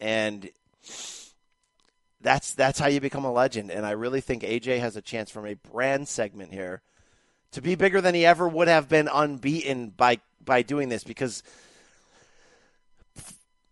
And 0.00 0.48
that's 2.20 2.54
that's 2.54 2.78
how 2.78 2.86
you 2.88 3.00
become 3.00 3.24
a 3.24 3.32
legend. 3.32 3.70
And 3.70 3.86
I 3.86 3.92
really 3.92 4.20
think 4.20 4.42
AJ 4.42 4.80
has 4.80 4.96
a 4.96 5.02
chance 5.02 5.30
from 5.30 5.46
a 5.46 5.54
brand 5.54 6.08
segment 6.08 6.52
here 6.52 6.82
to 7.52 7.60
be 7.60 7.74
bigger 7.74 8.00
than 8.00 8.14
he 8.14 8.26
ever 8.26 8.48
would 8.48 8.68
have 8.68 8.88
been 8.88 9.08
unbeaten 9.12 9.90
by 9.90 10.20
by 10.44 10.62
doing 10.62 10.88
this 10.88 11.04
because 11.04 11.42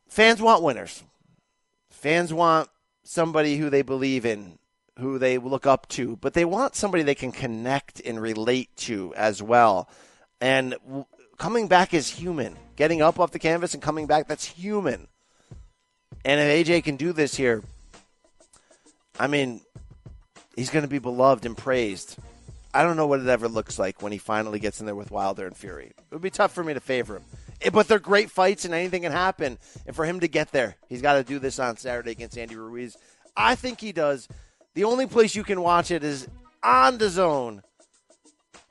fans 0.08 0.40
want 0.40 0.62
winners. 0.62 1.02
Fans 1.90 2.32
want 2.32 2.68
somebody 3.02 3.56
who 3.56 3.70
they 3.70 3.82
believe 3.82 4.26
in, 4.26 4.58
who 4.98 5.18
they 5.18 5.38
look 5.38 5.66
up 5.66 5.88
to, 5.88 6.16
but 6.16 6.34
they 6.34 6.44
want 6.44 6.74
somebody 6.74 7.02
they 7.02 7.14
can 7.14 7.32
connect 7.32 8.00
and 8.00 8.20
relate 8.20 8.74
to 8.76 9.14
as 9.14 9.42
well. 9.42 9.88
And 10.40 10.74
coming 11.38 11.68
back 11.68 11.94
is 11.94 12.08
human. 12.08 12.56
Getting 12.76 13.02
up 13.02 13.18
off 13.18 13.30
the 13.30 13.38
canvas 13.38 13.74
and 13.74 13.82
coming 13.82 14.06
back, 14.06 14.28
that's 14.28 14.44
human. 14.44 15.08
And 16.24 16.40
if 16.40 16.66
AJ 16.66 16.84
can 16.84 16.96
do 16.96 17.12
this 17.12 17.36
here, 17.36 17.62
I 19.18 19.26
mean, 19.26 19.60
he's 20.56 20.70
going 20.70 20.82
to 20.84 20.88
be 20.88 20.98
beloved 20.98 21.46
and 21.46 21.56
praised. 21.56 22.16
I 22.72 22.82
don't 22.82 22.96
know 22.96 23.06
what 23.06 23.20
it 23.20 23.28
ever 23.28 23.46
looks 23.48 23.78
like 23.78 24.02
when 24.02 24.10
he 24.10 24.18
finally 24.18 24.58
gets 24.58 24.80
in 24.80 24.86
there 24.86 24.96
with 24.96 25.10
Wilder 25.12 25.46
and 25.46 25.56
Fury. 25.56 25.92
It 25.96 26.04
would 26.10 26.22
be 26.22 26.30
tough 26.30 26.52
for 26.52 26.64
me 26.64 26.74
to 26.74 26.80
favor 26.80 27.16
him. 27.16 27.24
Eh, 27.62 27.70
But 27.70 27.86
they're 27.86 28.00
great 28.00 28.30
fights, 28.30 28.64
and 28.64 28.74
anything 28.74 29.02
can 29.02 29.12
happen. 29.12 29.58
And 29.86 29.94
for 29.94 30.04
him 30.04 30.18
to 30.20 30.28
get 30.28 30.50
there, 30.50 30.76
he's 30.88 31.02
got 31.02 31.14
to 31.14 31.22
do 31.22 31.38
this 31.38 31.60
on 31.60 31.76
Saturday 31.76 32.10
against 32.10 32.36
Andy 32.36 32.56
Ruiz. 32.56 32.96
I 33.36 33.54
think 33.54 33.80
he 33.80 33.92
does. 33.92 34.26
The 34.74 34.84
only 34.84 35.06
place 35.06 35.36
you 35.36 35.44
can 35.44 35.60
watch 35.60 35.92
it 35.92 36.02
is 36.02 36.26
on 36.64 36.98
DAZN. 36.98 37.62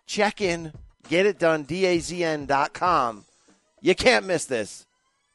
Check 0.06 0.42
in, 0.42 0.74
get 1.08 1.26
it 1.26 1.40
done, 1.40 1.64
dazn.com. 1.66 3.24
You 3.82 3.96
can't 3.96 4.26
miss 4.26 4.46
this. 4.46 4.86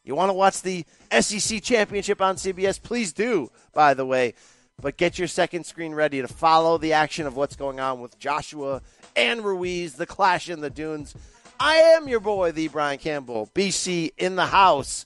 You 0.05 0.15
want 0.15 0.29
to 0.29 0.35
watch 0.35 0.61
the 0.63 0.85
SEC 1.21 1.63
championship 1.63 2.21
on 2.21 2.37
CBS? 2.37 2.83
Please 2.83 3.13
do, 3.13 3.51
by 3.73 3.95
the 3.95 4.07
way. 4.07 4.35
But 4.81 4.97
get 4.97 5.18
your 5.18 5.29
second 5.29 5.64
screen 5.64 5.93
ready 5.95 6.20
to 6.20 6.29
follow 6.29 6.79
the 6.79 6.93
action 6.93 7.26
of 7.26 7.37
what's 7.37 7.57
going 7.57 7.81
on 7.81 8.01
with 8.01 8.18
Joshua 8.18 8.81
and 9.16 9.45
Ruiz, 9.45 9.95
the 9.95 10.07
clash 10.07 10.49
in 10.49 10.61
the 10.61 10.70
dunes. 10.70 11.14
I 11.59 11.76
am 11.76 12.07
your 12.07 12.20
boy, 12.20 12.53
the 12.53 12.68
Brian 12.68 12.99
Campbell, 12.99 13.51
BC 13.55 14.12
in 14.16 14.37
the 14.37 14.47
house. 14.47 15.05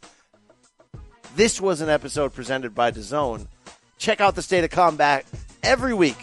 This 1.35 1.59
was 1.59 1.81
an 1.81 1.89
episode 1.89 2.35
presented 2.35 2.75
by 2.75 2.91
DAZN. 2.91 3.47
Check 3.97 4.21
out 4.21 4.35
the 4.35 4.43
State 4.43 4.65
of 4.65 4.71
Combat 4.71 5.25
every 5.63 5.95
week. 5.95 6.19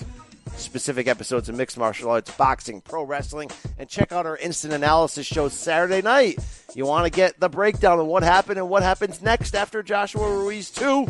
Specific 0.58 1.08
episodes 1.08 1.50
of 1.50 1.56
mixed 1.56 1.78
martial 1.78 2.10
arts, 2.10 2.32
boxing, 2.32 2.82
pro 2.82 3.04
wrestling, 3.04 3.50
and 3.78 3.88
check 3.88 4.12
out 4.12 4.26
our 4.26 4.38
instant 4.38 4.74
analysis 4.74 5.26
show 5.26 5.50
Saturday 5.50 6.02
night. 6.02 6.39
You 6.76 6.86
want 6.86 7.06
to 7.06 7.12
get 7.12 7.39
the 7.39 7.50
breakdown 7.50 8.00
of 8.00 8.06
what 8.06 8.24
happened 8.24 8.58
and 8.58 8.70
what 8.70 8.84
happens 8.84 9.22
next 9.22 9.56
after 9.56 9.82
Joshua 9.82 10.30
Ruiz 10.30 10.70
2? 10.72 11.08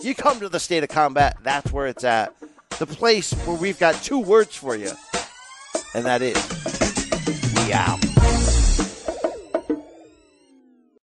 You 0.00 0.14
come 0.14 0.40
to 0.40 0.48
the 0.48 0.60
State 0.60 0.82
of 0.82 0.88
Combat. 0.88 1.36
That's 1.42 1.72
where 1.72 1.86
it's 1.86 2.04
at. 2.04 2.34
The 2.78 2.86
place 2.86 3.32
where 3.46 3.56
we've 3.56 3.78
got 3.78 3.94
two 4.02 4.18
words 4.18 4.56
for 4.56 4.74
you, 4.74 4.90
and 5.94 6.06
that 6.06 6.22
is 6.22 6.36